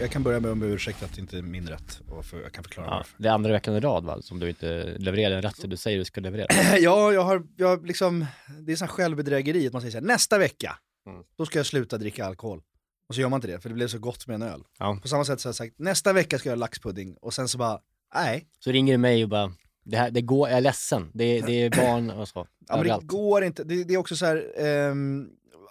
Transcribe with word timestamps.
Jag 0.00 0.10
kan 0.10 0.22
börja 0.22 0.40
med 0.40 0.50
att 0.50 0.58
be 0.58 0.66
om 0.66 0.72
ursäkt 0.72 1.02
att 1.02 1.14
det 1.14 1.20
inte 1.20 1.38
är 1.38 1.42
min 1.42 1.68
rätt 1.68 2.00
och 2.08 2.24
för, 2.24 2.42
jag 2.42 2.52
kan 2.52 2.64
förklara 2.64 2.86
Ja, 2.86 2.94
varför. 2.96 3.22
det 3.22 3.28
är 3.28 3.32
andra 3.32 3.52
veckan 3.52 3.74
i 3.76 3.80
rad 3.80 4.04
va, 4.04 4.22
som 4.22 4.38
du 4.38 4.48
inte 4.48 4.94
levererar 4.98 5.30
den 5.30 5.42
rätt 5.42 5.70
du 5.70 5.76
säger 5.76 5.98
du 5.98 6.04
ska 6.04 6.20
leverera. 6.20 6.46
Ja, 6.78 7.12
jag 7.12 7.22
har, 7.24 7.46
jag 7.56 7.86
liksom, 7.86 8.26
det 8.60 8.72
är 8.72 8.76
sån 8.76 8.88
självbedrägeri 8.88 9.66
att 9.66 9.72
man 9.72 9.82
säger 9.82 9.92
så 9.92 9.98
här, 9.98 10.04
nästa 10.06 10.38
vecka, 10.38 10.76
Mm. 11.06 11.22
då 11.36 11.46
ska 11.46 11.58
jag 11.58 11.66
sluta 11.66 11.98
dricka 11.98 12.24
alkohol. 12.26 12.62
Och 13.08 13.14
så 13.14 13.20
gör 13.20 13.28
man 13.28 13.36
inte 13.38 13.48
det, 13.48 13.60
för 13.60 13.68
det 13.68 13.74
blev 13.74 13.88
så 13.88 13.98
gott 13.98 14.26
med 14.26 14.34
en 14.34 14.42
öl. 14.42 14.62
Ja. 14.78 14.98
På 15.02 15.08
samma 15.08 15.24
sätt 15.24 15.40
så 15.40 15.46
har 15.46 15.50
jag 15.50 15.56
sagt, 15.56 15.78
nästa 15.78 16.12
vecka 16.12 16.38
ska 16.38 16.48
jag 16.48 16.52
göra 16.52 16.60
laxpudding, 16.60 17.16
och 17.20 17.34
sen 17.34 17.48
så 17.48 17.58
bara, 17.58 17.80
nej. 18.14 18.46
Så 18.58 18.70
ringer 18.70 18.92
du 18.94 18.98
mig 18.98 19.22
och 19.22 19.28
bara, 19.28 19.52
det 19.84 19.96
här, 19.96 20.10
det 20.10 20.20
går, 20.20 20.48
jag 20.48 20.56
är 20.56 20.60
ledsen, 20.60 21.10
det 21.14 21.24
är, 21.24 21.42
det 21.46 21.52
är 21.52 21.70
barn 21.70 22.10
och 22.10 22.28
så. 22.28 22.46
Ja, 22.68 22.76
men 22.76 22.86
det 22.86 23.06
går 23.06 23.44
inte. 23.44 23.64
Det, 23.64 23.84
det 23.84 23.94
är 23.94 23.98
också 23.98 24.16
så 24.16 24.26
här, 24.26 24.46
ehm, 24.58 25.28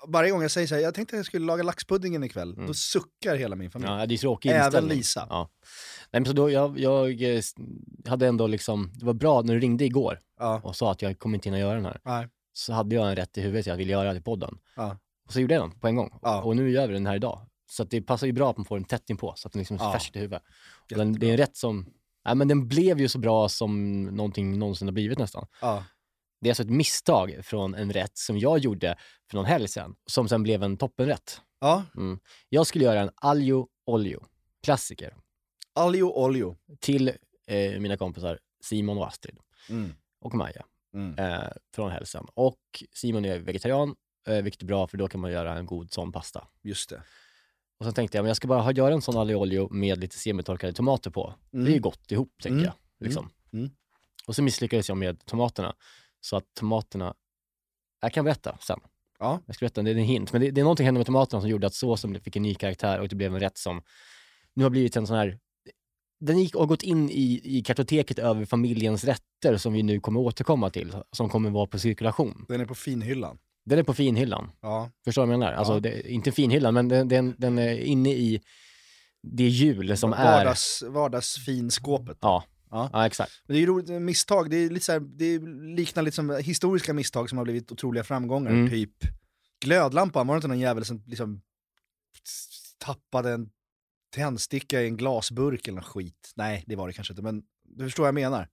varje 0.08 0.32
gång 0.32 0.42
jag 0.42 0.52
säger 0.52 0.68
så 0.68 0.76
här, 0.76 0.82
jag 0.82 0.94
tänkte 0.94 1.16
att 1.16 1.18
jag 1.20 1.26
skulle 1.26 1.46
laga 1.46 1.64
laxpuddingen 1.64 2.24
ikväll, 2.24 2.56
då 2.68 2.74
suckar 2.74 3.36
hela 3.36 3.56
min 3.56 3.72
familj. 3.72 3.88
Mm. 3.88 4.00
Ja, 4.00 4.06
det 4.06 4.14
är 4.16 4.18
tråkig 4.18 4.50
Även 4.50 4.66
inställning. 4.66 4.98
Lisa. 4.98 5.28
Ja. 5.30 5.50
Nej, 6.12 6.20
men 6.22 6.26
så 6.26 6.34
då, 6.34 6.50
jag, 6.50 6.80
jag 6.80 7.22
eh, 7.36 7.42
hade 8.08 8.28
ändå 8.28 8.48
liksom, 8.48 8.92
det 8.94 9.06
var 9.06 9.14
bra 9.14 9.42
när 9.42 9.54
du 9.54 9.60
ringde 9.60 9.86
igår 9.86 10.20
Ja. 10.40 10.62
och 10.64 10.76
sa 10.76 10.92
att 10.92 11.02
jag 11.02 11.20
kommer 11.20 11.36
inte 11.36 11.50
hinna 11.50 11.60
göra 11.60 11.74
den 11.76 11.86
här. 11.86 12.00
Nej. 12.04 12.28
Så 12.54 12.74
hade 12.74 12.96
jag 12.96 13.10
en 13.10 13.16
rätt 13.16 13.38
i 13.38 13.42
huvudet 13.42 13.66
jag 13.66 13.76
ville 13.76 13.92
göra 13.92 14.14
till 14.14 14.24
podden. 14.24 14.58
Ja. 14.76 14.98
Och 15.26 15.34
så 15.34 15.40
gjorde 15.40 15.54
jag 15.54 15.64
den 15.64 15.80
på 15.80 15.88
en 15.88 15.96
gång. 15.96 16.20
Ja. 16.22 16.42
Och 16.42 16.56
nu 16.56 16.72
gör 16.72 16.88
vi 16.88 16.94
den 16.94 17.06
här 17.06 17.16
idag. 17.16 17.42
Så 17.72 17.84
det 17.84 18.02
passar 18.02 18.28
ju 18.28 18.34
bra 18.34 18.50
att 18.50 18.58
man 18.58 18.66
får 18.66 18.76
den 18.76 18.86
tätt 18.86 19.10
inpå 19.10 19.34
så 19.38 19.48
att 19.48 19.54
den 19.54 19.60
liksom 19.60 19.78
är 19.78 19.82
Ja. 19.84 19.92
färskt 19.94 20.16
i 20.16 20.20
huvudet. 20.20 20.44
Den, 20.90 21.14
det 21.14 21.28
är 21.28 21.32
en 21.32 21.38
rätt 21.38 21.58
som, 21.58 21.86
nej 22.26 22.36
men 22.36 22.48
den 22.48 22.68
blev 22.68 23.00
ju 23.00 23.08
så 23.08 23.20
bra 23.20 23.50
som 23.50 24.04
någonting 24.04 24.60
någonsin 24.60 24.88
har 24.88 24.94
blivit 24.94 25.20
nästan. 25.20 25.48
Ja. 25.62 25.84
Det 26.42 26.48
är 26.50 26.52
alltså 26.52 26.64
ett 26.64 26.70
misstag 26.70 27.40
från 27.44 27.76
en 27.76 27.94
rätt 27.94 28.18
som 28.18 28.38
jag 28.40 28.60
gjorde 28.60 28.98
för 29.30 29.38
någon 29.38 29.46
helg 29.46 29.68
sedan, 29.68 29.96
som 30.06 30.30
sen 30.30 30.44
blev 30.44 30.64
en 30.64 30.78
toppenrätt. 30.78 31.42
Ja, 31.60 31.84
Mm. 31.96 32.20
Jag 32.50 32.68
skulle 32.68 32.86
göra 32.86 33.00
en 33.02 33.12
aglio 33.16 33.68
olio, 33.86 34.24
klassiker, 34.64 35.16
alio 35.76 36.04
olio. 36.04 36.58
till 36.80 37.08
eh, 37.48 37.80
mina 37.80 37.98
kompisar 37.98 38.40
Simon 38.64 38.98
och 38.98 39.08
Astrid 39.08 39.38
Mm. 39.70 39.94
och 40.22 40.34
Maja 40.36 40.66
Mm. 40.94 41.20
eh, 41.20 41.48
från 41.76 41.92
helg 41.92 42.06
sedan. 42.06 42.28
Och 42.34 42.60
Simon 42.94 43.26
är 43.26 43.40
vegetarian, 43.40 43.96
eh, 44.28 44.42
vilket 44.42 44.62
är 44.62 44.66
bra 44.66 44.88
för 44.88 44.98
då 44.98 45.08
kan 45.08 45.22
man 45.22 45.32
göra 45.32 45.58
en 45.58 45.66
god 45.66 45.92
sån 45.94 46.12
pasta. 46.12 46.48
Just 46.62 46.90
det. 46.90 47.04
Och 47.80 47.86
sen 47.86 47.94
tänkte 47.94 48.18
jag, 48.18 48.24
men 48.24 48.28
jag 48.28 48.38
ska 48.38 48.48
bara 48.48 48.62
ha, 48.62 48.72
göra 48.72 48.94
en 48.94 49.02
sån 49.02 49.18
aglio 49.18 49.36
olio 49.36 49.70
med 49.74 49.98
lite 50.00 50.18
semitorkade 50.18 50.74
tomater 50.74 51.12
på. 51.12 51.34
Mm. 51.54 51.66
Det 51.66 51.72
är 51.72 51.74
ju 51.74 51.80
gott 51.80 52.12
ihop, 52.12 52.34
tänker 52.42 52.52
Mm. 52.58 52.64
jag. 52.66 52.74
Liksom. 53.08 53.30
Mm. 53.54 53.70
Och 54.28 54.36
så 54.36 54.44
misslyckades 54.44 54.90
jag 54.90 54.98
med 54.98 55.26
tomaterna. 55.26 55.76
Så 56.22 56.38
att 56.38 56.46
tomaterna, 56.54 57.14
jag 58.02 58.14
kan 58.14 58.26
berätta 58.26 58.58
sen. 58.62 58.80
Ja. 59.20 59.42
Jag 59.46 59.56
ska 59.56 59.64
berätta, 59.66 59.82
det 59.82 59.92
är 59.92 59.96
en 59.96 60.04
hint. 60.04 60.34
Men 60.34 60.42
det, 60.42 60.52
det 60.52 60.62
är 60.62 60.64
någonting 60.64 60.86
hände 60.86 61.00
med 61.00 61.06
tomaterna 61.06 61.42
som 61.42 61.50
gjorde 61.50 61.68
att 61.68 61.74
såsen 61.74 62.22
fick 62.22 62.36
en 62.36 62.44
ny 62.44 62.56
karaktär 62.56 63.00
och 63.00 63.08
det 63.08 63.16
blev 63.16 63.34
en 63.34 63.40
rätt 63.40 63.58
som 63.58 63.82
nu 64.54 64.64
har 64.64 64.70
blivit 64.70 64.96
en 64.96 65.08
sån 65.08 65.18
här 65.18 65.40
den 66.20 66.40
gick 66.40 66.56
och 66.56 66.68
gått 66.68 66.84
in 66.84 67.10
i, 67.10 67.42
i 67.44 67.64
kartoteket 67.64 68.20
över 68.20 68.46
familjens 68.46 69.04
rätter 69.04 69.58
som 69.58 69.74
vi 69.74 69.84
nu 69.84 70.00
kommer 70.00 70.20
återkomma 70.20 70.70
till, 70.70 70.96
som 71.12 71.30
kommer 71.30 71.50
vara 71.50 71.68
på 71.68 71.80
cirkulation. 71.80 72.46
Den 72.48 72.62
är 72.62 72.66
på 72.66 72.76
finhyllan. 72.76 73.38
Den 73.66 73.80
är 73.80 73.84
på 73.84 73.94
finhyllan. 73.94 74.52
Ja. 74.62 74.92
Förstår 75.06 75.22
du 75.22 75.28
vad 75.28 75.34
jag 75.34 75.40
menar? 75.40 75.54
Alltså, 75.54 75.74
Ja. 75.74 75.80
det, 75.80 76.12
inte 76.12 76.32
finhyllan, 76.32 76.74
men 76.74 76.88
den, 76.88 77.08
den, 77.08 77.36
den 77.38 77.58
är 77.58 77.80
inne 77.80 78.10
i 78.10 78.42
det 79.24 79.48
hjul 79.48 79.98
som 79.98 80.14
är... 80.14 80.38
Vardags, 80.38 80.84
vardagsfinskåpet. 80.88 82.18
Ja. 82.22 82.44
Ja. 82.72 82.90
ja, 82.94 83.06
exakt. 83.08 83.32
Men 83.46 83.54
det 83.54 83.58
är 83.58 83.62
ju 83.62 83.68
roligt, 83.68 84.02
misstag, 84.02 84.50
det, 84.50 84.58
är 84.58 84.70
lite 84.70 84.86
så 84.86 84.92
här, 84.92 85.00
det 85.00 85.40
liknar 85.76 86.04
lite 86.04 86.16
som 86.16 86.30
historiska 86.44 86.94
misstag 86.94 87.30
som 87.30 87.38
har 87.38 87.46
blivit 87.46 87.72
otroliga 87.72 88.04
framgångar. 88.04 88.52
Mm. 88.52 88.70
Typ 88.70 88.94
glödlampan, 89.66 90.28
var 90.28 90.36
det 90.36 90.38
inte 90.38 90.48
någon 90.48 90.60
jävel 90.60 90.86
som 90.86 91.04
liksom 91.08 91.42
tappade 92.78 93.32
en 93.32 93.50
tändsticka 94.16 94.82
i 94.82 94.86
en 94.88 94.98
glasburk 94.98 95.68
eller 95.68 95.76
något 95.76 95.86
skit? 95.88 96.32
Nej, 96.36 96.64
det 96.68 96.76
var 96.76 96.88
det 96.88 96.94
kanske 96.94 97.14
inte, 97.14 97.22
men 97.24 97.44
du 97.64 97.84
förstår 97.84 98.04
vad 98.04 98.08
jag 98.08 98.14
menar. 98.16 98.48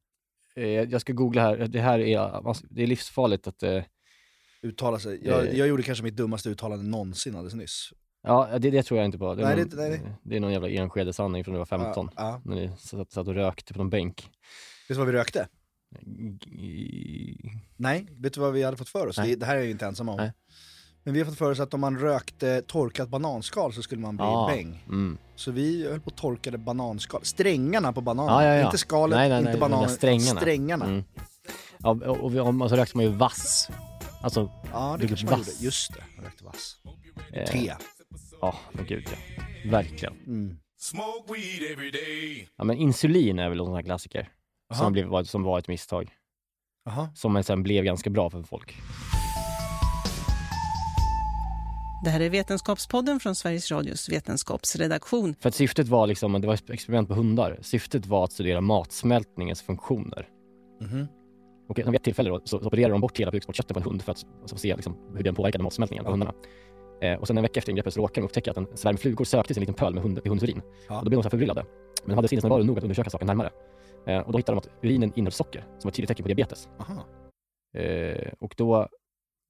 Eh, 0.54 0.64
Jag 0.66 1.00
ska 1.00 1.12
googla 1.12 1.42
här. 1.42 1.56
Det 1.56 1.80
här 1.80 1.98
är, 1.98 2.18
alltså, 2.48 2.66
det 2.70 2.82
är 2.82 2.86
livsfarligt 2.86 3.46
att... 3.46 3.62
eh, 3.62 3.82
Uttala 4.62 4.98
sig. 4.98 5.20
Jag, 5.24 5.46
Eh. 5.46 5.58
jag 5.58 5.68
gjorde 5.68 5.82
kanske 5.82 6.04
mitt 6.04 6.16
dummaste 6.16 6.48
uttalande 6.50 6.84
någonsin 6.84 7.34
alldeles 7.36 7.54
nyss. 7.54 7.92
Ja, 8.26 8.48
det, 8.58 8.70
det 8.70 8.82
tror 8.82 8.98
jag 9.00 9.04
inte 9.04 9.18
på. 9.18 9.34
Det 9.34 9.42
är, 9.42 9.46
Nej, 9.46 9.56
någon, 9.56 9.68
det- 9.68 9.76
nej, 9.88 10.00
det- 10.22 10.36
är 10.36 10.40
någon 10.40 10.52
jävla 10.52 10.68
Enskede-sanning 10.68 11.44
från 11.44 11.52
när 11.54 11.58
jag 11.60 11.66
var 11.78 11.78
15. 11.84 12.10
Ja, 12.16 12.22
ja. 12.22 12.40
När 12.44 12.56
ni 12.56 12.70
satt, 12.78 13.12
satt 13.12 13.28
och 13.28 13.34
rökte 13.34 13.72
på 13.72 13.78
någon 13.78 13.90
bänk. 13.90 14.16
Vet 14.20 14.28
du 14.88 14.94
vad 14.94 15.06
vi 15.06 15.12
rökte? 15.12 15.48
G- 16.00 17.50
Nej, 17.76 18.06
vet 18.18 18.32
du 18.34 18.40
vad 18.40 18.52
vi 18.52 18.62
hade 18.62 18.76
fått 18.76 18.88
för 18.88 19.06
oss? 19.06 19.16
Det, 19.16 19.36
det 19.36 19.46
här 19.46 19.52
är 19.54 19.58
jag 19.58 19.64
ju 19.64 19.70
inte 19.70 19.86
ensam 19.86 20.08
om. 20.08 20.16
Nej. 20.16 20.32
Men 21.02 21.14
vi 21.14 21.20
har 21.20 21.26
fått 21.26 21.38
för 21.38 21.50
oss 21.50 21.60
att 21.60 21.74
om 21.74 21.80
man 21.80 21.98
rökte 21.98 22.62
torkat 22.62 23.08
bananskal 23.08 23.72
så 23.72 23.82
skulle 23.82 24.00
man 24.00 24.16
bli 24.16 24.26
Ja. 24.26 24.50
bäng. 24.54 24.84
Mm. 24.88 25.18
Så 25.36 25.50
vi 25.50 25.88
höll 25.90 26.00
på 26.00 26.06
och 26.10 26.16
torkade 26.16 26.58
bananskal. 26.58 27.20
Strängarna 27.24 27.92
på 27.92 28.00
bananen. 28.00 28.34
Ja, 28.34 28.44
ja, 28.44 28.54
ja. 28.54 28.64
Inte 28.64 28.78
skalet, 28.78 29.16
Nej, 29.16 29.28
nej, 29.28 29.38
inte 29.38 29.50
nej, 29.50 29.60
bananen, 29.60 29.90
strängarna. 29.90 30.40
strängarna. 30.40 30.84
Mm. 30.84 31.04
Ja, 31.78 31.90
och, 31.90 32.16
och, 32.24 32.34
vi- 32.34 32.40
och, 32.40 32.60
och 32.62 32.70
så 32.70 32.76
rökte 32.76 32.96
man 32.96 33.04
ju 33.06 33.12
vass. 33.12 33.68
Alltså, 34.22 34.50
Ja, 34.72 34.96
det 35.00 35.08
kanske 35.08 35.26
man 35.26 35.38
vass. 35.38 35.48
gjorde. 35.48 35.64
Just 35.64 35.92
det, 35.94 36.04
jag 36.16 36.24
rökte 36.24 36.44
vass. 36.44 36.76
eh, 37.32 37.50
Te. 37.50 37.74
Ja, 38.40 38.54
men 38.72 38.86
gud 38.86 39.04
ja. 39.10 39.42
Verkligen. 39.70 40.14
Mm. 40.26 40.58
Ja, 42.56 42.64
men 42.64 42.76
insulin 42.76 43.38
är 43.38 43.48
väl 43.48 43.58
en 43.60 43.66
sån 43.66 43.74
här 43.74 43.82
klassiker. 43.82 44.28
Aha. 44.72 44.80
Som, 44.82 44.92
blev, 44.92 45.06
var- 45.06 45.22
som 45.24 45.42
var 45.42 45.58
ett 45.58 45.68
misstag. 45.68 46.10
Jaha. 46.84 47.08
Som 47.14 47.42
sen 47.42 47.62
blev 47.62 47.84
ganska 47.84 48.10
bra 48.10 48.30
för 48.30 48.42
folk. 48.42 48.74
Det 52.04 52.10
här 52.10 52.20
är 52.20 52.30
Vetenskapspodden 52.30 53.20
från 53.20 53.34
Sveriges 53.34 53.70
Radios 53.70 54.08
vetenskapsredaktion. 54.08 55.34
För 55.40 55.48
att 55.48 55.54
syftet 55.54 55.88
var 55.88 56.06
liksom, 56.06 56.40
det 56.40 56.46
var 56.46 56.54
ett 56.54 56.70
experiment 56.70 57.08
på 57.08 57.14
hundar. 57.14 57.58
Syftet 57.62 58.06
var 58.06 58.24
att 58.24 58.32
studera 58.32 58.60
matsmältningens 58.60 59.62
funktioner. 59.62 60.28
Mhm. 60.80 61.06
Och 61.68 61.78
vid 61.78 61.94
ett 61.94 62.02
tillfälle 62.04 62.30
då, 62.30 62.40
så, 62.44 62.58
så 62.60 62.66
opererade 62.66 62.94
de 62.94 63.00
bort 63.00 63.20
hela 63.20 63.30
bukspottkörteln 63.30 63.74
på 63.74 63.80
en 63.80 63.84
hund 63.92 64.02
för 64.02 64.12
att 64.12 64.24
så, 64.44 64.56
se 64.56 64.74
liksom, 64.76 64.96
hur 65.16 65.22
den 65.24 65.34
påverkade 65.34 65.64
matsmältningen 65.64 66.04
på 66.04 66.10
hundarna. 66.10 66.32
Eh, 67.00 67.14
och 67.14 67.26
sen 67.26 67.38
en 67.38 67.42
vecka 67.42 67.58
efter 67.58 67.70
ingreppet 67.70 67.94
så 67.94 68.00
råkade 68.00 68.20
de 68.20 68.24
upptäcka 68.24 68.50
att 68.50 68.56
en 68.56 68.76
svärm 68.76 68.96
flugor 68.96 69.24
sökte 69.24 69.54
sig 69.54 69.60
en 69.60 69.62
liten 69.62 69.74
pöl 69.74 69.94
med, 69.94 70.02
hund, 70.02 70.14
med 70.14 70.28
hundsurin. 70.28 70.62
Ja. 70.88 70.98
Och 70.98 71.04
då 71.04 71.08
blev 71.08 71.18
de 71.18 71.22
så 71.22 71.30
förbryllade. 71.30 71.64
Men 72.02 72.10
de 72.10 72.14
hade 72.14 72.28
sinnesnärvaro 72.28 72.62
nog 72.62 72.78
att 72.78 72.84
undersöka 72.84 73.10
saken 73.10 73.26
närmare. 73.26 73.50
Eh, 74.06 74.18
och 74.18 74.32
då 74.32 74.38
hittade 74.38 74.54
de 74.54 74.58
att 74.58 74.84
urinen 74.84 75.12
innehöll 75.16 75.32
socker, 75.32 75.60
som 75.60 75.80
var 75.82 75.90
ett 75.90 75.94
tydligt 75.94 76.08
tecken 76.08 76.22
på 76.22 76.28
diabetes. 76.28 76.68
Aha. 76.78 77.06
Eh, 77.74 78.32
och 78.38 78.54
då... 78.56 78.88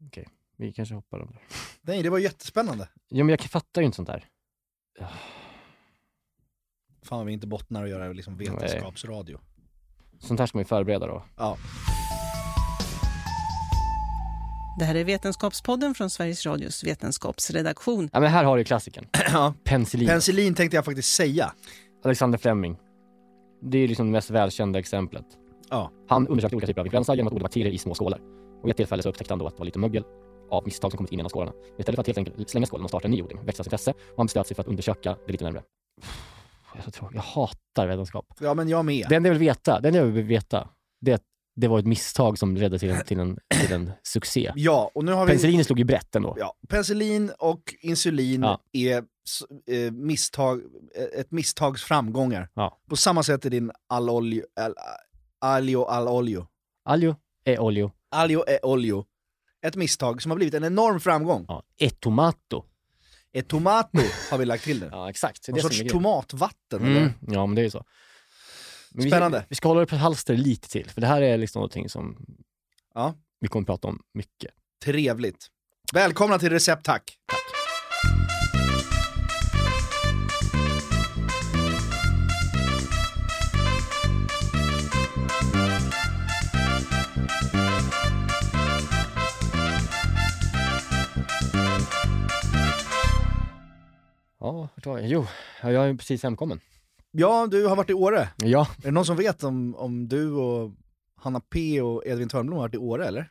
Okej, 0.06 0.28
vi 0.56 0.72
kanske 0.72 0.94
hoppar 0.94 1.20
om 1.20 1.32
det. 1.32 1.38
Nej, 1.80 2.02
det 2.02 2.10
var 2.10 2.18
jättespännande. 2.18 2.88
Jo, 3.10 3.24
men 3.24 3.28
jag 3.28 3.40
fattar 3.40 3.80
ju 3.82 3.86
inte 3.86 3.96
sånt 3.96 4.08
där. 4.08 4.24
Fan 7.02 7.18
vad 7.18 7.26
vi 7.26 7.32
inte 7.32 7.46
bottnar 7.46 7.84
att 7.84 7.90
göra 7.90 8.12
liksom 8.12 8.36
vetenskapsradio. 8.36 9.38
Sånt 10.18 10.40
här 10.40 10.46
ska 10.46 10.58
man 10.58 10.60
ju 10.60 10.66
förbereda 10.66 11.06
då. 11.06 11.22
Ja. 11.36 11.56
Det 14.78 14.84
här 14.84 14.94
är 14.94 15.04
Vetenskapspodden 15.04 15.94
från 15.94 16.10
Sveriges 16.10 16.46
Radios 16.46 16.84
vetenskapsredaktion. 16.84 18.10
Ja, 18.12 18.20
men 18.20 18.30
här 18.30 18.44
har 18.44 18.56
du 18.56 18.64
klassikern. 18.64 19.08
ja. 19.32 19.54
Penicillin. 19.64 20.08
Penicillin 20.08 20.54
tänkte 20.54 20.76
jag 20.76 20.84
faktiskt 20.84 21.14
säga. 21.14 21.52
Alexander 22.04 22.38
Fleming. 22.38 22.76
Det 23.62 23.78
är 23.78 23.88
liksom 23.88 24.06
det 24.06 24.12
mest 24.12 24.30
välkända 24.30 24.78
exemplet. 24.78 25.24
Ja. 25.70 25.90
Han 26.08 26.28
undersökte 26.28 26.56
olika 26.56 26.66
typer 26.66 26.80
av 26.80 26.86
influensa 26.86 27.14
genom 27.14 27.26
att 27.26 27.32
odla 27.32 27.42
bakterier 27.42 27.72
i 27.72 27.78
små 27.78 27.94
skålar. 27.94 28.18
Och 28.62 28.64
vid 28.64 28.70
ett 28.70 28.76
tillfälle 28.76 29.02
så 29.02 29.08
upptäckte 29.08 29.32
han 29.32 29.38
då 29.38 29.46
att 29.46 29.54
det 29.54 29.58
var 29.58 29.64
lite 29.64 29.78
mögel 29.78 30.04
av 30.50 30.64
misstag 30.64 30.90
som 30.90 30.96
kommit 30.96 31.12
in 31.12 31.18
i 31.18 31.20
en 31.20 31.26
av 31.26 31.30
skålarna. 31.30 31.52
Istället 31.78 31.96
för 31.96 32.00
att 32.00 32.06
helt 32.06 32.18
enkelt 32.18 32.50
slänga 32.50 32.66
skålen 32.66 32.84
och 32.84 32.90
starta 32.90 33.04
en 33.04 33.10
ny 33.10 33.22
odling 33.22 33.44
växte 33.44 33.60
hans 33.60 33.66
intresse 33.66 33.90
och 33.90 34.16
han 34.16 34.26
beslöt 34.26 34.46
sig 34.46 34.54
för 34.54 34.62
att 34.62 34.68
undersöka 34.68 35.16
det 35.26 35.32
lite 35.32 35.44
närmare. 35.44 35.62
Jag, 37.00 37.10
jag 37.14 37.22
hatar 37.22 37.86
vetenskap. 37.86 38.26
Ja, 38.40 38.54
men 38.54 38.68
jag 38.68 38.84
med. 38.84 39.06
Det 39.08 39.16
enda 39.16 39.28
jag 39.28 39.34
vill 39.34 39.48
veta, 39.48 39.76
enda 39.76 39.98
jag 39.98 40.04
vill 40.04 40.24
veta, 40.24 40.68
det 41.00 41.10
är 41.10 41.14
att 41.14 41.22
det 41.56 41.68
var 41.68 41.78
ett 41.78 41.86
misstag 41.86 42.38
som 42.38 42.56
ledde 42.56 42.78
till 42.78 42.90
en, 42.90 43.04
till 43.04 43.18
en, 43.20 43.38
till 43.60 43.72
en 43.72 43.92
succé. 44.02 44.52
Ja, 44.56 44.90
och 44.94 45.04
nu 45.04 45.12
har 45.12 45.26
vi... 45.26 45.30
Penicillin 45.30 45.64
slog 45.64 45.78
ju 45.78 45.84
brett 45.84 46.16
ändå. 46.16 46.36
Ja, 46.38 46.54
penicillin 46.68 47.32
och 47.38 47.74
insulin 47.80 48.42
Ja. 48.42 48.60
är 48.72 48.96
eh, 48.98 49.92
misstag, 49.92 50.62
eh, 50.94 51.20
ett 51.20 51.30
misstags 51.30 51.82
framgångar. 51.84 52.48
Ja. 52.54 52.80
På 52.88 52.96
samma 52.96 53.22
sätt 53.22 53.44
är 53.44 53.50
din 53.50 53.70
all 53.88 54.10
olio, 54.10 54.44
al, 54.60 54.74
alio 55.40 55.84
al 55.84 56.08
olio. 56.08 56.46
Aljo 56.84 57.16
är 57.44 57.58
olio. 57.60 57.92
Alio 58.10 58.44
e 58.48 58.58
olio. 58.62 59.04
Ett 59.66 59.76
misstag 59.76 60.22
som 60.22 60.30
har 60.30 60.36
blivit 60.36 60.54
en 60.54 60.64
enorm 60.64 61.00
framgång. 61.00 61.44
Ja. 61.48 61.62
E 61.78 61.90
tomato. 61.90 62.64
Ett 63.32 63.48
tomato 63.48 63.98
har 64.30 64.38
vi 64.38 64.44
lagt 64.44 64.64
till 64.64 64.80
det. 64.80 64.88
Ja, 64.92 65.10
exakt. 65.10 65.48
Någon 65.48 65.56
det 65.56 65.62
sorts 65.62 65.82
tomatvatten 65.92 66.80
Mm. 66.80 66.96
eller? 66.96 67.12
Ja, 67.20 67.46
men 67.46 67.54
det 67.54 67.60
är 67.60 67.64
ju 67.64 67.70
så. 67.70 67.84
Men 68.96 69.10
Spännande. 69.10 69.38
Vi, 69.38 69.44
vi 69.48 69.54
ska 69.56 69.68
hålla 69.68 69.80
det 69.80 69.86
på 69.86 69.96
halster 69.96 70.36
lite 70.36 70.68
till, 70.68 70.90
för 70.90 71.00
det 71.00 71.06
här 71.06 71.22
är 71.22 71.38
liksom 71.38 71.60
någonting 71.60 71.88
som 71.88 72.16
Ja. 72.94 73.14
vi 73.40 73.48
kommer 73.48 73.62
att 73.62 73.66
prata 73.66 73.88
om 73.88 74.02
mycket. 74.14 74.50
Trevligt. 74.84 75.46
Välkomna 75.92 76.38
till 76.38 76.50
Recept 76.50 76.84
Tack. 76.84 77.18
Ja, 94.40 94.52
vart 94.76 94.86
var 94.86 94.98
jag? 94.98 95.08
Jo, 95.08 95.26
jag 95.62 95.72
är 95.88 95.94
precis 95.94 96.22
hemkommen. 96.22 96.60
Ja, 97.18 97.46
du 97.50 97.66
har 97.66 97.76
varit 97.76 97.90
i 97.90 97.94
Åre. 97.94 98.28
Ja, 98.36 98.68
Är 98.78 98.82
det 98.82 98.90
någon 98.90 99.06
som 99.06 99.16
vet 99.16 99.44
om, 99.44 99.74
om 99.74 100.08
du 100.08 100.32
och 100.32 100.72
Hanna 101.16 101.40
P 101.40 101.80
och 101.80 102.06
Edvin 102.06 102.28
Törnblom 102.28 102.56
har 102.58 102.64
varit 102.64 102.74
i 102.74 102.78
Åre 102.78 103.06
eller? 103.06 103.30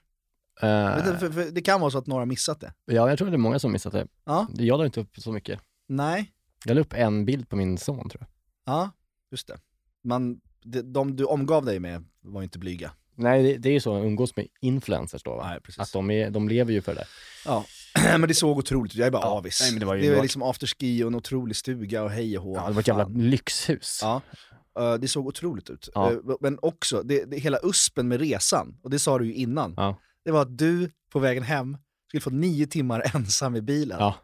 Vet 0.95 1.05
du, 1.05 1.17
för, 1.17 1.29
för 1.29 1.51
det 1.51 1.61
kan 1.61 1.81
vara 1.81 1.91
så 1.91 1.97
att 1.97 2.07
några 2.07 2.21
har 2.21 2.25
missat 2.25 2.59
det. 2.61 2.73
ja, 2.85 3.09
jag 3.09 3.17
tror 3.17 3.27
det 3.29 3.35
är 3.35 3.37
många 3.37 3.59
som 3.59 3.71
missat 3.71 3.93
det. 3.93 4.07
Ja. 4.25 4.47
Jag 4.53 4.77
la 4.77 4.85
inte 4.85 4.99
upp 4.99 5.17
så 5.17 5.31
mycket. 5.31 5.59
Nej. 5.87 6.31
Jag 6.65 6.75
la 6.75 6.81
upp 6.81 6.93
en 6.93 7.25
bild 7.25 7.49
på 7.49 7.55
min 7.55 7.77
son 7.77 8.09
tror 8.09 8.21
jag. 8.21 8.27
Ja, 8.73 8.89
just 9.31 9.47
det. 9.47 9.57
Man, 10.03 10.41
de, 10.63 10.81
de 10.81 11.15
du 11.15 11.25
omgav 11.25 11.65
dig 11.65 11.79
med 11.79 12.03
var 12.21 12.43
inte 12.43 12.59
blyga. 12.59 12.91
Nej, 13.15 13.43
det, 13.43 13.57
det 13.57 13.69
är 13.69 13.73
ju 13.73 13.79
så 13.79 13.97
att 13.97 14.03
umgås 14.05 14.35
med 14.35 14.47
influencers 14.61 15.23
då, 15.23 15.35
va? 15.35 15.47
Nej, 15.49 15.61
precis. 15.61 15.79
Att 15.79 15.93
de, 15.93 16.11
är, 16.11 16.29
de 16.29 16.49
lever 16.49 16.73
ju 16.73 16.81
för 16.81 16.95
det. 16.95 17.05
Ja, 17.45 17.65
men 18.19 18.27
det 18.27 18.33
såg 18.33 18.57
otroligt 18.57 18.91
ut. 18.91 18.97
Jag 18.97 19.07
är 19.07 19.11
bara 19.11 19.21
Ja, 19.23 19.29
avis. 19.29 19.61
nej, 19.61 19.71
men 19.71 19.79
det 19.79 19.85
var 19.85 19.95
ju 19.95 20.01
det 20.09 20.15
var 20.15 20.21
liksom 20.21 20.43
afterski 20.43 21.03
och 21.03 21.07
en 21.07 21.15
otrolig 21.15 21.55
stuga 21.55 22.03
och 22.03 22.09
hej 22.11 22.37
och 22.37 22.43
hå. 22.43 22.55
Ja, 22.55 22.67
det 22.67 22.73
var 22.73 22.81
ett 22.81 22.87
jävla 22.87 23.03
Fan. 23.03 23.13
lyxhus. 23.29 23.99
Ja, 24.01 24.21
eh, 24.79 24.93
det 24.93 25.07
såg 25.07 25.27
otroligt 25.27 25.69
ut. 25.69 25.89
Ja. 25.93 26.11
Eh, 26.11 26.17
Men 26.41 26.59
också, 26.61 27.01
det, 27.03 27.25
det, 27.25 27.37
hela 27.37 27.59
uspen 27.63 28.07
med 28.07 28.19
resan, 28.19 28.77
och 28.83 28.89
det 28.89 28.99
sa 28.99 29.19
du 29.19 29.25
ju 29.25 29.33
innan, 29.33 29.73
Ja. 29.77 29.97
det 30.25 30.31
var 30.31 30.41
att 30.41 30.57
du 30.57 30.91
på 31.11 31.19
vägen 31.19 31.43
hem 31.43 31.77
skulle 32.07 32.21
få 32.21 32.29
nio 32.29 32.67
timmar 32.67 33.11
ensam 33.15 33.55
i 33.55 33.61
bilen. 33.61 33.97
Ja. 33.99 34.15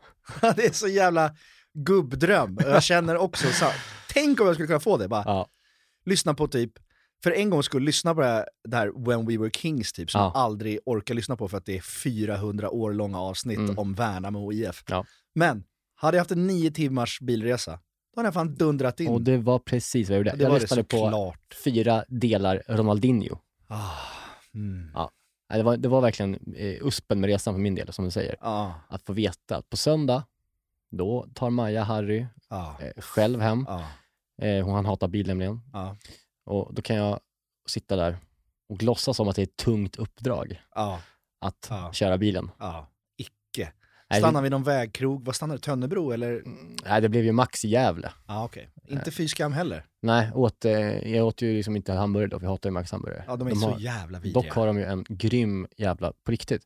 det 0.56 0.66
är 0.66 0.74
så 0.74 0.88
jävla 0.88 1.36
gubbdröm. 1.74 2.58
Jag 2.62 2.84
känner 2.84 3.18
också, 3.18 3.48
så, 3.52 3.66
tänk 4.14 4.42
om 4.42 4.46
jag 4.48 4.56
skulle 4.56 4.68
kunna 4.68 4.80
få 4.80 4.98
det. 4.98 5.08
Bara, 5.08 5.46
lyssna 6.06 6.34
på 6.34 6.48
typ, 6.48 6.72
för 7.24 7.32
en 7.32 7.50
gång 7.50 7.64
skulle 7.64 7.86
lyssna 7.86 8.16
på 8.16 8.22
det 8.22 8.28
här, 8.28 8.46
det 8.64 8.78
här 8.78 8.92
When 9.06 9.26
We 9.26 9.38
Were 9.38 9.52
Kings 9.52 9.94
typ, 9.94 10.12
som 10.12 10.22
Ja. 10.22 10.32
jag 10.36 10.42
aldrig 10.42 10.80
orkar 10.86 11.14
lyssna 11.16 11.36
på 11.38 11.48
för 11.48 11.58
att 11.58 11.66
det 11.66 11.78
är 11.78 11.82
400 11.82 12.70
år 12.70 12.94
långa 12.94 13.20
avsnitt 13.20 13.58
Mm. 13.58 13.80
om 13.80 13.94
Värnamo 13.94 14.46
och 14.46 14.54
IF. 14.54 14.84
Ja. 14.88 15.06
Men, 15.36 15.64
hade 15.96 16.18
jag 16.18 16.22
haft 16.22 16.32
en 16.32 16.48
nio 16.48 16.72
timmars 16.72 17.20
bilresa, 17.22 17.72
då 18.16 18.20
hade 18.20 18.28
jag 18.28 18.34
fan 18.34 18.56
dundrat 18.56 19.00
in. 19.00 19.08
Och 19.08 19.22
det 19.22 19.38
var 19.38 19.60
precis 19.60 20.10
vad 20.10 20.16
jag 20.18 20.20
gjorde. 20.28 20.38
det 20.38 20.44
jag 20.44 20.62
lyssnade 20.62 20.84
på 20.84 20.98
såklart. 20.98 21.56
fyra 21.64 22.06
delar 22.08 22.64
Ronaldinho. 22.68 23.38
Ah, 23.68 23.90
mm. 24.54 24.90
Nej, 25.50 25.58
Det 25.58 25.64
var, 25.64 25.78
det 25.78 25.88
var 25.88 26.02
verkligen 26.02 26.34
eh, 26.56 26.88
uspen 26.88 27.20
med 27.20 27.28
resan 27.28 27.54
för 27.54 27.60
min 27.62 27.76
del, 27.76 27.94
som 27.94 28.06
du 28.06 28.12
säger. 28.12 28.36
Ah, 28.42 28.72
Att 28.90 29.04
få 29.04 29.14
veta 29.14 29.58
att 29.58 29.70
på 29.70 29.78
söndag, 29.78 30.24
då 30.92 31.28
tar 31.34 31.50
Maja 31.50 31.84
Harry 31.84 32.26
ah, 32.50 32.72
eh, 32.82 33.02
själv 33.02 33.42
hem. 33.42 33.68
ah, 33.68 33.82
Eh, 34.42 34.66
hon 34.66 34.76
han 34.76 34.86
hatar 34.86 35.08
bil 35.08 35.28
nämligen. 35.28 35.62
Och 36.46 36.74
då 36.74 36.82
kan 36.82 36.96
jag 36.96 37.20
sitta 37.68 37.96
där 37.96 38.18
och 38.70 38.84
låtsas 38.84 39.18
som 39.18 39.28
att 39.28 39.36
det 39.36 39.42
är 39.42 39.44
ett 39.44 39.56
tungt 39.58 39.96
uppdrag 39.96 40.62
ah, 40.70 40.98
att 41.42 41.68
Ja. 41.70 41.94
köra 41.94 42.18
bilen. 42.18 42.52
ah. 42.58 42.84
Icke. 43.18 43.72
Stannar 44.18 44.34
det, 44.34 44.42
vid 44.44 44.52
någon 44.52 44.64
vägkrog, 44.64 45.26
vad 45.26 45.36
stannar 45.36 45.56
det? 45.56 45.62
Tönnebro 45.62 46.12
eller? 46.12 46.44
nej, 46.86 47.02
det 47.02 47.10
blev 47.10 47.24
ju 47.26 47.32
Max 47.32 47.66
i 47.66 47.68
Gävle. 47.68 48.12
Ah, 48.26 48.44
okej. 48.46 48.70
Inte 48.90 49.12
fy 49.12 49.28
skam 49.28 49.54
heller. 49.54 49.86
Nej, 50.02 50.32
åt, 50.34 50.66
eh, 50.66 50.72
jag 51.16 51.28
åt 51.28 51.42
ju 51.42 51.54
liksom 51.56 51.76
inte 51.76 51.94
hamburgare 51.94 52.30
då, 52.30 52.40
för 52.40 52.46
jag 52.46 52.52
hatar 52.52 52.70
ju 52.70 52.74
Max 52.74 52.92
hamburgare. 52.92 53.24
Ja, 53.28 53.36
de 53.36 53.48
är 53.48 53.52
De 53.52 53.56
så 53.60 53.70
har- 53.70 53.80
jävla 53.80 54.20
vidriga. 54.20 54.42
Dock 54.44 54.52
har 54.56 54.68
de 54.68 54.78
ju 54.78 54.84
en 54.86 55.06
grym 55.10 55.68
jävla, 55.78 56.14
på 56.24 56.32
riktigt, 56.32 56.62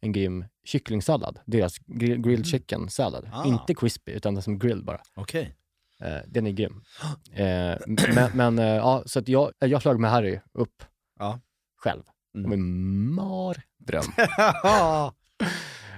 en 0.00 0.12
grym 0.12 0.44
kycklingsallad. 0.64 1.38
Deras 1.46 1.78
grill, 1.78 2.18
grilled 2.18 2.46
chicken 2.46 2.88
sallad. 2.90 3.30
Ah. 3.32 3.44
Inte 3.46 3.74
crispy, 3.74 4.12
utan 4.12 4.34
den 4.34 4.42
som 4.42 4.58
grilled 4.58 4.84
bara. 4.84 5.00
Okej. 5.14 5.42
Eh, 5.42 5.48
den 6.26 6.46
är 6.46 6.50
grym. 6.50 6.82
Eh, 7.32 7.76
men 7.86 8.30
men 8.34 8.58
eh, 8.58 8.64
ja, 8.64 9.02
så 9.06 9.18
att 9.18 9.28
jag, 9.28 9.52
jag 9.58 9.82
flög 9.82 9.98
med 9.98 10.10
Harry 10.10 10.40
upp 10.52 10.84
Ja. 11.18 11.40
själv. 11.76 12.02
Mm. 12.36 12.52
En 12.52 13.14
mardröm. 13.14 14.04
Ja. 14.62 15.14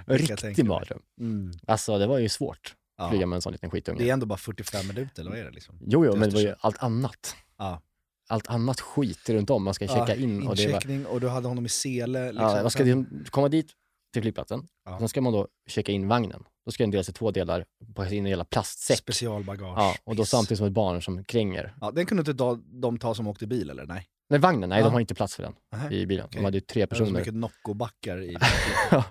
tänka 0.07 0.35
Riktig 0.35 0.65
mardröm. 0.65 1.03
mm. 1.21 1.53
Alltså 1.67 1.99
det 1.99 2.07
var 2.07 2.19
ju 2.19 2.29
svårt 2.29 2.75
att 2.99 3.05
ja. 3.05 3.11
flyga 3.11 3.27
med 3.27 3.37
en 3.37 3.43
sån 3.43 3.53
liten 3.53 3.71
skitunge. 3.71 3.99
Det 3.99 4.09
är 4.09 4.13
ändå 4.13 4.27
bara 4.27 4.39
45 4.39 4.89
minuter, 4.89 5.21
eller 5.21 5.31
vad 5.31 5.41
är 5.41 5.45
det 5.45 5.51
liksom? 5.51 5.79
Jo, 5.81 6.07
jo, 6.07 6.17
men 6.17 6.29
det 6.31 6.35
var 6.35 6.43
ju 6.43 6.55
allt 6.61 6.83
annat. 6.83 7.37
Ja. 7.59 7.83
Allt 8.29 8.47
annat 8.47 8.81
skit 8.81 9.29
runt 9.31 9.51
om. 9.51 9.65
Man 9.65 9.75
ska 9.75 9.89
checka 9.89 10.17
in 10.17 10.47
och 10.49 10.57
det 10.57 10.73
var... 10.73 11.07
Och 11.07 11.21
du 11.21 11.29
hade 11.29 11.49
honom 11.49 11.67
i 11.67 11.69
sele. 11.69 12.33
Liksom. 12.33 12.49
Ja, 12.49 12.63
man 12.63 12.71
ska 12.71 13.05
komma 13.31 13.49
dit 13.49 13.73
till 14.13 14.23
flygplatsen. 14.23 14.69
Ja. 14.85 14.99
Sen 14.99 15.09
ska 15.09 15.21
man 15.21 15.33
då 15.33 15.49
checka 15.69 15.93
in 15.93 16.09
vagnen. 16.09 16.45
Då 16.67 16.73
ska 16.73 16.83
den 16.83 16.91
delas 16.91 17.09
i 17.09 17.13
två 17.13 17.31
delar, 17.31 17.65
packas 17.95 18.13
in 18.13 18.27
i 18.27 18.31
jävla 18.31 18.45
plastsäck. 18.45 18.99
Specialbagage. 18.99 19.79
Ja, 19.79 19.95
och 20.05 20.17
då 20.17 20.23
Piss. 20.23 20.31
samtidigt 20.31 20.59
som 20.59 20.67
ett 20.67 20.73
barn 20.73 21.03
som 21.03 21.25
kränger. 21.25 21.75
Ja, 21.81 21.91
den 21.91 22.07
kunde 22.07 22.21
inte 22.21 22.35
ta, 22.35 22.59
de 22.65 22.99
ta 22.99 23.15
som 23.15 23.27
åkte 23.27 23.47
bil 23.47 23.71
eller? 23.71 23.87
Nej. 23.87 24.07
Nej, 24.31 24.41
vagnen, 24.41 24.69
nej 24.69 24.79
Ja. 24.79 24.85
de 24.85 24.93
har 24.93 25.01
inte 25.01 25.15
plats 25.15 25.37
för 25.37 25.43
den 25.43 25.53
Nähä. 25.73 25.91
i 25.95 26.07
bilen. 26.07 26.25
Okej. 26.27 26.39
De 26.39 26.45
hade 26.45 26.57
ju 26.57 26.61
tre 26.61 26.81
Det 26.83 26.91
var 26.91 26.97
så 26.97 27.05
personer. 27.05 27.19
mycket 27.21 27.35
Nocco-backar 27.35 28.23
i 28.23 28.37
Ja. 28.91 29.05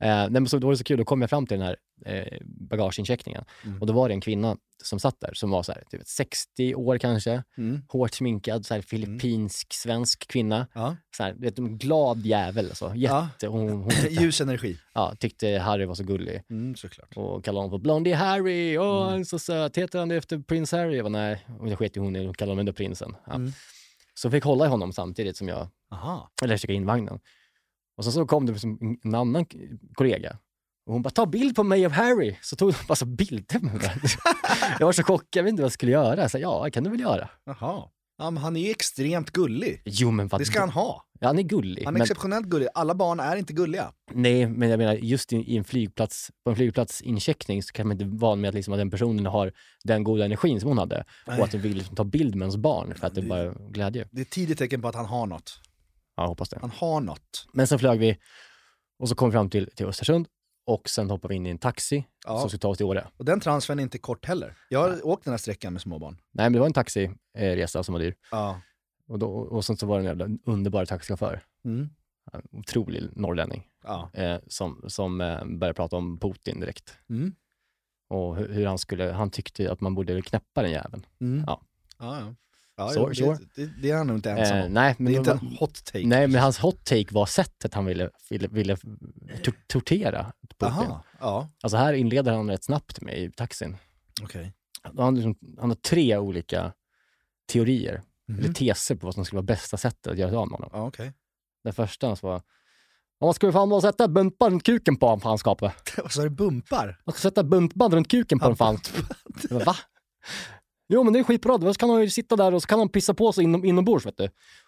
Eh, 0.00 0.26
nej, 0.30 0.46
så, 0.48 0.58
då 0.58 0.66
var 0.66 0.72
det 0.72 0.78
så 0.78 0.84
kul, 0.84 0.98
då 0.98 1.04
kom 1.04 1.20
jag 1.20 1.30
fram 1.30 1.46
till 1.46 1.58
den 1.58 1.66
här 1.66 1.76
eh, 2.06 2.38
bagageincheckningen. 2.70 3.44
Mm. 3.64 3.80
Och 3.80 3.86
då 3.86 3.92
var 3.92 4.08
det 4.08 4.14
en 4.14 4.20
kvinna 4.20 4.56
som 4.84 4.98
satt 4.98 5.20
där 5.20 5.30
som 5.34 5.50
var 5.50 5.62
så 5.62 5.72
här, 5.72 5.82
typ 5.90 6.00
60 6.06 6.74
år 6.74 6.98
kanske, 6.98 7.42
mm. 7.58 7.82
hårt 7.88 8.14
sminkad, 8.14 8.66
så 8.66 8.74
här 8.74 8.80
filippinsk, 8.80 9.72
svensk 9.72 10.28
kvinna. 10.28 10.66
Ja. 10.72 10.96
Så 11.16 11.22
här, 11.22 11.32
vet, 11.32 11.58
en 11.58 11.78
glad 11.78 12.26
jävel 12.26 12.66
alltså. 12.68 12.92
Jätte, 12.94 13.46
hon, 13.46 13.68
hon 13.68 13.90
tyckte, 13.90 14.08
Ljus 14.22 14.40
energi. 14.40 14.78
ja, 14.94 15.14
tyckte 15.18 15.48
Harry 15.58 15.84
var 15.84 15.94
så 15.94 16.04
gullig. 16.04 16.42
Mm, 16.50 16.74
såklart. 16.76 17.16
Och 17.16 17.44
kallade 17.44 17.58
honom 17.64 17.70
för 17.70 17.82
Blondie 17.82 18.14
Harry, 18.14 18.78
åh 18.78 18.96
Mm. 19.02 19.10
han 19.10 19.20
är 19.20 19.24
så 19.24 19.38
söt, 19.38 19.78
heter 19.78 19.98
han 19.98 20.10
efter 20.10 20.38
prins 20.38 20.72
Harry? 20.72 20.96
Jag 20.96 21.04
bara, 21.04 21.08
nej, 21.08 21.46
det 21.64 21.76
sket 21.76 21.96
hon 21.96 22.16
i, 22.16 22.24
hon 22.24 22.34
kallade 22.34 22.50
honom 22.50 22.58
ändå 22.60 22.72
prinsen. 22.72 23.16
Ja. 23.26 23.34
Mm. 23.34 23.52
Så 24.14 24.26
jag 24.26 24.32
fick 24.32 24.44
hålla 24.44 24.64
i 24.64 24.68
honom 24.68 24.92
samtidigt 24.92 25.36
som 25.36 25.48
jag, 25.48 25.68
Aha. 25.92 26.30
eller 26.42 26.56
checka 26.56 26.72
in 26.72 26.86
vagnen. 26.86 27.20
Och 27.96 28.04
så, 28.04 28.12
så 28.12 28.26
kom 28.26 28.46
det 28.46 28.52
liksom 28.52 28.98
en 29.04 29.14
annan 29.14 29.46
kollega 29.94 30.38
och 30.86 30.92
hon 30.92 31.02
bara, 31.02 31.10
ta 31.10 31.26
bild 31.26 31.56
på 31.56 31.62
mig 31.62 31.86
och 31.86 31.92
Harry. 31.92 32.36
Så 32.42 32.56
tog 32.56 32.72
hon 32.74 32.86
bara 32.88 32.94
så 32.96 33.06
bilder 33.06 33.60
med 33.60 33.74
mig. 33.74 33.90
jag 34.78 34.86
var 34.86 34.92
så 34.92 35.02
chockad, 35.02 35.28
jag 35.32 35.42
vet 35.42 35.50
inte 35.50 35.62
vad 35.62 35.66
jag 35.66 35.72
skulle 35.72 35.92
göra. 35.92 36.28
Så, 36.28 36.38
ja, 36.38 36.64
det 36.64 36.70
kan 36.70 36.84
du 36.84 36.90
väl 36.90 37.00
göra. 37.00 37.28
Jaha. 37.44 37.88
Ja, 38.18 38.30
men 38.30 38.42
han 38.42 38.56
är 38.56 38.60
ju 38.60 38.70
extremt 38.70 39.30
gullig. 39.30 39.82
Jo, 39.84 40.10
men 40.10 40.28
vad 40.28 40.40
Det 40.40 40.44
ska 40.44 40.60
han 40.60 40.70
ha. 40.70 41.04
Ja, 41.20 41.26
han 41.26 41.38
är 41.38 41.42
gullig. 41.42 41.84
Han 41.84 41.94
är 41.94 41.98
men, 41.98 42.02
exceptionellt 42.02 42.46
gullig. 42.46 42.68
Alla 42.74 42.94
barn 42.94 43.20
är 43.20 43.36
inte 43.36 43.52
gulliga. 43.52 43.92
nej, 44.12 44.46
men 44.46 44.68
jag 44.68 44.78
menar 44.78 44.94
just 44.94 45.32
i, 45.32 45.56
en 45.56 45.64
flygplats, 45.64 46.30
på 46.44 46.50
en 46.50 46.56
flygplatsincheckning 46.56 47.62
så 47.62 47.72
kan 47.72 47.88
man 47.88 48.00
inte 48.00 48.16
vara 48.18 48.36
med 48.36 48.48
att, 48.48 48.54
liksom, 48.54 48.74
att 48.74 48.80
den 48.80 48.90
personen 48.90 49.26
har 49.26 49.52
den 49.84 50.04
goda 50.04 50.24
energin 50.24 50.60
som 50.60 50.68
hon 50.68 50.78
hade 50.78 51.04
Nej. 51.26 51.38
och 51.38 51.44
att 51.44 51.50
den 51.52 51.60
vill 51.60 51.76
liksom, 51.76 51.96
ta 51.96 52.04
bild 52.04 52.34
med 52.34 52.46
ens 52.46 52.56
barn 52.56 52.94
för 52.94 53.06
att 53.06 53.14
det 53.14 53.20
det- 53.20 53.26
bara 53.28 53.40
är 53.40 53.54
glädje. 53.70 54.08
Det 54.10 54.20
är 54.20 54.24
ett 54.24 54.30
tidigt 54.30 54.58
tecken 54.58 54.82
på 54.82 54.88
att 54.88 54.94
han 54.94 55.06
har 55.06 55.26
något. 55.26 55.60
Ja, 56.16 56.26
hoppas 56.26 56.48
det. 56.48 56.58
Han 56.60 56.70
har 56.70 57.00
något. 57.00 57.46
Men 57.52 57.66
sen 57.66 57.78
flög 57.78 57.98
vi 57.98 58.18
och 58.98 59.08
så 59.08 59.14
kom 59.14 59.28
vi 59.30 59.32
fram 59.32 59.50
till, 59.50 59.70
till 59.76 59.86
Östersund 59.86 60.28
och 60.66 60.88
sen 60.88 61.10
hoppade 61.10 61.32
vi 61.32 61.36
in 61.36 61.46
i 61.46 61.50
en 61.50 61.58
taxi 61.58 62.06
Ja. 62.26 62.38
som 62.40 62.48
skulle 62.48 62.60
ta 62.60 62.68
oss 62.68 62.76
till 62.76 62.86
Åre. 62.86 63.06
Och 63.16 63.24
den 63.24 63.40
transfern 63.40 63.78
är 63.78 63.82
inte 63.82 63.98
kort 63.98 64.24
heller. 64.26 64.56
Jag 64.68 64.80
har 64.80 65.06
åkt 65.06 65.24
den 65.24 65.32
här 65.32 65.38
sträckan 65.38 65.72
med 65.72 65.82
småbarn. 65.82 66.14
Nej, 66.32 66.44
men 66.44 66.52
det 66.52 66.58
var 66.58 66.66
en 66.66 66.72
taxiresa 66.72 67.82
som 67.82 67.92
var 67.92 68.00
dyr. 68.00 68.14
Ja. 68.30 68.60
Och, 69.08 69.18
då, 69.18 69.30
och 69.32 69.64
sen 69.64 69.76
så 69.76 69.86
var 69.86 69.96
det 69.98 70.00
en 70.10 70.18
jävla 70.18 70.38
underbar 70.46 70.84
taxichaufför, 70.86 71.44
Mm. 71.64 71.88
en 72.32 72.42
otrolig 72.50 73.02
norrlänning, 73.16 73.66
Ja. 73.84 74.10
eh, 74.14 74.38
som, 74.46 74.84
som 74.88 75.20
eh, 75.20 75.44
började 75.44 75.74
prata 75.74 75.96
om 75.96 76.18
Putin 76.18 76.60
direkt. 76.60 76.98
Mm. 77.10 77.34
Och 78.08 78.36
hur, 78.36 78.48
hur 78.52 78.66
han 78.66 78.78
skulle, 78.78 79.12
han 79.12 79.30
tyckte 79.30 79.72
att 79.72 79.80
man 79.80 79.94
borde 79.94 80.22
knäppa 80.22 80.62
den 80.62 80.70
jäveln. 80.70 81.06
Mm. 81.20 81.44
Ja. 81.46 81.62
Ja, 81.98 82.34
ja. 82.76 82.84
ja 82.86 82.88
Så, 82.92 83.10
jo, 83.14 83.32
det, 83.54 83.62
det, 83.66 83.72
det 83.82 83.90
är 83.90 83.96
han 83.96 84.06
nog 84.06 84.16
inte 84.16 84.30
ensam 84.30 84.56
Eh, 84.58 84.68
nej, 84.68 84.94
men 84.98 85.12
Det 85.12 85.16
är 85.16 85.18
inte 85.18 85.30
en 85.32 85.56
hot 85.60 85.84
take. 85.84 86.06
Nej, 86.06 86.28
men 86.28 86.40
hans 86.42 86.58
hot 86.58 86.84
take 86.84 87.06
var 87.14 87.26
sättet 87.26 87.74
han 87.74 87.84
ville, 87.84 88.10
ville, 88.30 88.48
ville 88.48 88.76
tor- 89.42 89.66
tortera 89.66 90.32
Putin. 90.48 90.68
Aha. 90.68 91.04
Ja, 91.20 91.48
Alltså 91.62 91.76
här 91.76 91.92
inleder 91.92 92.32
han 92.32 92.50
rätt 92.50 92.64
snabbt 92.64 93.00
med 93.00 93.18
i 93.18 93.30
taxin. 93.30 93.76
okej. 94.22 94.52
Han, 94.98 95.14
liksom, 95.14 95.36
han 95.60 95.70
har 95.70 95.76
tre 95.76 96.16
olika 96.16 96.72
teorier, 97.52 98.02
Mhm. 98.28 98.38
eller 98.38 98.52
teser 98.52 98.94
på 98.96 99.06
vad 99.06 99.14
som 99.14 99.24
skulle 99.24 99.36
vara 99.36 99.46
bästa 99.46 99.76
sättet 99.76 100.06
att 100.12 100.18
göra 100.18 100.30
sig 100.30 100.36
av 100.36 100.48
med 100.50 100.58
honom. 100.58 100.70
Ja, 100.72 100.86
okej. 100.86 101.12
Den 101.64 101.72
första 101.72 102.16
var, 102.22 102.36
Och 103.20 103.26
man 103.26 103.34
skulle 103.34 103.52
fan 103.52 103.68
bara 103.68 103.80
sätta 103.80 104.08
buntband 104.08 104.52
runt 104.52 104.62
kuken 104.64 104.96
på 104.96 105.06
honom, 105.06 105.20
fanskapet. 105.20 105.72
Vad 105.96 106.12
sa 106.12 106.22
du? 106.22 106.30
Bumpar? 106.30 107.00
Man 107.06 107.12
ska 107.12 107.20
sätta 107.20 107.44
buntband 107.44 107.94
runt 107.94 108.08
kuken 108.10 108.38
på 108.38 108.44
honom, 108.44 108.56
fan. 108.56 108.78
Va? 109.50 109.76
Jo 110.88 111.04
men 111.04 111.12
det 111.12 111.18
är 111.18 111.22
skitbra, 111.22 111.58
då 111.58 111.74
kan 111.74 111.90
han 111.90 112.00
ju 112.00 112.10
sitta 112.10 112.36
där 112.36 112.54
och 112.54 112.62
så 112.62 112.68
kan 112.68 112.78
han 112.78 112.88
pissa 112.88 113.14
på 113.14 113.32
sig 113.32 113.44
inom, 113.44 113.64
inombords 113.64 114.06
vet 114.06 114.16
du. 114.16 114.24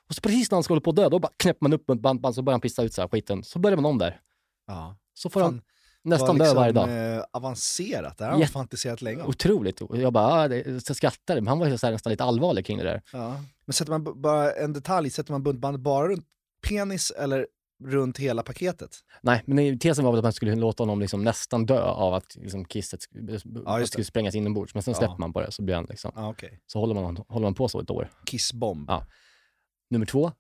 Och 0.08 0.14
så 0.14 0.20
precis 0.20 0.50
när 0.50 0.56
han 0.56 0.62
ska 0.62 0.72
hålla 0.74 0.80
på 0.80 0.90
att 0.90 0.96
dö, 0.96 1.08
då 1.08 1.18
bara 1.18 1.32
knäpper 1.36 1.58
man 1.60 1.72
upp 1.72 1.86
buntband 1.86 2.34
så 2.34 2.42
börjar 2.42 2.54
han 2.54 2.60
pissa 2.60 2.82
ut 2.82 2.94
så 2.94 3.00
här 3.00 3.08
skiten. 3.08 3.44
Så 3.44 3.58
börjar 3.58 3.76
man 3.76 3.84
om 3.84 3.98
där. 3.98 4.20
Ja. 4.66 4.96
Så 5.14 5.30
får 5.30 5.40
han 5.40 5.62
nästan 6.02 6.28
Var 6.28 6.34
dö 6.34 6.44
liksom, 6.44 6.56
varje 6.56 6.72
dag. 6.72 7.16
Eh, 7.18 7.24
avancerat, 7.32 8.18
det 8.18 8.24
har 8.24 8.30
han 8.30 8.40
Jätte- 8.40 8.52
fantiserat 8.52 9.02
länge 9.02 9.22
om. 9.22 9.28
Otroligt. 9.28 9.80
Jag 9.92 10.12
bara, 10.12 10.26
ah, 10.44 10.48
så 10.86 10.94
skrattade, 10.94 11.40
men 11.40 11.48
han 11.48 11.58
var 11.58 11.66
ju 11.66 11.78
så 11.78 11.86
här 11.86 11.92
nästan 11.92 12.10
lite 12.10 12.24
allvarlig 12.24 12.66
kring 12.66 12.78
det 12.78 12.84
där. 12.84 13.02
Ja. 13.12 13.36
Men 13.64 13.72
sätter 13.74 13.90
man 13.98 14.20
bara 14.22 14.52
en 14.52 14.72
detalj, 14.72 15.10
sätter 15.10 15.32
man 15.32 15.42
buntbandet 15.42 15.80
bara 15.80 16.08
runt 16.08 16.26
penis 16.68 17.10
eller 17.10 17.46
runt 17.84 18.18
hela 18.18 18.42
paketet? 18.42 18.96
Nej, 19.20 19.42
men 19.46 19.78
tesen 19.78 20.04
var 20.04 20.12
väl 20.12 20.18
att 20.18 20.24
man 20.24 20.32
skulle 20.32 20.54
låta 20.54 20.82
honom 20.82 21.00
liksom 21.00 21.24
nästan 21.24 21.66
dö 21.66 21.80
av 21.82 22.14
att 22.14 22.36
liksom 22.36 22.64
kisset 22.64 23.00
att 23.66 23.80
det 23.80 23.86
skulle 23.86 24.04
sprängas 24.04 24.34
inombords. 24.34 24.74
Men 24.74 24.82
sen 24.82 24.92
Ja. 24.92 24.98
släpper 24.98 25.16
man 25.18 25.32
på 25.32 25.40
det 25.40 25.52
så 25.52 25.62
blir 25.62 25.74
han 25.74 25.84
liksom, 25.90 26.12
Ja, 26.14 26.28
okej. 26.28 26.60
så 26.66 26.78
håller 26.80 26.94
man, 26.94 27.16
håller 27.28 27.46
man 27.46 27.54
på 27.54 27.68
så 27.68 27.80
ett 27.80 27.90
år. 27.90 28.10
Kissbomb. 28.26 28.90
Ja. 28.90 29.06
Nummer 29.90 30.06
två. 30.06 30.32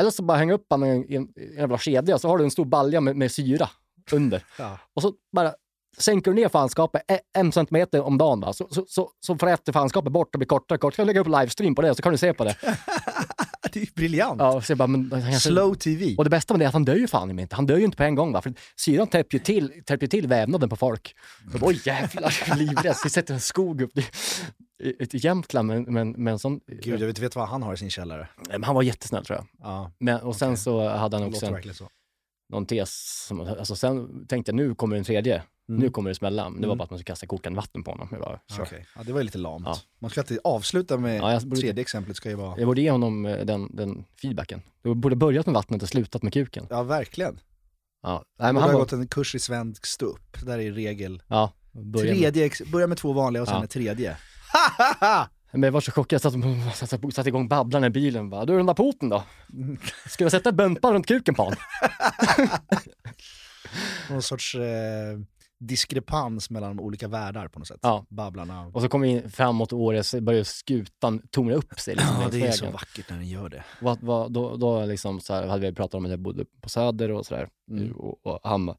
Eller 0.00 0.10
så 0.10 0.22
bara 0.22 0.38
hänga 0.38 0.54
upp 0.54 0.66
honom 0.70 0.88
i 1.08 1.16
en, 1.16 1.28
jävla 1.56 1.78
kedja 1.78 2.18
så 2.18 2.28
har 2.28 2.38
du 2.38 2.44
en 2.44 2.50
stor 2.50 2.64
balja 2.64 3.00
med, 3.00 3.16
med 3.16 3.32
syra 3.32 3.68
under. 4.12 4.44
Ja. 4.58 4.78
Och 4.94 5.02
så 5.02 5.12
bara 5.32 5.54
sänker 5.98 6.30
du 6.30 6.34
ner 6.34 6.48
fanskapet 6.48 7.02
e- 7.10 7.20
en 7.32 7.52
centimeter 7.52 8.00
om 8.00 8.18
dagen. 8.18 8.40
Va? 8.40 8.52
Så, 8.52 8.68
så, 8.70 8.84
så, 8.88 9.10
så 9.20 9.38
fräter 9.38 9.72
fanskapet 9.72 10.12
bort 10.12 10.34
och 10.34 10.38
blir 10.38 10.46
kortare 10.48 10.76
och 10.76 10.80
kortare. 10.80 10.92
Så 10.92 10.96
kan 10.96 11.06
du 11.06 11.12
lägga 11.12 11.20
upp 11.20 11.40
livestream 11.40 11.74
på 11.74 11.82
det 11.82 11.94
så 11.94 12.02
kan 12.02 12.12
du 12.12 12.18
se 12.18 12.34
på 12.34 12.44
det. 12.44 12.56
Det 13.74 13.80
är 13.80 13.84
ju 13.84 13.90
briljant. 13.94 14.40
Ja, 14.40 14.60
så 14.60 14.72
jag 14.72 14.78
bara, 14.78 14.86
men, 14.86 15.12
han 15.12 15.40
Slow 15.40 15.74
TV. 15.74 16.14
och 16.18 16.24
det 16.24 16.30
bästa 16.30 16.54
med 16.54 16.60
det 16.60 16.64
är 16.64 16.68
att 16.68 16.72
han 16.72 16.84
dör 16.84 16.96
ju 16.96 17.06
fan 17.06 17.38
inte. 17.38 17.56
Han 17.56 17.66
dör 17.66 17.76
ju 17.76 17.84
inte 17.84 17.96
på 17.96 18.02
en 18.02 18.14
gång. 18.14 18.32
Va? 18.32 18.42
För 18.42 18.54
syran 18.76 19.06
täpper 19.06 19.38
ju 19.38 19.44
till, 19.44 19.82
täpper 19.86 20.06
till 20.06 20.26
vävnaden 20.26 20.68
på 20.68 20.76
folk. 20.76 21.14
Jag 21.52 21.60
bara, 21.60 21.70
Oj 21.70 21.80
jävlar, 21.84 22.56
livrädd. 22.56 22.96
Vi 23.04 23.10
sätter 23.10 23.34
en 23.34 23.40
skog 23.40 23.82
upp 23.82 23.98
i, 23.98 24.00
i, 24.82 24.88
i 24.88 25.08
Jämtland 25.12 25.68
med, 25.68 25.88
med, 25.88 26.06
med 26.06 26.32
en 26.32 26.38
sån... 26.38 26.60
Gud, 26.66 27.00
jag 27.00 27.06
vet, 27.06 27.18
vet 27.18 27.36
vad 27.36 27.48
han 27.48 27.62
har 27.62 27.74
i 27.74 27.76
sin 27.76 27.90
källare. 27.90 28.28
Men 28.48 28.64
han 28.64 28.74
var 28.74 28.82
jättesnäll 28.82 29.24
tror 29.24 29.38
jag. 29.38 29.46
Ja, 29.68 29.92
Men, 29.98 30.20
och 30.20 30.36
sen 30.36 30.48
Okej. 30.48 30.56
så 30.56 30.88
hade 30.88 30.98
han 30.98 31.10
det 31.10 31.16
också 31.16 31.28
låter 31.28 31.46
en, 31.46 31.52
verkligen 31.52 31.74
så. 31.74 31.88
Någon 32.48 32.66
tes. 32.66 33.24
Som, 33.28 33.40
alltså 33.40 33.76
sen 33.76 34.26
tänkte 34.26 34.50
jag 34.52 34.56
nu 34.56 34.74
kommer 34.74 34.96
den 34.96 35.04
tredje. 35.04 35.42
Mm. 35.68 35.80
Nu 35.80 35.90
kommer 35.90 36.10
det 36.10 36.14
smälla. 36.14 36.42
Det 36.44 36.50
var 36.50 36.56
Mm. 36.64 36.78
bara 36.78 36.84
att 36.84 36.90
man 36.90 36.98
skulle 36.98 37.04
kasta 37.12 37.26
kokande 37.26 37.56
vatten 37.56 37.84
på 37.84 37.90
honom. 37.90 38.08
Jag, 38.10 38.20
bara, 38.20 38.40
kör. 38.56 38.62
okej. 38.62 38.86
ja, 38.96 39.02
det 39.02 39.12
var 39.12 39.20
ju 39.20 39.24
lite 39.24 39.38
lamt. 39.38 39.66
Ja. 39.66 39.76
Man 39.98 40.10
ska 40.10 40.20
alltid 40.20 40.38
avsluta 40.44 40.96
med 40.96 41.16
Ja, 41.20 41.40
borde- 41.44 41.60
tredje 41.60 41.80
exemplet 41.82 42.16
ska 42.16 42.28
ju 42.28 42.34
vara... 42.34 42.58
jag 42.58 42.66
borde 42.66 42.80
ge 42.80 42.90
honom 42.90 43.26
eh, 43.26 43.44
den, 43.44 43.76
den 43.76 44.04
feedbacken. 44.22 44.62
Du 44.82 44.94
borde 44.94 45.16
börjat 45.16 45.46
med 45.46 45.54
vattnet 45.54 45.82
och 45.82 45.88
slutat 45.88 46.22
med 46.22 46.32
kuken. 46.32 46.66
Ja, 46.70 46.82
verkligen. 46.82 47.40
Ja, 48.02 48.24
Nej, 48.38 48.52
men 48.52 48.62
han 48.62 48.70
ha 48.70 48.78
var, 48.78 48.84
gått 48.84 48.92
en 48.92 49.06
kurs 49.08 49.34
i 49.34 49.38
svensk 49.38 49.86
ståupp. 49.86 50.36
Där 50.46 50.58
är 50.58 50.72
regel. 50.72 51.22
ja, 51.28 51.52
börja 51.72 52.12
med- 52.12 52.20
Tredje, 52.22 52.44
ex- 52.46 52.62
börja 52.72 52.86
med 52.86 52.98
två 52.98 53.12
vanliga 53.12 53.42
och 53.42 53.48
sen 53.48 53.56
Ja. 53.56 53.62
en 53.62 53.68
tredje. 53.68 54.16
Men 55.54 55.62
jag 55.62 55.72
var 55.72 55.80
så 55.80 55.92
chockad, 55.92 56.14
jag 56.24 56.32
satt, 56.32 56.90
satt, 56.90 57.14
satt, 57.14 57.26
igång 57.26 57.48
babblaren 57.48 57.84
i 57.84 57.90
bilen. 57.90 58.30
Bara, 58.30 58.44
du 58.44 58.56
den 58.56 58.66
där 58.66 58.74
poten 58.74 59.08
då? 59.08 59.22
Ska 60.06 60.24
jag 60.24 60.30
sätta 60.30 60.48
ett 60.48 60.54
buntband 60.54 60.94
runt 60.94 61.06
kuken 61.06 61.34
på 61.34 61.42
honom? 61.42 61.58
Någon 64.10 64.22
sorts 64.22 64.54
eh, 64.54 65.18
diskrepans 65.58 66.50
mellan 66.50 66.80
olika 66.80 67.08
världar 67.08 67.48
på 67.48 67.58
något 67.58 67.68
sätt. 67.68 67.78
Ja. 67.82 68.06
Babblarna. 68.08 68.66
Och 68.66 68.82
så 68.82 68.88
kom 68.88 69.00
vi 69.00 69.08
in 69.08 69.30
framåt 69.30 69.72
året 69.72 70.06
så 70.06 70.20
började 70.20 70.44
skutan 70.44 71.22
torna 71.30 71.54
upp 71.54 71.80
sig. 71.80 71.94
Liksom, 71.94 72.16
Ja, 72.22 72.28
det 72.30 72.46
är 72.46 72.52
så 72.52 72.70
vackert 72.70 73.10
när 73.10 73.16
den 73.16 73.28
gör 73.28 73.48
det. 73.48 73.64
Vad, 73.80 73.98
vad, 74.00 74.32
då 74.32 74.56
då 74.56 74.84
liksom 74.84 75.20
så 75.20 75.34
här, 75.34 75.46
hade 75.46 75.70
vi 75.70 75.74
pratat 75.74 75.94
om 75.94 76.04
att 76.04 76.10
jag 76.10 76.20
bodde 76.20 76.44
på 76.60 76.68
Söder 76.68 77.10
och 77.10 77.26
sådär. 77.26 77.48
Mm. 77.70 77.92
Och, 77.92 78.26
och 78.26 78.40
han 78.42 78.74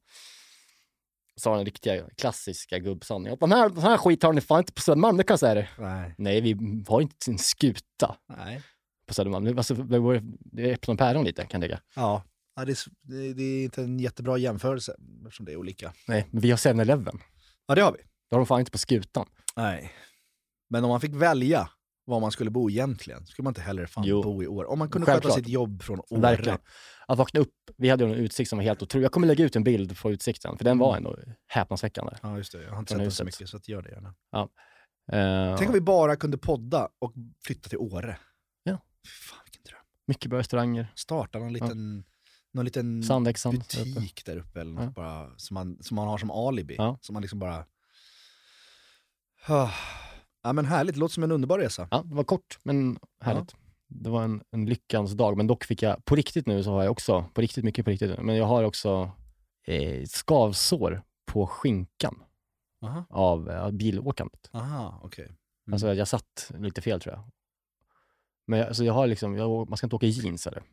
sa 1.38 1.56
den 1.56 1.66
riktiga 1.66 2.10
klassiska 2.18 2.80
gubbsanningen. 2.80 3.38
Den 3.40 3.52
här, 3.52 3.70
den 3.70 3.82
här 3.84 3.98
skit 3.98 4.24
har 4.24 4.34
ni 4.34 4.42
fan 4.42 4.60
inte 4.60 4.74
på 4.74 4.82
Södermalm, 4.82 5.18
det 5.18 5.24
kan 5.24 5.34
jag 5.34 5.40
säga 5.40 5.62
er. 5.62 5.70
Nej. 5.80 6.16
Nej, 6.18 6.42
vi 6.42 6.84
har 6.88 7.02
inte 7.02 7.32
en 7.32 7.38
skuta 7.38 8.16
Nej. 8.38 8.62
på 9.08 9.14
Södermalm. 9.14 9.58
Alltså, 9.58 9.74
det, 9.74 10.00
vore- 10.00 10.24
är 10.58 10.74
äpplen 10.74 10.94
och 10.94 11.00
päron 11.00 11.24
lite 11.24 11.46
kan 11.46 11.62
jag 11.62 11.70
tycka. 11.70 11.82
Ja, 11.96 12.24
ja 12.56 12.66
det, 12.66 12.72
är, 12.72 13.34
det 13.34 13.44
är 13.44 13.64
inte 13.64 13.82
en 13.82 14.00
jättebra 14.00 14.38
jämförelse 14.38 14.96
eftersom 15.26 15.46
det 15.46 15.52
är 15.52 15.56
olika. 15.58 15.94
Nej, 16.08 16.28
men 16.32 16.42
vi 16.42 16.50
har 16.52 16.58
7-Eleven. 16.58 17.20
Ja, 17.68 17.76
det 17.76 17.82
har 17.82 17.92
vi. 17.92 17.98
Det 18.30 18.36
har 18.36 18.40
de 18.40 18.46
fan 18.46 18.60
inte 18.60 18.72
på 18.72 18.78
skutan. 18.78 19.26
Nej. 19.56 19.92
Men 20.70 20.84
om 20.84 20.90
man 20.90 21.02
fick 21.02 21.14
välja 21.14 21.70
var 22.06 22.20
man 22.20 22.32
skulle 22.32 22.50
bo 22.50 22.70
egentligen, 22.70 23.26
skulle 23.26 23.44
man 23.44 23.52
inte 23.52 23.62
heller 23.62 23.86
fan 23.86 24.04
Jo. 24.04 24.24
bo 24.24 24.44
i 24.44 24.48
år. 24.48 24.66
Om 24.70 24.80
man 24.80 24.90
kunde 24.90 25.06
Självklart. 25.06 25.34
sköta 25.34 25.44
sitt 25.44 25.48
jobb 25.54 25.82
från 25.84 26.00
Åre. 26.10 26.22
Verkligen. 26.22 26.58
Att 27.08 27.18
vakna 27.18 27.40
upp, 27.40 27.54
vi 27.78 27.90
hade 27.90 28.04
ju 28.06 28.12
en 28.14 28.18
utsikt 28.20 28.50
som 28.50 28.58
var 28.58 28.64
helt 28.64 28.82
otrolig. 28.84 29.06
Jag 29.06 29.12
kommer 29.12 29.28
lägga 29.28 29.46
ut 29.46 29.56
en 29.56 29.64
bild 29.64 30.00
på 30.02 30.12
utsikten, 30.12 30.58
för 30.58 30.66
den 30.66 30.78
var 30.78 30.98
ändå 30.98 31.18
häpnadsväckande. 31.48 32.14
Ja, 32.22 32.38
just 32.38 32.52
det. 32.52 32.64
Jag 32.64 32.72
har 32.72 32.80
inte 32.80 32.94
sett 32.94 33.04
det 33.04 33.12
så 33.12 33.24
mycket, 33.26 33.50
så 33.50 33.58
att 33.58 33.68
gör 33.68 33.82
det 33.82 33.90
gärna. 33.92 34.10
Eh, 35.12 35.58
Tänk 35.58 35.70
om 35.70 35.74
vi 35.74 35.82
bara 35.82 36.16
kunde 36.16 36.38
podda 36.38 36.90
och 37.00 37.14
flytta 37.46 37.70
till 37.70 37.78
Åre. 37.78 38.18
Ja. 38.64 38.80
Fan 39.08 39.40
vilken 39.46 39.64
dröm. 39.64 39.80
Mycket 40.08 40.30
bra 40.30 40.40
restauranger. 40.40 40.88
Starta 40.96 41.40
någon 41.40 41.54
liten, 41.54 42.04
någon 42.54 42.66
liten 42.66 43.04
Sandexan. 43.04 43.54
där 43.56 43.60
uppe. 43.82 43.90
butik 43.94 44.26
där 44.26 44.38
uppe 44.38 44.62
eller 44.62 44.72
något 44.72 44.84
Ja. 44.84 44.90
bara, 44.96 45.30
som, 45.38 45.54
man, 45.54 45.78
som 45.82 45.96
man 45.96 46.08
har 46.08 46.18
som 46.18 46.32
alibi. 46.32 46.76
Ja. 46.78 46.98
Som 47.02 47.14
man 47.14 47.22
liksom 47.22 47.40
bara... 47.40 47.66
Ja 50.46 50.54
men 50.54 50.66
härligt, 50.66 50.96
det 50.96 51.00
låter 51.00 51.14
som 51.14 51.24
en 51.24 51.32
underbar 51.32 51.60
resa. 51.60 51.88
Ja, 51.92 52.04
det 52.06 52.16
var 52.16 52.24
kort 52.24 52.60
men 52.64 53.00
härligt. 53.22 53.56
Det 53.88 54.10
var 54.10 54.24
en, 54.24 54.44
en 54.52 54.66
lyckans 54.66 55.12
dag, 55.12 55.38
men 55.38 55.48
dock 55.48 55.64
fick 55.64 55.82
jag, 55.82 56.06
på 56.06 56.16
riktigt 56.16 56.48
nu 56.48 56.64
så 56.64 56.72
har 56.72 56.84
jag 56.84 56.92
också, 56.92 57.26
på 57.34 57.42
riktigt, 57.42 57.64
mycket 57.64 57.86
på 57.86 57.92
riktigt, 57.92 58.20
men 58.20 58.36
jag 58.36 58.46
har 58.46 58.64
också 58.64 59.12
eh, 59.68 60.06
skavsår 60.06 61.02
på 61.26 61.48
skinkan 61.48 62.24
Aha, 62.82 63.06
av 63.10 63.50
eh, 63.50 63.72
bilåkandet. 63.72 64.50
Aha 64.54 65.00
okej. 65.04 65.26
Mm. 65.26 65.74
Alltså 65.74 65.94
jag 65.94 66.08
satt 66.08 66.52
lite 66.60 66.82
fel 66.82 67.02
tror 67.02 67.16
jag. 67.16 67.24
Men 68.48 68.60
jag, 68.60 68.68
alltså 68.68 68.84
jag 68.84 68.94
har 68.94 69.08
liksom, 69.08 69.36
jag, 69.36 69.70
man 69.70 69.78
ska 69.78 69.86
inte 69.86 69.96
åka 69.96 70.08
jeans 70.08 70.48
eller? 70.48 70.64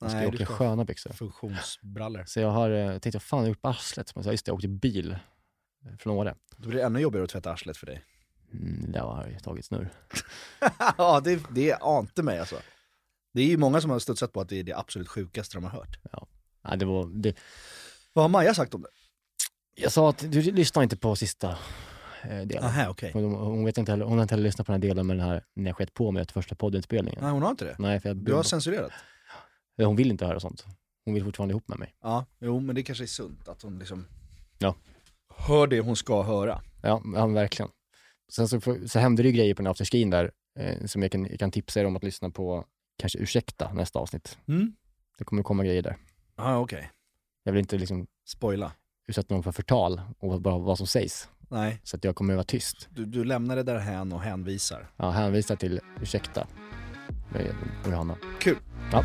Man 0.00 0.10
ska 0.10 0.18
Nej, 0.18 0.28
åka 0.28 0.46
sköna 0.46 0.84
byxor. 0.84 1.12
Funktionsbrallor. 1.12 2.24
Så 2.26 2.40
jag 2.40 2.50
har 2.50 2.70
eh, 2.70 2.98
tänkt, 2.98 3.14
vad 3.14 3.22
fan 3.22 3.38
har 3.38 3.44
jag 3.44 3.48
gjort 3.48 3.62
på 3.62 3.68
arslet? 3.68 4.14
Men 4.14 4.24
så, 4.24 4.30
just 4.30 4.46
det, 4.46 4.50
jag 4.50 4.54
åkte 4.54 4.68
bil 4.68 5.12
eh, 5.84 5.96
från 5.98 6.12
Åre. 6.12 6.34
Då 6.56 6.68
blir 6.68 6.78
det 6.78 6.86
ännu 6.86 7.00
jobbigare 7.00 7.24
att 7.24 7.30
tvätta 7.30 7.52
arslet 7.52 7.76
för 7.76 7.86
dig. 7.86 8.04
Mm, 8.52 8.92
det 8.92 8.98
har 9.00 9.38
tagit 9.42 9.64
snurr. 9.64 9.88
ja, 10.98 11.20
det, 11.24 11.42
det 11.50 11.72
ante 11.72 12.22
mig 12.22 12.38
alltså. 12.38 12.56
Det 13.34 13.42
är 13.42 13.46
ju 13.46 13.56
många 13.56 13.80
som 13.80 13.90
har 13.90 13.98
studsat 13.98 14.32
på 14.32 14.40
att 14.40 14.48
det 14.48 14.58
är 14.58 14.62
det 14.62 14.72
absolut 14.78 15.08
sjukaste 15.08 15.56
de 15.56 15.64
har 15.64 15.70
hört. 15.70 15.98
Nej, 16.64 16.78
det 16.78 16.84
var, 16.84 17.06
det, 17.22 17.36
Vad 18.12 18.22
har 18.24 18.28
Maja 18.28 18.54
sagt 18.54 18.74
om 18.74 18.82
det? 18.82 18.88
jag 19.74 19.92
sa 19.92 20.10
att 20.10 20.18
du 20.18 20.42
lyssnar 20.42 20.82
inte 20.82 20.96
på 20.96 21.16
sista 21.16 21.50
eh, 22.22 22.40
delen. 22.40 22.64
Aha, 22.64 22.88
okej. 22.88 23.10
Hon, 23.12 23.24
hon, 23.34 23.64
vet 23.64 23.78
inte 23.78 23.92
heller, 23.92 24.04
hon 24.04 24.18
har 24.18 24.22
inte 24.22 24.34
heller 24.34 24.44
lyssnat 24.44 24.66
på 24.66 24.72
den 24.72 24.82
här 24.82 24.88
delen 24.88 25.06
med 25.06 25.16
den 25.16 25.26
här, 25.26 25.44
när 25.54 25.70
jag 25.70 25.76
skett 25.76 25.94
på 25.94 26.10
mig 26.10 26.20
efter 26.20 26.32
första 26.32 26.54
poddinspelningen. 26.54 27.22
Nej, 27.22 27.32
hon 27.32 27.42
har 27.42 27.50
inte 27.50 27.64
det? 27.64 27.76
Nej, 27.78 28.00
för 28.00 28.08
jag, 28.08 28.16
Du 28.16 28.34
har 28.34 28.42
censurerat? 28.42 28.92
hon 29.76 29.96
vill 29.96 30.10
inte 30.10 30.26
höra 30.26 30.40
sånt. 30.40 30.64
Hon 31.04 31.14
vill 31.14 31.24
fortfarande 31.24 31.52
ihop 31.52 31.68
med 31.68 31.78
mig. 31.78 31.94
Ja, 32.02 32.24
jo 32.38 32.60
men 32.60 32.74
det 32.74 32.82
kanske 32.82 33.04
är 33.04 33.06
sunt 33.06 33.48
att 33.48 33.62
hon 33.62 33.78
liksom 33.78 34.06
Ja. 34.58 34.74
hör 35.36 35.66
det 35.66 35.80
hon 35.80 35.96
ska 35.96 36.22
höra. 36.22 36.60
Ja, 36.82 37.02
ja 37.14 37.26
verkligen. 37.26 37.70
Sen 38.34 38.48
så, 38.48 38.60
så 38.86 38.98
hände 38.98 39.22
det 39.22 39.28
ju 39.28 39.32
grejer 39.34 39.54
på 39.54 39.62
den 39.62 39.70
afterskin 39.70 40.10
där 40.10 40.30
eh, 40.58 40.84
som 40.86 41.02
jag 41.02 41.12
kan, 41.12 41.26
jag 41.30 41.38
kan 41.38 41.50
tipsa 41.50 41.80
er 41.80 41.84
om 41.84 41.96
att 41.96 42.04
lyssna 42.04 42.30
på, 42.30 42.64
kanske 42.98 43.18
ursäkta 43.18 43.72
nästa 43.72 43.98
avsnitt. 43.98 44.38
Mm. 44.48 44.72
Det 45.18 45.24
kommer 45.24 45.42
komma 45.42 45.64
grejer 45.64 45.82
där. 45.82 45.96
Ja, 46.36 46.58
okej. 46.58 46.90
Jag 47.44 47.52
vill 47.52 47.60
inte 47.60 47.78
liksom 47.78 48.06
Spoila. 48.26 48.72
utsätta 49.08 49.34
någon 49.34 49.42
för 49.42 49.52
förtal 49.52 50.00
och 50.18 50.40
bara 50.42 50.58
vad 50.58 50.78
som 50.78 50.86
sägs. 50.86 51.28
Nej, 51.50 51.80
Så 51.84 51.96
att 51.96 52.04
jag 52.04 52.16
kommer 52.16 52.32
att 52.34 52.36
vara 52.36 52.44
tyst. 52.44 52.88
du, 52.90 53.04
du 53.04 53.24
lämnar 53.24 53.56
det 53.56 53.62
därhän 53.62 54.12
och 54.12 54.20
hänvisar. 54.20 54.90
Ja, 54.96 55.10
hänvisa 55.10 55.56
till 55.56 55.80
ursäkta 56.02 56.46
Johanna. 57.86 58.16
Kul. 58.40 58.56
Ja. 58.92 59.04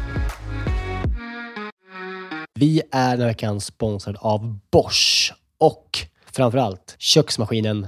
Vi 2.60 2.82
är 2.92 3.12
den 3.12 3.20
här 3.22 3.28
veckan 3.28 3.62
sponsrade 3.62 4.20
av 4.20 4.60
Bosch 4.72 5.34
och 5.58 5.90
framförallt 6.26 6.96
köksmaskinen 7.00 7.88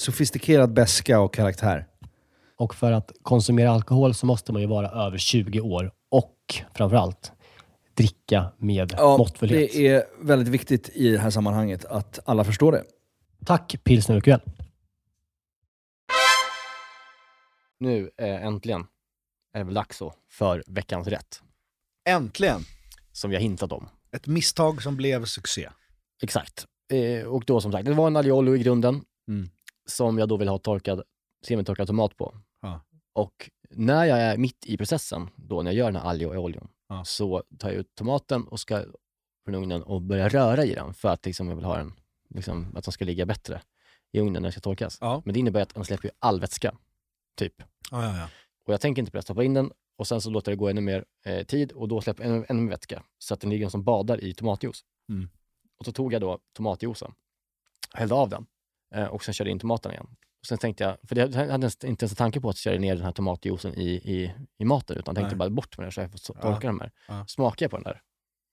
sofistikerad 0.00 0.72
beska 0.72 1.20
och 1.20 1.34
karaktär. 1.34 1.86
Och 2.56 2.74
för 2.74 2.92
att 2.92 3.12
konsumera 3.22 3.70
alkohol 3.70 4.14
så 4.14 4.26
måste 4.26 4.52
man 4.52 4.62
ju 4.62 4.68
vara 4.68 4.88
över 4.88 5.18
20 5.18 5.60
år 5.60 5.92
och 6.10 6.36
framförallt 6.74 7.32
dricka 7.94 8.52
med 8.58 8.94
måttfullhet. 9.18 9.72
det 9.72 9.86
är 9.86 10.04
väldigt 10.20 10.48
viktigt 10.48 10.88
i 10.88 11.10
det 11.10 11.18
här 11.18 11.30
sammanhanget 11.30 11.84
att 11.84 12.18
alla 12.24 12.44
förstår 12.44 12.72
det. 12.72 12.84
Tack 13.44 13.76
Pilsner 13.84 14.16
Urquell. 14.16 14.40
Nu 17.80 18.10
eh, 18.16 18.44
äntligen 18.46 18.86
är 19.54 19.58
det 19.58 19.64
väl 19.64 19.74
dags 19.74 19.96
så 19.96 20.14
för 20.30 20.62
veckans 20.66 21.08
rätt. 21.08 21.42
Äntligen! 22.08 22.60
Som 23.12 23.30
vi 23.30 23.36
har 23.36 23.42
hintat 23.42 23.72
om. 23.72 23.88
Ett 24.12 24.26
misstag 24.26 24.82
som 24.82 24.96
blev 24.96 25.24
succé. 25.24 25.68
Exakt. 26.22 26.66
Eh, 26.92 27.26
och 27.26 27.44
då 27.46 27.60
som 27.60 27.72
sagt, 27.72 27.84
det 27.84 27.92
var 27.92 28.06
en 28.06 28.16
aglio 28.16 28.32
olio 28.32 28.56
i 28.56 28.58
grunden 28.58 29.04
Mm. 29.30 29.50
Som 29.90 30.18
jag 30.18 30.28
då 30.28 30.36
vill 30.36 30.48
ha 30.48 30.58
torkad, 30.58 31.02
semitorkad 31.46 31.86
tomat 31.86 32.16
på. 32.16 32.36
Ja. 32.62 32.80
Och 33.12 33.50
när 33.70 34.04
jag 34.04 34.18
är 34.18 34.36
mitt 34.36 34.66
i 34.66 34.76
processen, 34.76 35.30
då 35.36 35.62
när 35.62 35.70
jag 35.70 35.78
gör 35.78 35.92
den 35.92 36.02
här 36.02 36.10
aglio 36.10 36.36
oljon, 36.36 36.68
Ja. 36.88 37.04
så 37.04 37.42
tar 37.58 37.68
jag 37.68 37.78
ut 37.78 37.94
tomaten 37.94 38.48
och 38.48 38.60
ska 38.60 38.84
från 39.44 39.54
ugnen 39.54 39.82
och 39.82 40.02
börja 40.02 40.28
röra 40.28 40.64
i 40.64 40.74
den 40.74 40.94
för 40.94 41.08
att 41.08 41.26
liksom, 41.26 41.48
jag 41.48 41.56
vill 41.56 41.64
ha 41.64 41.76
den, 41.76 41.92
liksom, 42.28 42.76
att 42.76 42.84
den 42.84 42.92
ska 42.92 43.04
ligga 43.04 43.26
bättre 43.26 43.62
i 44.12 44.20
ugnen 44.20 44.32
när 44.32 44.40
den 44.40 44.52
ska 44.52 44.60
torkas. 44.60 44.98
Ja. 45.00 45.22
Men 45.24 45.34
det 45.34 45.40
innebär 45.40 45.62
att 45.62 45.74
den 45.74 45.84
släpper 45.84 46.04
ju 46.08 46.10
all 46.18 46.40
vätska, 46.40 46.74
typ. 47.36 47.62
Och 48.66 48.72
jag 48.72 48.80
tänker 48.80 49.02
inte 49.02 49.12
på 49.12 49.16
det, 49.18 49.22
stoppa 49.22 49.44
in 49.44 49.54
den 49.54 49.72
och 49.96 50.06
sen 50.06 50.20
så 50.20 50.30
låter 50.30 50.52
det 50.52 50.56
gå 50.56 50.68
ännu 50.68 50.80
mer 50.80 51.04
eh, 51.24 51.46
tid 51.46 51.72
och 51.72 51.88
då 51.88 52.00
släpper 52.00 52.24
ännu, 52.24 52.46
ännu 52.48 52.62
mer 52.62 52.70
vätska. 52.70 53.02
Så 53.18 53.34
att 53.34 53.40
den 53.40 53.50
ligger 53.50 53.68
som 53.68 53.84
badar 53.84 54.24
i 54.24 54.34
tomatjuice. 54.34 54.84
Mm. 55.08 55.28
Och 55.78 55.84
så 55.84 55.92
tog 55.92 56.12
jag 56.12 56.20
då 56.20 56.38
tomatjuicen, 56.52 57.14
hällde 57.94 58.14
av 58.14 58.28
den 58.28 58.46
och 59.10 59.24
sen 59.24 59.34
körde 59.34 59.50
in 59.50 59.58
tomaten 59.58 59.92
igen. 59.92 60.06
Och 60.40 60.46
sen 60.46 60.58
tänkte 60.58 60.84
jag, 60.84 60.96
för 61.08 61.16
jag 61.18 61.32
hade 61.32 61.66
inte 61.66 61.86
ens 61.86 62.02
en 62.12 62.16
tanke 62.16 62.40
på 62.40 62.48
att 62.48 62.56
köra 62.56 62.78
ner 62.78 62.94
den 62.96 63.04
här 63.04 63.12
tomatjuicen 63.12 63.74
i, 63.74 63.88
i, 63.90 64.34
i 64.58 64.64
maten, 64.64 64.96
utan 64.98 65.14
tänkte 65.14 65.34
Nej. 65.34 65.38
bara 65.38 65.50
bort 65.50 65.78
med 65.78 65.86
det 65.86 65.92
så 65.92 66.00
jag 66.00 66.10
får 66.10 66.18
så- 66.18 66.36
Ja. 66.36 66.42
torka 66.42 66.66
de 66.66 66.80
här. 66.80 66.92
Ja. 67.08 67.24
Smakade 67.28 67.64
jag 67.64 67.70
på 67.70 67.76
den 67.76 67.84
där 67.84 68.02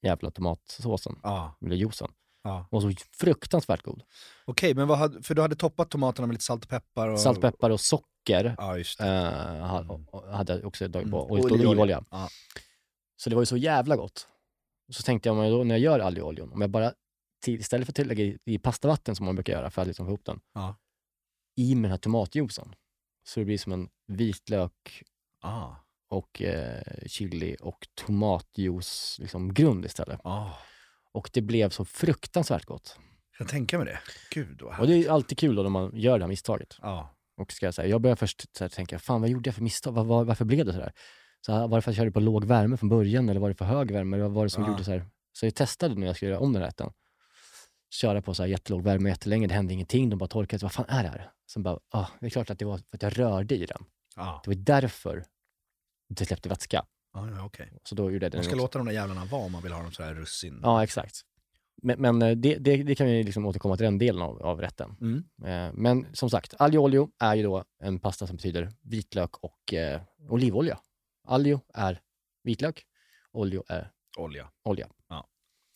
jävla 0.01 0.31
tomatsåsen, 0.31 1.19
ja. 1.23 1.57
eller 1.65 1.75
juicen. 1.75 2.11
ja. 2.43 2.67
Och 2.71 2.81
så 2.81 2.91
fruktansvärt 3.19 3.81
god. 3.83 4.03
Okej, 4.45 4.73
men 4.73 4.87
vad 4.87 4.97
hade, 4.97 5.23
för 5.23 5.35
du 5.35 5.41
hade 5.41 5.55
toppat 5.55 5.89
tomaterna 5.89 6.27
med 6.27 6.33
lite 6.33 6.43
salt 6.45 6.63
och 6.63 6.69
peppar? 6.69 7.07
Och... 7.07 7.19
Salt, 7.19 7.41
peppar 7.41 7.69
och 7.69 7.79
socker 7.79 8.55
Ja, 8.57 8.77
just 8.77 8.99
eh, 9.01 9.91
och- 10.11 10.23
hade 10.23 10.53
jag 10.53 10.65
också 10.65 10.87
dragit 10.87 11.11
på. 11.11 11.17
Mm. 11.19 11.31
Och 11.31 11.37
lite 11.37 11.67
olivolja. 11.67 12.03
Ja. 12.11 12.27
Så 13.17 13.29
det 13.29 13.35
var 13.35 13.41
ju 13.41 13.45
så 13.45 13.57
jävla 13.57 13.95
gott. 13.95 14.27
Så 14.91 15.03
tänkte 15.03 15.29
jag, 15.29 15.37
jag 15.45 15.51
då, 15.51 15.63
när 15.63 15.75
jag 15.75 15.79
gör 15.81 15.99
aglio 15.99 16.21
oljon, 16.21 16.53
om 16.53 16.61
jag 16.61 16.69
bara 16.69 16.93
till, 17.43 17.59
istället 17.59 17.85
för 17.95 18.01
att 18.01 18.07
lägga 18.07 18.23
i, 18.23 18.37
i 18.45 18.59
pastavatten 18.59 19.15
som 19.15 19.25
man 19.25 19.35
brukar 19.35 19.53
göra 19.53 19.69
för 19.69 19.81
att 19.81 19.87
liksom 19.87 20.05
få 20.05 20.09
ihop 20.09 20.25
den, 20.25 20.39
Ja. 20.53 20.75
i 21.55 21.75
med 21.75 21.83
den 21.83 21.91
här 21.91 21.97
tomatjuicen. 21.97 22.75
Så 23.23 23.39
det 23.39 23.45
blir 23.45 23.57
som 23.57 23.71
en 23.71 23.89
vitlök 24.07 25.03
Ah. 25.41 25.75
och 26.09 26.41
eh, 26.41 26.83
chili 27.05 27.55
och 27.61 27.87
tomatjuice 27.95 29.19
liksom 29.19 29.53
grund 29.53 29.85
istället. 29.85 30.19
Ah. 30.23 30.49
Och 31.13 31.29
det 31.33 31.41
blev 31.41 31.69
så 31.69 31.85
fruktansvärt 31.85 32.65
gott. 32.65 32.99
Jag 33.39 33.47
tänka 33.47 33.77
mig 33.77 33.85
det. 33.87 33.99
Gud 34.33 34.61
vad 34.61 34.79
Och 34.79 34.87
det 34.87 34.95
är 35.05 35.09
alltid 35.11 35.37
kul 35.37 35.55
då 35.55 35.63
när 35.63 35.69
man 35.69 35.91
gör 35.95 36.17
det 36.19 36.23
här 36.23 36.29
misstaget. 36.29 36.75
Ja. 36.81 37.09
Och 37.41 37.51
ska 37.51 37.65
jag 37.65 37.73
säga, 37.73 37.87
jag 37.87 38.01
börjar 38.01 38.15
först 38.15 38.57
så 38.57 38.63
här, 38.63 38.69
tänka, 38.69 38.99
fan 38.99 39.21
vad 39.21 39.29
gjorde 39.29 39.47
jag 39.47 39.55
för 39.55 39.61
misstag? 39.63 39.91
Var, 39.91 40.03
var, 40.03 40.23
varför 40.23 40.45
blev 40.45 40.65
det 40.65 40.73
så 40.73 40.79
här? 40.79 40.93
Så 41.45 41.51
här, 41.53 41.67
var 41.67 41.77
det 41.77 41.81
för 41.81 41.91
att 41.91 41.97
jag 41.97 42.01
körde 42.01 42.11
på 42.11 42.19
låg 42.19 42.45
värme 42.45 42.77
från 42.77 42.89
början 42.89 43.29
eller 43.29 43.39
var 43.39 43.49
det 43.49 43.55
för 43.55 43.65
hög 43.65 43.91
värme? 43.91 44.15
Eller 44.17 44.23
vad 44.25 44.33
var 44.33 44.43
det 44.43 44.49
som 44.49 44.63
Ja. 44.63 44.69
gjorde 44.69 44.83
så 44.83 44.91
här? 44.91 45.05
Så 45.33 45.45
jag 45.45 45.55
testade 45.55 45.95
när 45.95 46.07
jag 46.07 46.15
skulle 46.15 46.31
göra 46.31 46.39
om 46.41 46.53
den 46.53 46.61
här 46.61 46.69
rätten. 46.69 46.91
Köra 47.89 48.21
på 48.21 48.33
så 48.33 48.43
här 48.43 48.49
jättelåg 48.49 48.83
värme 48.83 49.09
jättelänge, 49.09 49.47
det 49.47 49.53
hände 49.53 49.73
ingenting. 49.73 50.09
De 50.09 50.15
bara 50.19 50.27
torkade, 50.27 50.65
vad 50.65 50.71
fan 50.71 50.85
är 50.89 51.03
det 51.03 51.09
här? 51.09 51.31
Sen 51.49 51.63
bara, 51.63 51.79
ah, 51.89 52.07
det 52.19 52.25
är 52.25 52.29
klart 52.29 52.49
att 52.49 52.59
det 52.59 52.65
var 52.65 52.77
för 52.77 52.97
att 52.97 53.01
jag 53.03 53.19
rörde 53.19 53.55
i 53.55 53.65
den. 53.65 53.85
Ja, 54.15 54.41
Det 54.43 54.49
var 54.49 54.55
därför 54.55 55.25
det 56.09 56.25
släppte 56.25 56.49
vätska. 56.49 56.85
ja 57.13 57.45
okej. 57.45 57.73
Så 57.83 57.95
då 57.95 58.11
gjorde 58.11 58.25
jag 58.25 58.31
det 58.31 58.37
Man 58.37 58.43
ska 58.43 58.51
också. 58.53 58.61
låta 58.63 58.77
de 58.79 58.85
där 58.87 58.93
jävlarna 58.93 59.25
vara 59.25 59.41
om 59.45 59.51
man 59.51 59.63
vill 59.63 59.71
ha 59.71 59.81
dem 59.81 59.91
sådär 59.91 60.13
russin. 60.13 60.59
Ja, 60.63 60.83
exakt. 60.83 61.21
Men, 61.83 62.01
men 62.01 62.21
eh, 62.21 62.31
det, 62.37 62.55
det, 62.55 62.83
det 62.83 62.95
kan 62.95 63.07
vi 63.07 63.23
liksom 63.23 63.45
återkomma 63.45 63.77
till 63.77 63.83
den 63.83 63.97
delen 63.97 64.21
av, 64.21 64.41
av 64.45 64.61
rätten. 64.61 64.95
Mm. 65.01 65.23
Eh, 65.45 65.73
Men 65.73 66.07
som 66.13 66.29
sagt, 66.29 66.53
aglio 66.59 66.77
olio 66.79 67.09
är 67.19 67.35
ju 67.35 67.43
då 67.43 67.63
en 67.83 67.99
pasta 67.99 68.27
som 68.27 68.35
betyder 68.35 68.71
vitlök 68.81 69.37
och 69.37 69.73
eh, 69.73 70.01
olivolja. 70.29 70.79
Aglio 71.27 71.61
är 71.73 72.01
vitlök, 72.43 72.85
olio 73.31 73.63
är 73.69 73.91
Olja. 74.17 74.49
olja. 74.63 74.87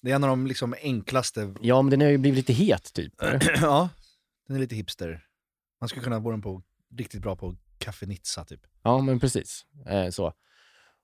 Det 0.01 0.11
är 0.11 0.15
en 0.15 0.23
av 0.23 0.29
de 0.29 0.47
liksom 0.47 0.75
enklaste... 0.81 1.53
Ja, 1.61 1.81
men 1.81 1.89
den 1.91 2.01
har 2.01 2.07
ju 2.07 2.17
blivit 2.17 2.37
lite 2.37 2.53
het 2.63 2.93
typ. 2.93 3.13
ja, 3.61 3.89
den 4.47 4.55
är 4.55 4.59
lite 4.59 4.75
hipster. 4.75 5.25
Man 5.81 5.89
skulle 5.89 6.03
kunna 6.03 6.21
få 6.21 6.31
den 6.31 6.41
på 6.41 6.61
riktigt 6.97 7.21
bra 7.21 7.35
på 7.35 7.55
Caffenizza 7.77 8.45
typ. 8.45 8.61
Ja, 8.83 9.01
men 9.01 9.19
precis. 9.19 9.65
Eh, 9.85 10.09
så. 10.09 10.33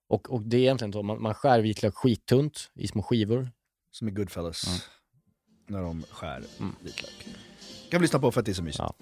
Och, 0.08 0.30
och 0.34 0.42
det 0.42 0.58
är 0.58 0.62
egentligen 0.62 0.94
så, 0.94 1.04
man, 1.04 1.22
man 1.22 1.34
skär 1.34 1.62
vitlök 1.62 1.96
skittunt 1.96 2.72
i 2.76 2.88
små 2.88 3.04
skivor. 3.04 3.52
Som 3.92 4.08
i 4.08 4.12
Goodfellas. 4.12 4.68
Mm. 4.68 4.80
När 5.68 5.82
de 5.82 6.04
skär 6.12 6.44
Mm. 6.60 6.76
vitlök. 6.82 7.28
Kan 7.92 8.00
vi 8.00 8.04
lyssna 8.04 8.20
på 8.20 8.32
för 8.32 8.40
att 8.40 8.46
det 8.46 8.52
är 8.52 8.54
så 8.54 8.64
mysigt. 8.64 8.80
Ja. 8.80 8.96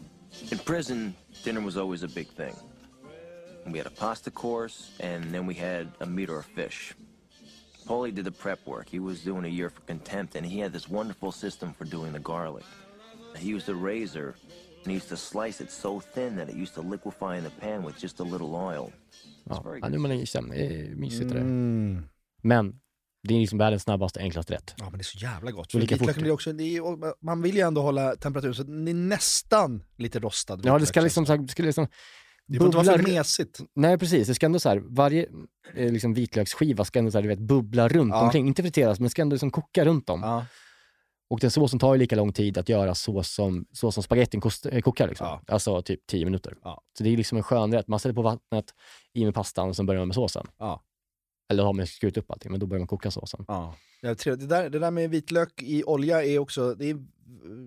In 0.52 0.58
prison, 0.58 1.14
dinner 1.44 1.62
was 1.62 1.76
always 1.78 2.04
a 2.04 2.08
big 2.16 2.28
thing. 2.36 2.54
We 3.66 3.78
had 3.78 3.88
a 3.88 3.96
pasta 4.00 4.32
course, 4.32 5.04
and 5.16 5.32
then 5.34 5.48
we 5.48 5.54
had 5.54 5.88
a 6.00 6.06
meat 6.06 6.30
or 6.30 6.40
a 6.40 6.44
fish. 6.56 6.94
Paulie 7.88 8.16
did 8.16 8.26
the 8.26 8.32
prep 8.32 8.60
work. 8.66 8.90
He 8.90 9.00
was 9.00 9.24
doing 9.24 9.46
a 9.46 9.54
year 9.58 9.70
for 9.70 9.82
contempt, 9.82 10.36
and 10.36 10.46
he 10.46 10.60
had 10.64 10.74
this 10.74 10.90
wonderful 10.90 11.32
system 11.32 11.74
for 11.78 11.86
doing 11.86 12.14
the 12.14 12.20
garlic. 12.20 12.66
He 13.38 13.56
used 13.56 13.70
a 13.70 13.74
razor, 13.74 14.36
and 14.84 14.88
he 14.88 14.94
used 14.94 15.10
to 15.10 15.18
slice 15.18 15.64
it 15.64 15.72
so 15.72 16.02
thin 16.14 16.36
that 16.38 16.50
it 16.50 16.56
used 16.56 16.74
to 16.76 16.82
liquefy 16.82 17.38
in 17.38 17.44
the 17.44 17.56
pan 17.62 17.86
with 17.86 18.04
just 18.04 18.20
a 18.20 18.24
little 18.24 18.56
oil. 18.56 18.92
Ja, 19.44 19.78
ja, 19.82 19.90
nu 19.90 19.96
är 19.96 20.00
man 20.00 20.12
i 20.12 20.26
stämning. 20.26 20.58
Det 20.58 20.66
är 20.66 20.96
mysigt 20.96 21.30
det 21.30 21.34
där. 21.34 21.42
Mm. 21.42 22.06
Men 22.42 22.80
det 23.28 23.36
är 23.36 23.40
liksom 23.40 23.58
världens 23.58 23.84
snabbaste, 23.84 24.20
enklaste 24.20 24.54
rätt. 24.54 24.74
Ja 24.78 24.90
men 24.90 24.98
det 24.98 25.02
är 25.02 25.04
så 25.04 25.18
jävla 25.18 25.52
gott. 25.52 25.72
För 25.72 25.80
lika 25.80 25.98
fort. 25.98 26.16
blir 26.16 26.32
också, 26.32 26.54
det 26.54 26.64
är, 26.64 26.84
och 26.84 27.16
man 27.22 27.42
vill 27.42 27.56
ju 27.56 27.62
ändå 27.62 27.82
hålla 27.82 28.16
temperaturen 28.16 28.56
så 28.56 28.64
den 28.64 28.88
är 28.88 28.94
nästan 28.94 29.84
lite 29.98 30.20
rostad. 30.20 30.60
Ja, 30.64 30.80
det 30.80 30.86
ska 30.86 31.02
liksom, 31.02 31.26
så 31.26 31.38
det 31.38 31.48
ska 31.48 31.64
liksom 31.64 31.88
Det 32.48 32.58
får 32.58 32.66
inte 32.66 32.78
vara 32.78 32.98
för 32.98 33.04
mesigt. 33.04 33.60
Nej, 33.74 33.98
precis. 33.98 34.28
Det 34.28 34.36
ska 34.36 34.46
ändå 34.46 34.60
så 34.60 34.70
här, 34.70 34.82
varje 34.86 35.26
eh, 35.74 35.92
liksom 35.92 36.14
vitlöksskiva 36.14 36.86
ska 36.86 37.00
ändå 37.00 37.12
så 37.12 37.18
här, 37.18 37.24
du 37.24 37.30
vet, 37.30 37.40
bubbla 37.40 37.88
runt 37.88 38.12
Ja. 38.14 38.22
omkring. 38.22 38.48
Inte 38.48 38.64
friteras, 38.64 39.00
men 39.00 39.10
ska 39.10 39.22
ändå 39.22 39.34
liksom 39.34 39.52
koka 39.52 39.86
runt 39.86 40.10
om. 40.10 40.22
Ja. 40.24 40.46
Och 41.30 41.40
den 41.40 41.52
såsen 41.52 41.80
tar 41.80 41.94
ju 41.94 42.00
lika 42.00 42.16
lång 42.16 42.34
tid 42.34 42.58
att 42.58 42.70
göra 42.70 42.96
så 42.96 43.24
som, 43.24 43.66
så 43.72 43.92
som 43.92 44.04
spagettin 44.04 44.42
eh, 44.72 44.82
kokar. 44.82 45.08
Liksom. 45.08 45.28
Ja. 45.28 45.42
Alltså 45.48 45.82
typ 45.82 46.08
10 46.08 46.26
minuter. 46.26 46.56
Så 46.98 47.04
det 47.04 47.10
är 47.10 47.18
liksom 47.18 47.38
en 47.38 47.44
skön 47.44 47.74
rätt. 47.74 47.88
Man 47.88 48.00
ställer 48.00 48.16
på 48.16 48.22
vattnet, 48.22 48.66
i 49.14 49.26
med 49.26 49.34
pastan 49.34 49.70
och 49.70 49.76
sen 49.76 49.86
börjar 49.86 50.02
man 50.02 50.08
med 50.08 50.16
såsen. 50.16 50.48
Eller 51.50 51.64
har 51.64 51.74
man 51.74 51.88
skurit 51.88 52.18
upp 52.18 52.32
allting, 52.32 52.52
men 52.52 52.60
då 52.60 52.66
börjar 52.66 52.80
man 52.80 52.88
koka 52.88 53.12
såsen. 53.12 53.46
Ja. 53.48 53.76
Det, 54.02 54.36
där, 54.36 54.70
det 54.70 54.80
där 54.80 54.92
med 54.92 55.10
vitlök 55.10 55.62
i 55.62 55.84
olja 55.84 56.24
är 56.24 56.40
också, 56.40 56.74
det 56.76 56.90
är 56.90 56.98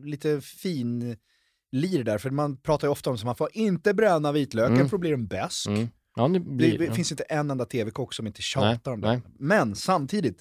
lite 0.04 0.40
fin 0.40 1.16
lir 1.72 2.04
där, 2.04 2.18
för 2.18 2.30
man 2.30 2.56
pratar 2.56 2.86
ju 2.88 2.92
ofta 2.92 3.10
om 3.10 3.16
att 3.16 3.24
man 3.24 3.36
får 3.36 3.48
inte 3.52 3.94
bränna 3.94 4.32
vitlöken 4.32 4.74
Mm. 4.74 4.88
för 4.88 4.96
då 4.96 5.00
blir 5.00 5.10
den 5.10 5.26
besk. 5.26 5.66
Mm. 5.66 5.88
Ja, 6.16 6.28
det 6.28 6.40
blir, 6.40 6.78
det 6.78 6.84
ja. 6.84 6.92
finns 6.92 7.10
inte 7.12 7.22
en 7.22 7.50
enda 7.50 7.64
tv-kock 7.64 8.14
som 8.14 8.26
inte 8.26 8.42
tjatar 8.42 8.96
Nej, 8.96 9.14
om 9.16 9.20
det. 9.22 9.22
Men 9.38 9.74
samtidigt, 9.76 10.38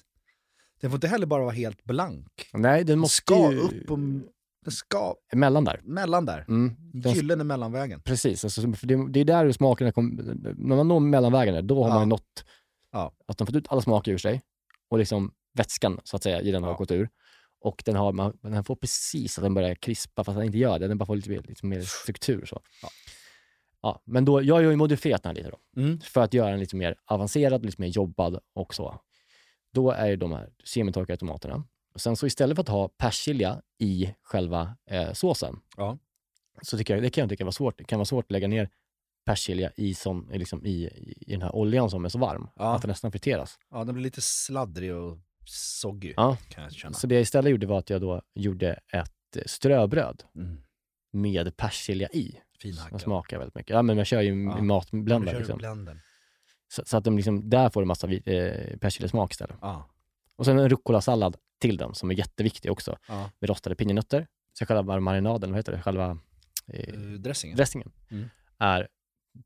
den 0.80 0.90
får 0.90 0.96
inte 0.96 1.08
heller 1.08 1.26
bara 1.26 1.42
vara 1.42 1.54
helt 1.54 1.84
blank. 1.84 2.26
Nej, 2.52 2.84
den 2.84 2.98
måste 2.98 3.14
ska 3.16 3.52
ju... 3.52 3.58
upp 3.58 3.90
och 3.90 3.98
den 4.64 4.72
ska 4.72 5.14
Emellan 5.32 5.64
där. 5.64 5.80
mellan 5.84 6.24
där. 6.26 6.44
Mm. 6.48 6.74
Den 6.92 7.12
Gyllene 7.12 7.44
mellanvägen. 7.44 8.00
Precis, 8.02 8.44
alltså, 8.44 8.72
för 8.72 8.86
det, 8.86 9.08
det 9.10 9.20
är 9.20 9.24
där 9.24 9.52
smakerna 9.52 9.92
kommer, 9.92 10.34
när 10.56 10.76
man 10.76 10.88
når 10.88 11.00
mellanvägen 11.00 11.54
där, 11.54 11.62
då 11.62 11.82
har 11.82 11.88
Ja. 11.90 11.94
man 11.94 12.02
ju 12.02 12.08
nått, 12.08 12.44
Ja. 12.92 13.12
att 13.26 13.38
de 13.38 13.46
fått 13.46 13.56
ut 13.56 13.66
alla 13.68 13.80
smaker 13.80 14.12
ur 14.12 14.18
sig 14.18 14.42
och 14.90 14.98
liksom 14.98 15.32
vätskan 15.54 16.00
så 16.04 16.16
att 16.16 16.22
säga 16.22 16.40
i 16.40 16.50
den 16.50 16.62
har 16.62 16.74
gått 16.74 16.90
ur. 16.90 17.08
Och 17.60 17.82
den, 17.84 17.96
har, 17.96 18.12
man, 18.12 18.38
den 18.42 18.64
får 18.64 18.76
precis 18.76 19.38
att 19.38 19.42
den 19.44 19.54
börjar 19.54 19.74
krispa 19.74 20.24
fast 20.24 20.36
den 20.36 20.46
inte 20.46 20.58
gör 20.58 20.78
det, 20.78 20.88
den 20.88 20.98
bara 20.98 21.04
får 21.06 21.16
lite, 21.16 21.30
mer- 21.30 21.42
lite 21.48 21.66
mer 21.66 21.80
struktur. 21.80 22.46
Så. 22.46 22.60
Ja. 22.82 22.88
Ja, 23.82 24.02
men 24.04 24.24
då, 24.24 24.42
jag 24.42 24.54
har 24.54 24.60
ju 24.62 24.76
modifierat 24.76 25.22
den 25.22 25.30
här 25.30 25.34
lite 25.34 25.50
då, 25.50 25.80
Mm. 25.82 26.00
för 26.00 26.20
att 26.20 26.34
göra 26.34 26.50
den 26.50 26.60
lite 26.60 26.76
mer 26.76 26.94
avancerad, 27.06 27.64
lite 27.66 27.80
mer 27.80 27.88
jobbad 27.88 28.40
och 28.54 28.74
så. 28.74 29.00
Då 29.72 29.90
är 29.90 30.06
ju 30.06 30.16
de 30.16 30.32
här 30.32 30.50
semitorkade 30.64 31.16
tomaterna. 31.16 31.64
Och 31.94 32.00
sen 32.00 32.16
så 32.16 32.26
istället 32.26 32.56
för 32.56 32.62
att 32.62 32.68
ha 32.68 32.88
persilja 32.88 33.62
i 33.78 34.14
själva 34.22 34.76
eh, 34.90 35.12
såsen, 35.12 35.60
Ja. 35.76 35.98
så 36.62 36.78
tycker 36.78 36.94
jag, 36.94 37.02
det 37.02 37.10
kan 37.10 37.22
jag 37.22 37.30
tycka 37.30 37.44
var 37.44 37.52
svårt. 37.52 37.78
Det 37.78 37.84
kan 37.84 37.98
vara 37.98 38.04
svårt 38.06 38.24
att 38.24 38.30
lägga 38.30 38.48
ner 38.48 38.70
persilja 39.24 39.72
i, 39.76 39.94
som, 39.94 40.30
liksom 40.32 40.66
i, 40.66 40.70
i 41.26 41.30
den 41.32 41.42
här 41.42 41.54
oljan 41.54 41.90
som 41.90 42.04
är 42.04 42.08
så 42.08 42.18
varm, 42.18 42.48
Ja. 42.56 42.74
att 42.74 42.82
den 42.82 42.88
nästan 42.88 43.12
friteras. 43.12 43.58
ja, 43.70 43.84
den 43.84 43.94
blir 43.94 44.02
lite 44.04 44.20
sladdrig 44.20 44.94
och 44.94 45.18
soggy 45.50 46.14
Ja. 46.16 46.36
kan 46.48 46.64
jag 46.64 46.72
känna. 46.72 46.94
Så 46.94 47.06
det 47.06 47.14
jag 47.14 47.22
istället 47.22 47.50
gjorde 47.50 47.66
var 47.66 47.78
att 47.78 47.90
jag 47.90 48.00
då 48.00 48.22
gjorde 48.34 48.72
ett 48.92 49.36
eh, 49.36 49.42
ströbröd 49.46 50.22
Mm. 50.34 50.56
med 51.12 51.56
persilja 51.56 52.08
i. 52.08 52.30
Som 52.32 52.60
Finhackad. 52.60 53.00
smakar 53.00 53.38
väldigt 53.38 53.54
mycket. 53.54 53.70
Ja, 53.70 53.82
men 53.82 53.98
jag 53.98 54.06
kör 54.06 54.20
ju 54.20 54.44
Ja. 54.44 54.62
matbländare. 54.62 55.38
Liksom. 55.38 55.60
Så, 56.68 56.82
så 56.86 56.96
att 56.96 57.04
de 57.04 57.16
liksom, 57.16 57.50
där 57.50 57.70
får 57.70 57.80
du 57.80 57.86
massa 57.86 58.08
eh, 58.12 58.76
persiljesmak 58.78 59.32
istället. 59.32 59.56
Ja. 59.60 59.90
Och 60.36 60.44
sen 60.44 60.58
en 60.58 60.68
rucola-sallad 60.68 61.36
till 61.58 61.76
den 61.76 61.94
som 61.94 62.10
är 62.10 62.14
jätteviktig 62.14 62.72
också. 62.72 62.98
Ja. 63.08 63.30
Med 63.38 63.50
rostade 63.50 63.76
pinjenötter. 63.76 64.26
Så 64.52 64.66
själva 64.66 65.00
marinaden, 65.00 65.50
vad 65.50 65.58
heter 65.58 65.72
det? 65.72 65.82
Själva 65.82 66.18
eh, 66.66 66.88
Eh, 66.88 66.94
Dressingen. 67.00 67.56
dressingen 67.56 67.92
Mm. 68.10 68.28
är 68.58 68.88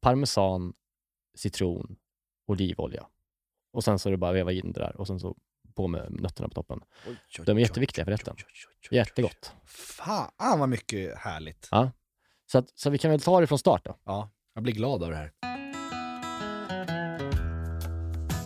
parmesan, 0.01 0.73
citron, 1.35 1.97
olivolja. 2.47 3.07
Och 3.73 3.85
sen 3.85 3.99
så 3.99 4.09
är 4.09 4.11
det 4.11 4.17
bara 4.17 4.31
att 4.31 4.37
veva 4.37 4.53
in 4.53 4.73
det 4.73 4.81
där 4.81 4.97
och 4.97 5.07
sen 5.07 5.21
så 5.21 5.37
på 5.73 5.89
med 5.89 6.21
nötterna 6.21 6.49
på 6.49 6.55
toppen. 6.55 6.81
Oj, 7.09 7.17
oj, 7.39 7.45
De 7.47 7.57
är 7.57 7.61
jätteviktiga 7.61 8.05
för 8.05 8.13
rätten. 8.13 8.37
Jättegott. 8.91 9.53
Fan 9.67 10.59
vad 10.59 10.69
mycket 10.69 11.19
härligt. 11.19 11.69
Ja. 11.71 11.91
Så, 12.53 12.59
att, 12.59 12.79
så 12.79 12.91
vi 12.91 12.99
kan 12.99 13.11
väl 13.11 13.21
ta 13.21 13.41
det 13.41 13.47
från 13.47 13.59
start 13.59 13.85
då. 13.85 13.97
Ja, 14.05 14.31
jag 14.55 14.63
blir 14.63 14.73
glad 14.73 15.03
av 15.03 15.11
det 15.11 15.17
här. 15.17 15.33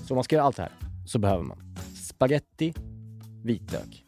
Så 0.06 0.14
om 0.14 0.16
man 0.16 0.24
ska 0.24 0.36
göra 0.36 0.46
allt 0.46 0.56
det 0.56 0.62
här 0.62 0.72
så 1.06 1.18
behöver 1.18 1.42
man 1.42 1.76
spaghetti, 2.08 2.74
vitlök, 3.44 4.04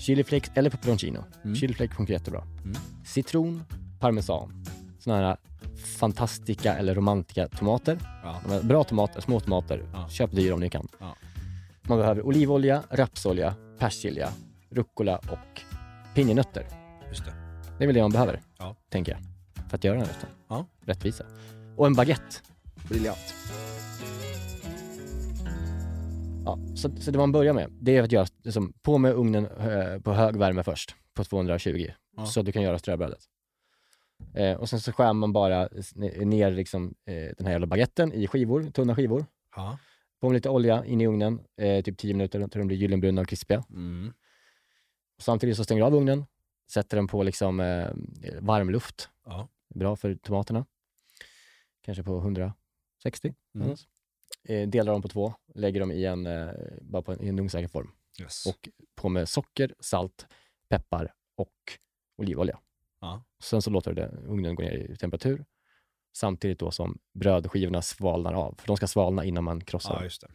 Chiliflakes 0.00 0.50
eller 0.54 0.70
pepperoncino. 0.70 1.24
Mm. 1.44 1.56
Chiliflake 1.56 1.94
funkar 1.94 2.14
jättebra. 2.14 2.42
Mm. 2.42 2.76
Citron, 3.04 3.64
parmesan. 4.00 4.64
Såna 4.98 5.16
här 5.16 5.36
fantastika 5.98 6.74
eller 6.74 6.94
romantiska 6.94 7.48
tomater. 7.48 7.98
Ja. 8.22 8.60
Bra 8.62 8.84
tomater, 8.84 9.20
små 9.20 9.40
tomater. 9.40 9.82
Ja. 9.92 10.08
Köp 10.08 10.30
dyra 10.30 10.54
om 10.54 10.60
ni 10.60 10.70
kan. 10.70 10.88
Ja. 10.98 11.16
Man 11.88 11.98
behöver 11.98 12.22
olivolja, 12.26 12.82
rapsolja, 12.90 13.54
persilja, 13.78 14.28
rucola 14.70 15.16
och 15.18 15.60
pinjenötter. 16.14 16.66
Just 17.08 17.24
det. 17.24 17.32
Det 17.78 17.84
är 17.84 17.86
väl 17.86 17.94
det 17.94 18.02
man 18.02 18.10
behöver, 18.10 18.40
Ja. 18.58 18.76
tänker 18.88 19.12
jag. 19.12 19.20
För 19.70 19.76
att 19.76 19.84
göra 19.84 19.96
den 19.96 20.06
här 20.06 20.12
rätten. 20.12 20.28
Ja. 20.48 20.66
Rättvisa. 20.84 21.24
Och 21.76 21.86
en 21.86 21.94
baguette. 21.94 22.36
Briljant. 22.88 23.34
Ja, 26.44 26.58
så, 26.76 26.96
så 27.00 27.10
det 27.10 27.18
man 27.18 27.32
börjar 27.32 27.52
med, 27.52 27.70
det 27.80 27.96
är 27.96 28.02
att 28.02 28.12
göra, 28.12 28.26
liksom, 28.44 28.72
på 28.82 28.98
med 28.98 29.12
ugnen 29.12 29.46
eh, 29.46 30.00
på 30.00 30.12
hög 30.12 30.36
värme 30.36 30.62
först, 30.62 30.94
på 31.14 31.24
220, 31.24 31.86
Ja. 32.16 32.26
så 32.26 32.40
att 32.40 32.46
du 32.46 32.52
kan 32.52 32.62
göra 32.62 32.78
ströbrödet. 32.78 33.18
Eh, 34.34 34.52
och 34.56 34.68
sen 34.68 34.80
så 34.80 34.92
skär 34.92 35.12
man 35.12 35.32
bara 35.32 35.68
ner 36.16 36.50
liksom, 36.50 36.94
eh, 37.06 37.14
den 37.38 37.46
här 37.46 37.50
jävla 37.52 37.66
baguetten 37.66 38.12
i 38.12 38.26
skivor, 38.26 38.70
tunna 38.70 38.94
skivor. 38.96 39.26
Ja. 39.56 39.78
På 40.20 40.28
med 40.28 40.34
lite 40.34 40.48
olja 40.48 40.84
in 40.84 41.00
i 41.00 41.06
ugnen, 41.06 41.40
eh, 41.56 41.84
typ 41.84 41.98
10 41.98 42.14
minuter, 42.14 42.38
tills 42.38 42.52
de 42.52 42.66
blir 42.66 42.76
gyllenbruna 42.76 43.20
och 43.20 43.28
krispiga. 43.28 43.64
Mm. 43.70 44.12
Och 45.16 45.22
samtidigt 45.22 45.56
så 45.56 45.64
stänger 45.64 45.82
du 45.82 45.86
av 45.86 45.94
ugnen, 45.94 46.26
sätter 46.70 46.96
den 46.96 47.06
på 47.06 47.22
liksom, 47.22 47.60
eh, 47.60 47.90
varm 48.40 48.70
luft. 48.70 49.08
Ja. 49.24 49.48
Bra 49.74 49.96
för 49.96 50.14
tomaterna. 50.14 50.66
Kanske 51.80 52.02
på 52.02 52.18
160. 52.18 53.34
Mm. 53.54 53.76
Eh, 54.44 54.68
delar 54.68 54.92
dem 54.92 55.02
på 55.02 55.08
två, 55.08 55.34
lägger 55.54 55.80
dem 55.80 55.92
i 55.92 56.04
en, 56.04 56.26
eh, 56.26 56.50
bara 56.80 57.02
på 57.02 57.12
en, 57.12 57.22
i 57.22 57.28
en 57.28 57.38
ugnssäker 57.38 57.68
form. 57.68 57.92
Yes. 58.20 58.46
Och 58.46 58.68
på 58.94 59.08
med 59.08 59.28
socker, 59.28 59.74
salt, 59.80 60.26
peppar 60.68 61.14
och 61.36 61.78
olivolja. 62.16 62.58
Ja. 63.00 63.24
Sen 63.42 63.62
så 63.62 63.70
låter 63.70 63.92
du 63.92 64.02
det, 64.02 64.08
ugnen 64.26 64.54
gå 64.54 64.62
ner 64.62 64.72
i 64.72 64.96
temperatur 64.96 65.44
samtidigt 66.16 66.58
då 66.58 66.70
som 66.70 66.98
brödskivorna 67.14 67.82
svalnar 67.82 68.32
av. 68.34 68.54
För 68.58 68.66
de 68.66 68.76
ska 68.76 68.86
svalna 68.86 69.24
innan 69.24 69.44
man 69.44 69.60
krossar 69.64 69.94
ja, 69.94 70.00
dem. 70.00 70.10
det. 70.20 70.28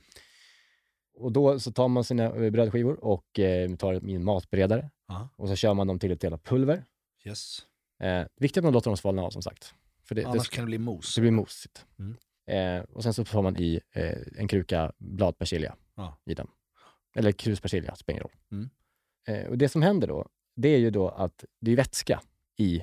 Och 1.16 1.32
då 1.32 1.60
så 1.60 1.72
tar 1.72 1.88
man 1.88 2.04
sina 2.04 2.24
eh, 2.24 2.50
brödskivor 2.52 3.04
och 3.04 3.40
eh, 3.40 3.76
tar 3.76 4.00
min 4.02 4.24
matberedare 4.24 4.90
Ja. 5.08 5.30
och 5.36 5.48
så 5.50 5.56
kör 5.56 5.74
man 5.74 5.88
dem 5.88 6.00
till 6.00 6.12
ett 6.12 6.22
delat 6.22 6.44
pulver. 6.44 6.86
Yes. 7.26 7.60
Eh, 8.00 8.26
viktigt 8.36 8.58
att 8.58 8.64
man 8.64 8.74
låter 8.74 8.90
dem 8.90 8.98
svalna 8.98 9.22
av 9.24 9.30
som 9.30 9.42
sagt. 9.42 9.74
För 10.04 10.16
det, 10.16 10.24
Annars 10.26 10.50
det, 10.50 10.56
kan 10.56 10.64
det 10.64 10.68
bli 10.70 10.78
mos. 10.78 11.16
det 11.16 11.22
blir 11.22 11.32
mosigt. 11.32 11.86
Mm. 12.00 12.16
Eh, 12.48 12.84
och 12.84 13.04
sen 13.04 13.14
så 13.14 13.26
tar 13.26 13.42
man 13.42 13.58
i 13.58 13.80
eh, 13.92 14.18
en 14.38 14.48
kruka 14.48 14.92
bladpersilja 14.98 15.76
Ja. 15.96 16.18
i 16.26 16.34
den. 16.34 16.48
Eller 17.16 17.32
kruspersilja, 17.32 17.96
spelar 17.96 18.14
ingen 18.20 18.24
roll. 18.24 18.38
Mm. 18.52 18.70
Eh, 19.28 19.50
och 19.50 19.58
det 19.58 19.70
som 19.70 19.82
händer 19.82 20.08
då, 20.08 20.28
det 20.56 20.70
är 20.70 20.78
ju 20.78 20.90
då 20.92 21.10
att 21.10 21.46
det 21.62 21.72
är 21.72 21.76
vätska 21.76 22.22
i 22.58 22.82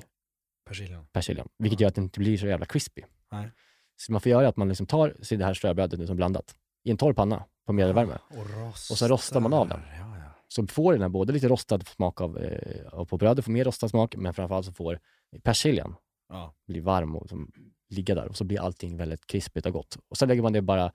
Persiljan. 0.71 1.05
persiljan, 1.13 1.47
vilket 1.57 1.79
gör 1.79 1.87
att 1.87 1.95
den 1.95 2.03
inte 2.03 2.19
blir 2.19 2.37
så 2.37 2.47
jävla 2.47 2.65
crispy. 2.65 3.01
Nej. 3.31 3.51
Så 3.95 4.11
man 4.11 4.21
får 4.21 4.29
göra 4.29 4.47
att 4.47 4.57
man 4.57 4.67
liksom 4.67 4.85
tar 4.87 5.15
sig 5.21 5.37
det 5.37 5.45
här 5.45 5.53
ströbrödet 5.53 6.07
som 6.07 6.15
blandat 6.15 6.55
i 6.83 6.91
en 6.91 6.97
torr 6.97 7.13
panna 7.13 7.43
på 7.65 7.73
medelvärme. 7.73 8.17
Och, 8.29 8.49
rostar. 8.49 8.93
Och 8.93 8.97
så 8.97 9.07
rostar 9.07 9.39
man 9.39 9.53
av 9.53 9.67
den. 9.69 9.79
Ja, 9.99 10.17
ja. 10.17 10.31
Så 10.47 10.67
får 10.67 10.93
den 10.93 11.01
här 11.01 11.09
både 11.09 11.33
lite 11.33 11.47
rostad 11.47 11.79
smak 11.87 12.21
av, 12.21 12.37
eh, 12.37 12.87
av 12.93 13.05
på 13.05 13.17
brödet, 13.17 13.45
får 13.45 13.51
mer 13.51 13.65
rostad 13.65 13.89
smak, 13.89 14.15
men 14.15 14.33
framförallt 14.33 14.65
så 14.65 14.73
får 14.73 14.99
persiljan 15.43 15.95
Ja. 16.29 16.55
bli 16.67 16.79
varm 16.79 17.15
och 17.15 17.29
som, 17.29 17.51
ligga 17.89 18.15
där 18.15 18.27
och 18.27 18.37
så 18.37 18.43
blir 18.43 18.61
allting 18.61 18.97
väldigt 18.97 19.27
krispigt 19.27 19.65
och 19.65 19.73
gott. 19.73 19.97
Och 20.09 20.17
sen 20.17 20.27
lägger 20.27 20.41
man 20.41 20.53
det 20.53 20.61
bara 20.61 20.91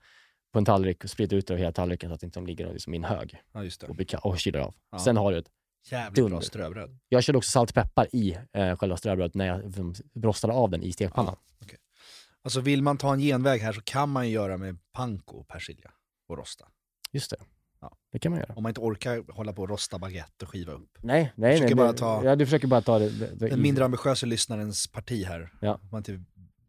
på 0.53 0.59
en 0.59 0.65
tallrik 0.65 1.03
och 1.03 1.09
sprider 1.09 1.37
ut 1.37 1.47
det 1.47 1.53
över 1.53 1.59
hela 1.59 1.71
tallriken 1.71 2.09
så 2.09 2.13
att 2.13 2.19
det 2.21 2.25
inte 2.25 2.41
ligger 2.41 2.73
liksom 2.73 2.93
i 2.93 2.97
en 2.97 3.03
hög 3.03 3.41
ja, 3.51 3.61
och, 3.87 4.25
och 4.25 4.39
kyler 4.39 4.59
av. 4.59 4.75
Ja. 4.91 4.99
Sen 4.99 5.17
har 5.17 5.31
du 5.31 5.37
ett 5.37 5.49
Jävligt 5.91 6.15
dunder. 6.15 6.29
bra 6.29 6.41
ströbröd. 6.41 6.99
Jag 7.09 7.23
körde 7.23 7.37
också 7.37 7.51
salt 7.51 7.69
och 7.69 7.75
peppar 7.75 8.15
i 8.15 8.37
eh, 8.53 8.75
själva 8.77 8.97
ströbrödet 8.97 9.33
när 9.35 9.45
jag 9.47 9.65
liksom, 9.65 9.93
rostade 10.15 10.53
av 10.53 10.69
den 10.69 10.83
i 10.83 10.93
stekpannan. 10.93 11.35
Alltså 12.43 12.61
vill 12.61 12.81
man 12.81 12.97
ta 12.97 13.13
en 13.13 13.19
genväg 13.19 13.61
här 13.61 13.73
så 13.73 13.81
kan 13.81 14.09
man 14.09 14.27
ju 14.27 14.33
göra 14.33 14.57
med 14.57 14.77
panko 14.93 15.37
och 15.37 15.47
persilja 15.47 15.91
och 16.27 16.37
rosta. 16.37 16.65
Just 17.11 17.29
det. 17.31 17.37
Ja. 17.81 17.97
Det 18.11 18.19
kan 18.19 18.31
man 18.31 18.39
göra. 18.39 18.53
Om 18.55 18.63
man 18.63 18.69
inte 18.69 18.81
orkar 18.81 19.33
hålla 19.33 19.53
på 19.53 19.61
och 19.61 19.69
rosta 19.69 19.99
baguette 19.99 20.45
och 20.45 20.49
skiva 20.51 20.73
upp. 20.73 20.97
Nej, 21.01 21.33
nej, 21.35 21.51
Försöker 21.53 21.75
nej. 21.75 21.83
bara 21.83 21.91
det- 21.91 21.97
ta- 21.97 22.23
ja, 22.25 22.35
du 22.35 22.45
försöker 22.45 22.67
bara 22.67 22.81
ta 22.81 22.99
det. 22.99 23.09
det, 23.09 23.35
det 23.35 23.47
Den 23.49 23.61
mindre 23.61 23.85
ambitiösa 23.85 24.25
lyssnarens 24.25 24.87
parti 24.87 25.25
här. 25.25 25.53
Ja. 25.61 25.79
Man 25.91 25.99
inte 25.99 26.23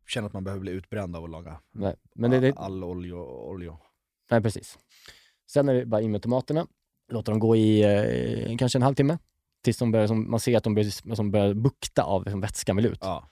känner 0.07 0.27
att 0.27 0.33
man 0.33 0.45
behöver 0.45 0.61
bli 0.61 0.73
utbränd 0.73 1.17
av 1.17 1.25
att 1.25 1.31
laga 1.31 1.61
Nej, 1.73 1.97
men 2.15 2.31
det, 2.31 2.41
det, 2.41 2.53
all 2.57 2.85
olja. 2.85 3.79
nej, 4.31 4.41
precis. 4.43 4.79
Sen 5.51 5.69
är 5.69 5.75
det 5.75 5.87
bara 5.87 6.01
in 6.01 6.11
med 6.13 6.23
tomaterna. 6.23 6.67
Låter 7.09 7.33
dem 7.33 7.39
gå 7.39 7.57
i 7.57 7.83
eh, 8.49 8.57
kanske 8.57 8.79
en 8.79 8.83
halvtimme. 8.83 9.19
Tills 9.65 9.79
de 9.79 9.93
börjar, 9.93 10.07
som, 10.07 10.31
man 10.31 10.41
ser 10.41 10.57
att 10.57 10.65
de 10.65 10.75
börjar, 10.75 11.15
som 11.15 11.31
börjar 11.31 11.55
bukta 11.55 12.03
av 12.03 12.25
liksom, 12.25 12.41
vätskan 12.41 12.77
vill 12.77 12.87
ut. 12.87 12.99
Ja. 13.03 13.31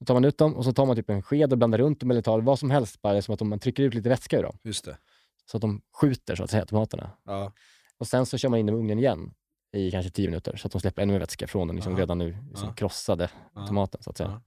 Då 0.00 0.04
tar 0.06 0.14
man 0.14 0.24
ut 0.24 0.38
dem 0.38 0.54
och 0.56 0.64
så 0.64 0.72
tar 0.72 0.86
man 0.86 0.96
typ 0.96 1.10
en 1.10 1.22
sked 1.22 1.52
och 1.52 1.58
blandar 1.58 1.78
runt 1.78 2.00
dem 2.00 2.10
eller 2.10 2.22
tar 2.22 2.40
vad 2.40 2.58
som 2.58 2.70
helst. 2.70 3.02
Bara 3.02 3.22
som 3.22 3.34
att 3.34 3.40
man 3.40 3.58
trycker 3.58 3.82
ut 3.82 3.94
lite 3.94 4.08
vätska 4.08 4.38
ur 4.38 4.42
dem. 4.42 4.58
Just 4.62 4.84
det. 4.84 4.96
Så 5.50 5.56
att 5.56 5.60
de 5.60 5.82
skjuter 6.00 6.36
så 6.36 6.44
att 6.44 6.50
säga, 6.50 6.66
tomaterna. 6.66 7.10
Ja. 7.24 7.52
Och 7.98 8.06
sen 8.06 8.26
så 8.26 8.38
kör 8.38 8.48
man 8.48 8.58
in 8.58 8.66
dem 8.66 8.76
i 8.76 8.78
ugnen 8.78 8.98
igen 8.98 9.34
i 9.76 9.90
kanske 9.90 10.10
10 10.10 10.28
minuter 10.28 10.56
så 10.56 10.66
att 10.66 10.72
de 10.72 10.80
släpper 10.80 11.02
ännu 11.02 11.12
mer 11.12 11.20
vätska 11.20 11.46
från 11.46 11.66
den 11.66 11.76
liksom 11.76 11.92
Ja. 11.92 11.98
redan 12.00 12.18
nu 12.18 12.36
liksom 12.50 12.68
Ja. 12.68 12.74
krossade 12.74 13.30
tomaten 13.68 14.02
så 14.02 14.10
att 14.10 14.16
säga. 14.16 14.42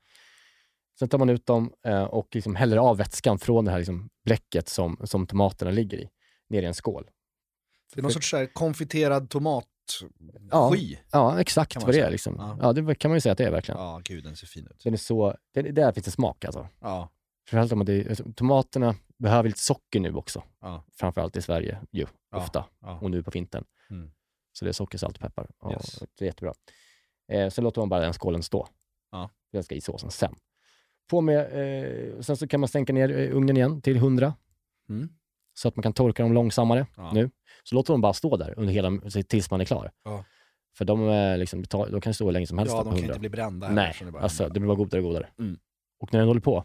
Sen 0.99 1.09
tar 1.09 1.17
man 1.17 1.29
ut 1.29 1.45
dem 1.45 1.73
eh, 1.85 2.03
och 2.03 2.27
liksom 2.31 2.55
häller 2.55 2.77
av 2.77 2.97
vätskan 2.97 3.39
från 3.39 3.65
det 3.65 3.71
här 3.71 3.77
liksom 3.77 4.09
bläcket 4.25 4.69
som, 4.69 4.97
som 5.03 5.27
tomaterna 5.27 5.71
ligger 5.71 5.97
i, 5.97 6.09
ner 6.49 6.61
i 6.63 6.65
en 6.65 6.73
skål. 6.73 7.09
Det 7.95 7.99
är 7.99 8.03
någon 8.03 8.11
sorts 8.11 8.33
här 8.33 8.45
konfiterad 8.53 9.29
tomatsky. 9.29 9.67
Ja. 10.51 10.75
Ja, 11.11 11.41
exakt 11.41 11.75
vad 11.75 11.85
det 11.87 11.93
säga. 11.93 12.07
är. 12.07 12.11
Liksom. 12.11 12.35
Ja. 12.37 12.57
Ja. 12.61 12.73
det 12.73 12.95
kan 12.95 13.11
man 13.11 13.15
ju 13.17 13.21
säga 13.21 13.31
att 13.31 13.37
det 13.37 13.43
är 13.45 13.51
verkligen. 13.51 13.81
Ja, 13.81 14.01
gud 14.03 14.23
den 14.23 14.35
ser 14.35 14.47
fin 14.47 14.67
ut. 14.67 14.81
Den 14.83 14.93
är 14.93 14.97
så, 14.97 15.35
det, 15.53 15.61
där 15.61 15.91
finns 15.91 16.05
det 16.05 16.11
smak 16.11 16.45
alltså. 16.45 16.67
Ja. 16.79 17.09
Framförallt 17.47 17.71
om 17.71 17.85
det, 17.85 18.07
alltså, 18.09 18.23
tomaterna 18.35 18.95
behöver 19.17 19.49
lite 19.49 19.59
socker 19.59 19.99
nu 19.99 20.13
också. 20.13 20.43
Ja. 20.61 20.83
Framförallt 20.93 21.37
i 21.37 21.41
Sverige 21.41 21.79
ju, 21.91 22.05
Ja. 22.31 22.37
ofta. 22.37 22.65
Ja. 22.81 22.99
Och 22.99 23.11
nu 23.11 23.23
på 23.23 23.31
vintern. 23.31 23.63
Mm. 23.89 24.11
Så 24.53 24.65
det 24.65 24.71
är 24.71 24.73
socker, 24.73 24.97
salt 24.97 25.15
och 25.15 25.21
peppar. 25.21 25.47
Ja, 25.61 25.71
Yes. 25.71 25.99
Det 26.17 26.25
är 26.25 26.27
jättebra. 26.27 26.53
Eh, 27.31 27.49
sen 27.49 27.63
låter 27.63 27.81
man 27.81 27.89
bara 27.89 28.01
den 28.01 28.13
skålen 28.13 28.43
stå. 28.43 28.67
Ja. 29.11 29.29
Den 29.51 29.63
ska 29.63 29.75
i 29.75 29.81
såsen 29.81 30.11
sen. 30.11 30.35
På 31.09 31.21
med, 31.21 31.39
eh, 31.39 32.21
sen 32.21 32.37
så 32.37 32.47
kan 32.47 32.59
man 32.59 32.67
stänka 32.69 32.93
ner 32.93 33.09
eh, 33.19 33.35
ugnen 33.35 33.57
igen 33.57 33.81
till 33.81 33.95
100. 33.97 34.33
Mm. 34.89 35.09
Så 35.53 35.67
att 35.67 35.75
man 35.75 35.83
kan 35.83 35.93
torka 35.93 36.23
dem 36.23 36.33
långsammare 36.33 36.87
nu. 37.13 37.29
Så 37.69 37.75
låter 37.75 37.93
de 37.93 38.01
bara 38.01 38.13
stå 38.13 38.37
där 38.37 38.53
under 38.59 38.73
hela, 38.73 38.99
tills 39.27 39.51
man 39.51 39.61
är 39.61 39.65
klar. 39.65 39.91
Ja. 40.03 40.23
För 40.77 40.85
de, 40.85 41.09
eh, 41.09 41.37
liksom, 41.37 41.63
de 41.69 42.01
kan 42.01 42.13
stå 42.13 42.25
hur 42.25 42.31
länge 42.31 42.47
som 42.47 42.57
helst 42.57 42.71
Ja, 42.73 42.77
de 42.77 42.83
kan 42.83 42.93
100. 42.93 43.07
inte 43.07 43.19
bli 43.19 43.29
brända. 43.29 43.69
Nej, 43.69 43.95
det 43.99 44.11
bara- 44.11 44.23
alltså 44.23 44.43
det 44.49 44.59
blir 44.59 44.67
bara 44.67 44.75
godare 44.77 45.01
och 45.01 45.07
godare. 45.07 45.29
Mm. 45.39 45.57
Och 45.99 46.13
när 46.13 46.19
den 46.19 46.27
håller 46.27 46.41
på, 46.41 46.63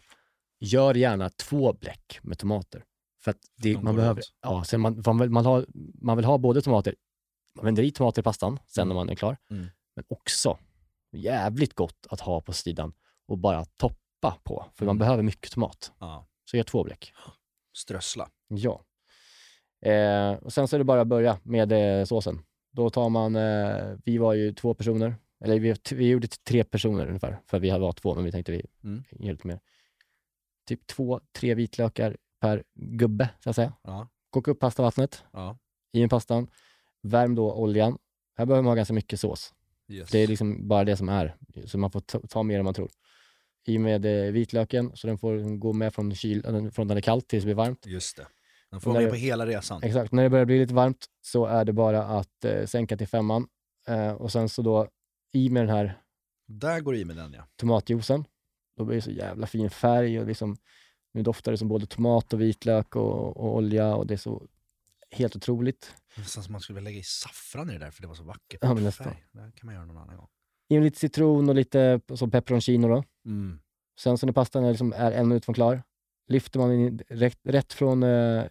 gör 0.59 0.93
gärna 0.93 1.29
två 1.29 1.73
bläck 1.73 2.19
med 2.21 2.37
tomater. 2.37 2.83
För 3.23 3.31
att 3.31 3.37
det, 3.57 3.73
de 3.73 3.83
man 3.83 3.95
behöver, 3.95 4.23
ja, 4.41 4.63
sen 4.63 4.81
man, 4.81 5.03
man, 5.05 5.19
vill, 5.19 5.29
man, 5.29 5.45
har, 5.45 5.65
man 6.01 6.17
vill 6.17 6.25
ha 6.25 6.37
både 6.37 6.61
tomater, 6.61 6.95
man 7.55 7.65
vänder 7.65 7.83
i 7.83 7.91
tomater 7.91 8.21
i 8.21 8.23
pastan 8.23 8.59
sen 8.67 8.87
när 8.87 8.95
man 8.95 9.09
är 9.09 9.15
klar, 9.15 9.37
Mm. 9.51 9.67
men 9.95 10.05
också 10.09 10.57
jävligt 11.11 11.73
gott 11.73 12.07
att 12.09 12.19
ha 12.21 12.41
på 12.41 12.53
sidan 12.53 12.93
och 13.27 13.37
bara 13.37 13.65
toppa 13.65 14.37
på, 14.43 14.65
för 14.75 14.85
man 14.85 14.95
Mm. 14.95 14.99
behöver 14.99 15.23
mycket 15.23 15.51
tomat. 15.51 15.91
Ja. 15.99 16.27
Så 16.51 16.57
gör 16.57 16.63
två 16.63 16.83
bläck. 16.83 17.13
Strössla. 17.77 18.29
Ja. 18.47 18.81
Eh, 19.81 20.33
och 20.33 20.53
sen 20.53 20.67
så 20.67 20.75
är 20.75 20.77
det 20.77 20.83
bara 20.83 21.01
att 21.01 21.07
börja 21.07 21.39
med 21.43 21.71
eh, 21.99 22.05
såsen. 22.05 22.39
Då 22.71 22.89
tar 22.89 23.09
man, 23.09 23.35
eh, 23.35 23.97
vi 24.05 24.17
var 24.17 24.33
ju 24.33 24.53
två 24.53 24.73
personer, 24.73 25.15
eller 25.43 25.59
vi, 25.59 25.75
vi 25.91 26.09
gjorde 26.09 26.27
tre 26.27 26.63
personer 26.63 27.07
ungefär, 27.07 27.39
för 27.47 27.59
vi 27.59 27.69
var 27.69 27.91
två, 27.93 28.15
men 28.15 28.23
vi 28.23 28.31
tänkte 28.31 28.51
vi 28.51 28.65
Mm. 28.83 29.03
gör 29.11 29.31
lite 29.31 29.47
mer. 29.47 29.59
Typ 30.67 30.87
två, 30.87 31.21
tre 31.39 31.55
vitlökar 31.55 32.17
per 32.41 32.63
gubbe, 32.75 33.29
så 33.43 33.49
att 33.49 33.55
säga. 33.55 33.73
Ja. 33.83 34.07
Koka 34.29 34.51
upp 34.51 34.59
pastavattnet, 34.59 35.23
Ja. 35.33 35.57
i 35.91 36.01
med 36.01 36.09
pastan, 36.09 36.47
värm 37.01 37.35
då 37.35 37.53
oljan. 37.53 37.97
Här 38.37 38.45
behöver 38.45 38.63
man 38.63 38.69
ha 38.71 38.75
ganska 38.75 38.93
mycket 38.93 39.19
sås. 39.19 39.53
Yes. 39.87 40.09
Det 40.11 40.19
är 40.19 40.27
liksom 40.27 40.67
bara 40.67 40.83
det 40.83 40.97
som 40.97 41.09
är, 41.09 41.35
så 41.65 41.77
man 41.77 41.91
får 41.91 41.99
ta, 42.27 42.43
mer 42.43 42.59
än 42.59 42.65
man 42.65 42.73
tror. 42.73 42.89
I 43.67 43.77
med 43.77 44.05
eh, 44.05 44.31
vitlöken, 44.31 44.91
så 44.95 45.07
den 45.07 45.17
får 45.17 45.57
gå 45.57 45.73
med 45.73 45.93
från, 45.93 46.15
kyl, 46.15 46.71
från 46.71 46.87
när 46.87 46.95
det 46.95 46.99
är 46.99 47.01
kallt 47.01 47.27
tills 47.27 47.43
det 47.43 47.45
blir 47.45 47.55
varmt. 47.55 47.85
Just 47.85 48.17
det. 48.17 48.27
Den 48.71 48.81
får 48.81 48.91
vara 48.91 49.01
med 49.01 49.09
på 49.09 49.15
hela 49.15 49.45
resan. 49.45 49.83
Exakt, 49.83 50.11
när 50.11 50.23
det 50.23 50.29
börjar 50.29 50.45
bli 50.45 50.59
lite 50.59 50.73
varmt 50.73 51.05
så 51.21 51.45
är 51.45 51.65
det 51.65 51.73
bara 51.73 52.03
att 52.03 52.45
eh, 52.45 52.65
sänka 52.65 52.97
till 52.97 53.07
femman 53.07 53.47
eh, 53.87 54.11
och 54.11 54.31
sen 54.31 54.49
så 54.49 54.61
då 54.61 54.87
i 55.33 55.49
med 55.49 55.63
den 55.63 55.75
här 55.75 56.01
Där 56.47 56.79
går 56.79 56.95
i 56.95 57.05
med 57.05 57.15
den 57.15 57.33
ja. 57.33 57.43
tomatjuicen. 57.55 58.25
Då 58.77 58.85
blir 58.85 58.95
det 58.95 59.01
så 59.01 59.11
jävla 59.11 59.47
fin 59.47 59.69
färg 59.69 60.19
och 60.19 60.27
liksom, 60.27 60.57
nu 61.13 61.21
doftar 61.21 61.51
det 61.51 61.57
som 61.57 61.67
både 61.67 61.85
tomat 61.85 62.33
och 62.33 62.41
vitlök 62.41 62.95
och, 62.95 63.37
och 63.37 63.55
olja 63.55 63.95
och 63.95 64.07
det 64.07 64.13
är 64.13 64.17
så 64.17 64.47
helt 65.11 65.35
otroligt. 65.35 65.95
Nästan 66.17 66.43
som 66.43 66.51
man 66.51 66.61
skulle 66.61 66.75
vilja 66.75 66.89
lägga 66.89 66.99
i 66.99 67.03
saffran 67.03 67.69
i 67.69 67.73
det 67.73 67.79
där 67.79 67.91
för 67.91 68.01
det 68.01 68.07
var 68.07 68.15
så 68.15 68.23
vackert. 68.23 68.59
Ja, 68.61 68.73
men 68.73 68.83
nästan. 68.83 69.07
Färg. 69.07 69.23
Det 69.31 69.51
kan 69.55 69.65
man 69.65 69.75
göra 69.75 69.85
någon 69.85 69.97
annan 69.97 70.17
gång. 70.17 70.27
I 70.69 70.73
med 70.73 70.83
lite 70.83 70.99
citron 70.99 71.49
och 71.49 71.55
lite 71.55 72.01
som 72.15 72.31
pepperoncino 72.31 72.87
då. 72.87 73.03
Mm. 73.25 73.59
Sen 73.99 74.17
så 74.17 74.25
när 74.25 74.33
pastan 74.33 74.63
är, 74.63 74.69
liksom, 74.69 74.93
är 74.93 75.11
en 75.11 75.27
minut 75.27 75.45
från 75.45 75.55
klar, 75.55 75.83
lyfter 76.31 76.59
man 76.59 76.71
in 76.73 77.01
rätt, 77.09 77.39
rätt 77.43 77.73
från... 77.73 78.03
Eh, 78.03 78.09
eh, 78.09 78.45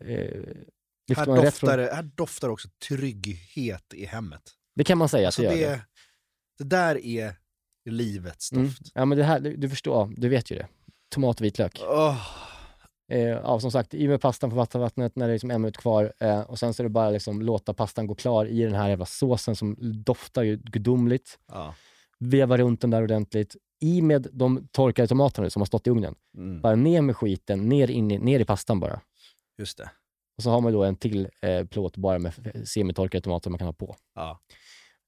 Här 1.16 1.26
man 1.26 1.42
rätt 1.42 1.54
från 1.54 1.68
doftar, 1.70 1.78
här 1.78 2.02
doftar 2.02 2.48
också 2.48 2.68
trygghet 2.88 3.94
i 3.94 4.06
hemmet. 4.06 4.42
Det 4.74 4.84
kan 4.84 4.98
man 4.98 5.08
säga 5.08 5.26
Alltså 5.28 5.42
att 5.46 5.50
det 5.50 5.58
gör 5.60 5.70
det, 5.70 5.82
det. 6.58 6.64
där 6.64 7.04
är 7.04 7.34
livets 7.90 8.52
Mm. 8.52 8.64
doft. 8.64 8.80
Ja 8.94 9.04
men 9.04 9.18
det 9.18 9.24
här, 9.24 9.40
du, 9.40 9.56
du 9.56 9.68
förstår, 9.68 10.12
du 10.16 10.28
vet 10.28 10.50
ju 10.50 10.56
det. 10.56 10.66
Tomat 11.14 11.40
och 11.40 11.44
vitlök. 11.46 11.80
Åh, 11.88 12.26
Eh, 13.12 13.20
ja, 13.20 13.60
som 13.60 13.70
sagt, 13.70 13.94
i 13.94 14.08
med 14.08 14.20
pastan 14.20 14.50
på 14.50 14.56
vattenvattnet 14.56 15.16
när 15.16 15.26
det 15.26 15.30
är 15.30 15.34
liksom 15.34 15.50
en 15.50 15.60
minut 15.62 15.76
kvar 15.76 16.12
eh, 16.20 16.40
och 16.40 16.58
sen 16.58 16.74
så 16.74 16.82
är 16.82 16.84
det 16.84 16.90
bara 16.90 17.10
liksom 17.10 17.42
låta 17.42 17.74
pastan 17.74 18.06
gå 18.06 18.14
klar 18.14 18.46
i 18.46 18.62
den 18.62 18.74
här 18.74 18.88
jävla 18.88 19.06
såsen 19.06 19.56
som 19.56 19.76
doftar 20.04 20.42
ju 20.42 20.56
gudomligt. 20.56 21.38
ja. 21.48 21.74
Veva 22.18 22.58
runt 22.58 22.80
den 22.80 22.90
där 22.90 23.02
ordentligt. 23.02 23.56
I 23.80 24.02
med 24.02 24.26
de 24.32 24.68
torkade 24.72 25.08
tomaterna 25.08 25.50
som 25.50 25.60
har 25.60 25.66
stått 25.66 25.86
i 25.86 25.90
ugnen. 25.90 26.14
Mm. 26.36 26.60
Bara 26.60 26.74
ner 26.76 27.02
med 27.02 27.16
skiten, 27.16 27.68
ner, 27.68 27.90
in 27.90 28.10
i, 28.10 28.18
ner 28.18 28.40
i 28.40 28.44
pastan 28.44 28.80
bara. 28.80 29.00
Just 29.58 29.78
det. 29.78 29.90
Och 30.36 30.42
så 30.42 30.50
har 30.50 30.60
man 30.60 30.72
då 30.72 30.84
en 30.84 30.96
till 30.96 31.28
eh, 31.42 31.66
plåt 31.66 31.96
bara 31.96 32.18
med 32.18 32.62
semitorkade 32.68 33.22
tomater 33.22 33.50
man 33.50 33.58
kan 33.58 33.66
ha 33.68 33.72
på. 33.72 33.96
Ja. 34.14 34.40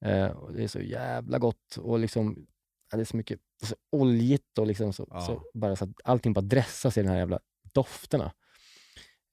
Eh, 0.05 0.27
och 0.27 0.53
det 0.53 0.63
är 0.65 0.69
så 0.69 0.81
jävla 0.81 1.39
gott 1.39 1.77
och 1.77 1.99
liksom, 1.99 2.47
ja, 2.91 2.97
det 2.97 3.03
är 3.03 3.05
så 3.05 3.17
mycket 3.17 3.41
så 3.65 3.75
oljigt 3.93 4.59
och 4.59 4.67
liksom 4.67 4.93
så, 4.93 5.07
Ja. 5.11 5.21
så 5.21 5.43
bara 5.55 5.77
så 5.77 5.85
att 5.85 5.91
allting 6.05 6.33
bara 6.33 6.41
dressas 6.41 6.99
i 6.99 7.01
den 7.03 7.11
här 7.11 7.19
jävla 7.19 7.39
dofterna. 7.73 8.33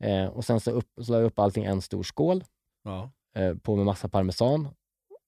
Eh, 0.04 0.26
och 0.26 0.46
sen 0.46 0.60
så, 0.60 0.72
upp, 0.72 0.90
så 1.02 1.12
la 1.12 1.18
jag 1.18 1.26
upp 1.26 1.40
allting 1.40 1.64
i 1.64 1.68
en 1.68 1.82
stor 1.82 2.04
skål, 2.04 2.44
ja. 2.84 3.12
eh, 3.36 3.56
på 3.56 3.76
med 3.76 3.86
massa 3.86 4.10
parmesan 4.10 4.68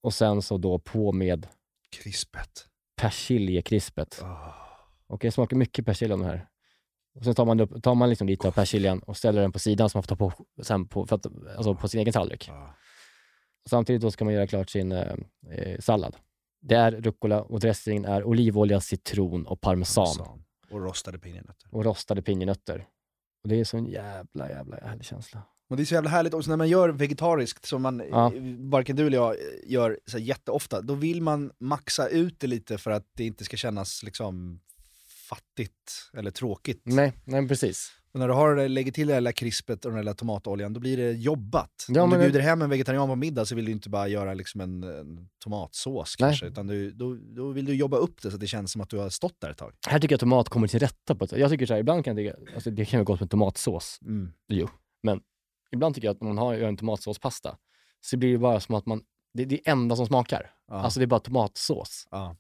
och 0.02 0.14
sen 0.14 0.42
så 0.42 0.58
då 0.58 0.80
på 0.80 1.12
med 1.12 1.48
Krispet. 1.90 2.68
Persiljekrispet. 3.02 4.20
Åh. 4.22 4.54
Och 5.08 5.20
det 5.22 5.32
smakar 5.32 5.58
mycket 5.58 5.86
persilja 5.86 6.16
om 6.16 6.22
det 6.22 6.28
här. 6.28 6.48
Och 7.16 7.24
sen 7.24 7.36
tar 7.36 7.46
man, 7.46 7.60
upp, 7.60 7.84
tar 7.84 7.96
man 7.96 8.10
liksom 8.10 8.28
lite 8.28 8.48
av 8.48 8.52
persiljan 8.52 9.00
och 9.00 9.18
ställer 9.18 9.42
den 9.42 9.52
på 9.52 9.60
sidan 9.60 9.90
så 9.90 9.98
man 9.98 10.04
får 10.04 10.16
ta 10.16 10.16
på, 10.16 10.34
sen 10.64 10.88
på, 10.88 11.06
för 11.06 11.16
att, 11.16 11.26
alltså 11.58 11.76
på 11.76 11.88
sin 11.88 12.00
egen 12.00 12.14
tallrik. 12.14 12.48
Ja. 12.48 12.76
Samtidigt 13.70 14.02
då 14.02 14.12
ska 14.12 14.26
man 14.26 14.34
göra 14.34 14.48
klart 14.48 14.70
sin 14.70 14.92
eh, 14.92 15.16
eh, 15.52 15.80
sallad. 15.80 16.16
Det 16.62 16.76
är 16.76 16.92
rucola 16.92 17.42
och 17.42 17.60
dressingen 17.60 18.06
är 18.06 18.24
olivolja, 18.24 18.80
citron 18.80 19.46
och 19.48 19.62
parmesan. 19.62 20.06
Parmesan. 20.06 20.44
Och 20.70 20.82
rostade 20.82 21.20
pinjenötter. 21.20 21.68
Och 21.72 21.86
rostade 21.86 22.22
pinjenötter. 22.22 22.88
Och 23.44 23.50
det 23.50 23.60
är 23.60 23.64
så 23.64 23.78
en 23.78 23.86
jävla, 23.86 24.50
jävla 24.50 24.76
härlig 24.76 25.06
känsla. 25.06 25.42
Och 25.72 25.78
det 25.78 25.84
är 25.84 25.86
så 25.86 25.94
jävla 25.94 26.10
härligt 26.10 26.34
också 26.34 26.50
när 26.50 26.58
man 26.58 26.70
gör 26.70 26.90
vegetariskt, 26.90 27.66
som 27.66 27.82
man, 27.82 28.04
Ja. 28.12 28.34
varken 28.60 28.96
du 28.96 29.08
eller 29.08 29.18
jag 29.18 29.36
gör 29.66 30.00
så 30.06 30.18
här 30.18 30.26
jätteofta, 30.26 30.82
då 30.82 30.94
vill 30.96 31.22
man 31.22 31.52
maxa 31.60 32.08
ut 32.08 32.40
det 32.40 32.48
lite 32.48 32.78
för 32.78 32.92
att 32.92 33.06
det 33.18 33.24
inte 33.26 33.44
ska 33.44 33.58
kännas 33.58 34.04
liksom 34.04 34.60
fattigt 35.30 36.10
eller 36.14 36.32
tråkigt. 36.32 36.82
Nej, 36.84 37.14
nej 37.26 37.48
precis. 37.48 37.92
Och 38.14 38.20
när 38.20 38.28
du 38.28 38.34
har, 38.34 38.68
lägger 38.70 38.92
till 38.92 39.08
det 39.08 39.14
där 39.14 39.22
lilla 39.22 39.32
krispet 39.32 39.86
och 39.86 39.92
den 39.92 39.96
där 39.98 40.04
lilla 40.04 40.14
tomatoljan, 40.14 40.74
då 40.74 40.80
blir 40.80 40.98
det 40.98 41.12
jobbat. 41.12 41.86
Ja, 41.88 42.02
Om 42.04 42.10
du 42.10 42.18
det- 42.18 42.24
bjuder 42.24 42.40
hem 42.40 42.62
en 42.62 42.70
vegetarian 42.70 43.08
på 43.08 43.16
middag 43.16 43.46
så 43.46 43.56
vill 43.56 43.66
du 43.66 43.72
inte 43.72 43.90
bara 43.90 44.08
göra 44.08 44.34
liksom 44.34 44.62
en, 44.62 44.84
en 44.84 45.30
tomatsås 45.44 46.16
Nej. 46.20 46.28
kanske, 46.30 46.46
utan 46.46 46.68
du, 46.68 46.92
då, 46.92 47.18
då 47.22 47.50
vill 47.52 47.66
du 47.66 47.74
jobba 47.76 47.98
upp 47.98 48.22
det 48.22 48.30
så 48.30 48.36
att 48.36 48.40
det 48.42 48.48
känns 48.48 48.72
som 48.72 48.82
att 48.82 48.90
du 48.90 48.98
har 48.98 49.10
stått 49.10 49.42
där 49.42 49.50
ett 49.50 49.58
tag. 49.58 49.74
Här 49.88 50.00
tycker 50.00 50.14
jag 50.14 50.18
att 50.18 50.20
tomat 50.20 50.50
kommer 50.50 50.68
till 50.68 50.80
rätta 50.80 51.16
på 51.16 51.26
ett 51.26 51.32
Jag 51.32 51.50
tycker 51.52 51.66
så 51.66 51.74
här, 51.74 51.80
ibland 51.80 52.06
kan 52.06 52.18
jag 52.18 52.26
tycka, 52.36 52.54
alltså 52.56 52.72
det 52.72 52.86
kan 52.86 52.98
vara 53.00 53.06
gott 53.06 53.20
med 53.20 53.30
tomatsås. 53.30 54.00
Mm. 54.02 54.34
Jo. 54.48 54.70
Men 55.04 55.22
ibland 55.72 55.96
tycker 55.96 56.08
jag 56.08 56.16
att 56.16 56.22
när 56.22 56.28
man 56.28 56.38
har, 56.38 56.54
en 56.54 56.78
tomatsåspasta 56.78 57.58
så 58.02 58.18
blir 58.18 58.32
det 58.32 58.38
bara 58.38 58.60
som 58.60 58.76
att 58.76 58.86
man, 58.86 59.04
det 59.34 59.44
är 59.44 59.48
det 59.48 59.68
enda 59.70 59.96
som 59.96 60.08
smakar. 60.08 60.54
Ja. 60.68 60.74
Alltså 60.74 61.00
det 61.00 61.04
är 61.04 61.08
bara 61.08 61.20
tomatsås. 61.20 62.08
Ja. 62.12 62.36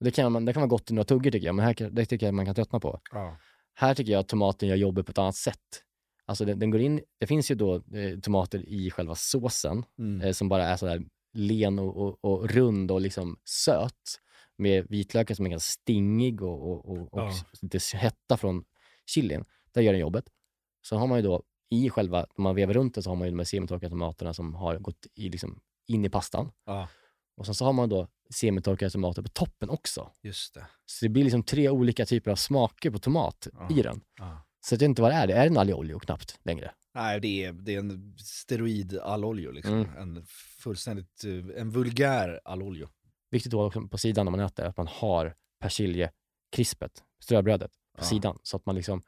Det 0.00 0.10
kan, 0.10 0.32
man, 0.32 0.44
det 0.44 0.52
kan 0.52 0.60
vara 0.60 0.68
gott 0.68 0.90
i 0.90 0.94
några 0.94 1.04
tuggor 1.04 1.30
tycker 1.30 1.46
jag, 1.46 1.54
men 1.54 1.64
här, 1.64 1.90
det 1.90 2.06
tycker 2.06 2.26
jag 2.26 2.34
man 2.34 2.46
kan 2.46 2.54
tröttna 2.54 2.80
på. 2.80 3.00
Ja. 3.12 3.36
Här 3.74 3.94
tycker 3.94 4.12
jag 4.12 4.20
att 4.20 4.28
tomaten 4.28 4.68
gör 4.68 4.76
jobbet 4.76 5.06
på 5.06 5.10
ett 5.10 5.18
annat 5.18 5.36
sätt. 5.36 5.84
Alltså 6.24 6.44
den, 6.44 6.58
den 6.58 6.70
går 6.70 6.80
in, 6.80 7.00
det 7.18 7.26
finns 7.26 7.50
ju 7.50 7.54
då 7.54 7.74
eh, 7.74 8.18
tomater 8.22 8.68
i 8.68 8.90
själva 8.90 9.14
såsen 9.14 9.84
Mm. 9.98 10.20
eh, 10.20 10.32
som 10.32 10.48
bara 10.48 10.64
är 10.64 10.76
sådär 10.76 11.02
len 11.32 11.78
och, 11.78 11.96
och, 11.96 12.24
och 12.24 12.50
rund 12.50 12.90
och 12.90 13.00
liksom 13.00 13.36
söt. 13.44 14.20
Med 14.56 14.86
vitlöken 14.88 15.36
som 15.36 15.46
är 15.46 15.50
ganska 15.50 15.80
stingig 15.80 16.42
och, 16.42 16.70
och, 16.70 16.88
och, 16.88 17.14
och 17.14 17.32
lite 17.62 17.78
hetta 17.96 18.36
från 18.36 18.64
chilin. 19.06 19.44
Där 19.72 19.82
gör 19.82 19.92
den 19.92 20.00
jobbet. 20.00 20.24
Så 20.82 20.96
har 20.96 21.06
man 21.06 21.18
ju 21.18 21.22
då 21.22 21.42
i 21.70 21.90
själva, 21.90 22.26
när 22.36 22.42
man 22.42 22.54
vevar 22.54 22.74
runt 22.74 22.94
det 22.94 23.02
så 23.02 23.10
har 23.10 23.16
man 23.16 23.26
ju 23.26 23.30
de 23.30 23.38
här 23.38 23.44
semitorkade 23.44 23.90
tomaterna 23.90 24.34
som 24.34 24.54
har 24.54 24.78
gått 24.78 25.06
i, 25.14 25.28
liksom, 25.28 25.60
in 25.86 26.04
i 26.04 26.08
pastan. 26.10 26.50
ja, 26.66 26.88
Och 27.36 27.46
sen 27.46 27.54
så 27.54 27.64
har 27.64 27.72
man 27.72 27.88
då 27.88 28.08
semitorkade 28.34 28.90
tomater 28.90 29.22
på 29.22 29.28
toppen 29.28 29.70
också. 29.70 30.10
just 30.22 30.54
det. 30.54 30.66
Så 30.86 31.04
det 31.04 31.08
blir 31.08 31.24
liksom 31.24 31.42
tre 31.42 31.68
olika 31.68 32.06
typer 32.06 32.30
av 32.30 32.36
smaker 32.36 32.90
på 32.90 32.98
tomat 32.98 33.48
Ja. 33.52 33.68
i 33.78 33.82
den. 33.82 34.00
Ja. 34.18 34.44
Så 34.60 34.74
jag 34.74 34.78
vet 34.78 34.84
inte 34.88 35.02
vad 35.02 35.10
det 35.10 35.14
är. 35.14 35.26
Det 35.26 35.32
är 35.34 35.46
en 35.46 35.58
aglio 35.58 35.74
olio 35.74 35.98
knappt 35.98 36.38
längre. 36.42 36.70
Nej, 36.94 37.20
det 37.20 37.44
är, 37.44 37.52
det 37.52 37.74
är 37.74 37.78
en 37.78 38.16
steroid 38.18 38.98
alloljo 38.98 39.50
liksom. 39.50 39.74
Mm. 39.74 39.96
En 39.96 40.24
fullständigt, 40.62 41.24
eh, 41.24 41.60
en 41.60 41.70
vulgär 41.70 42.40
alloljo. 42.44 42.88
Viktigt 43.30 43.52
då 43.52 43.64
också 43.66 43.88
på 43.88 43.98
sidan 43.98 44.26
när 44.26 44.30
man 44.30 44.40
äter 44.40 44.64
att 44.66 44.76
man 44.76 44.86
har 44.90 45.34
persiljekrispet, 45.60 47.04
ströbrödet, 47.20 47.70
på 47.72 48.00
Ja. 48.00 48.04
sidan. 48.04 48.38
Så 48.42 48.56
att 48.56 48.66
man 48.66 48.74
liksom 48.74 49.02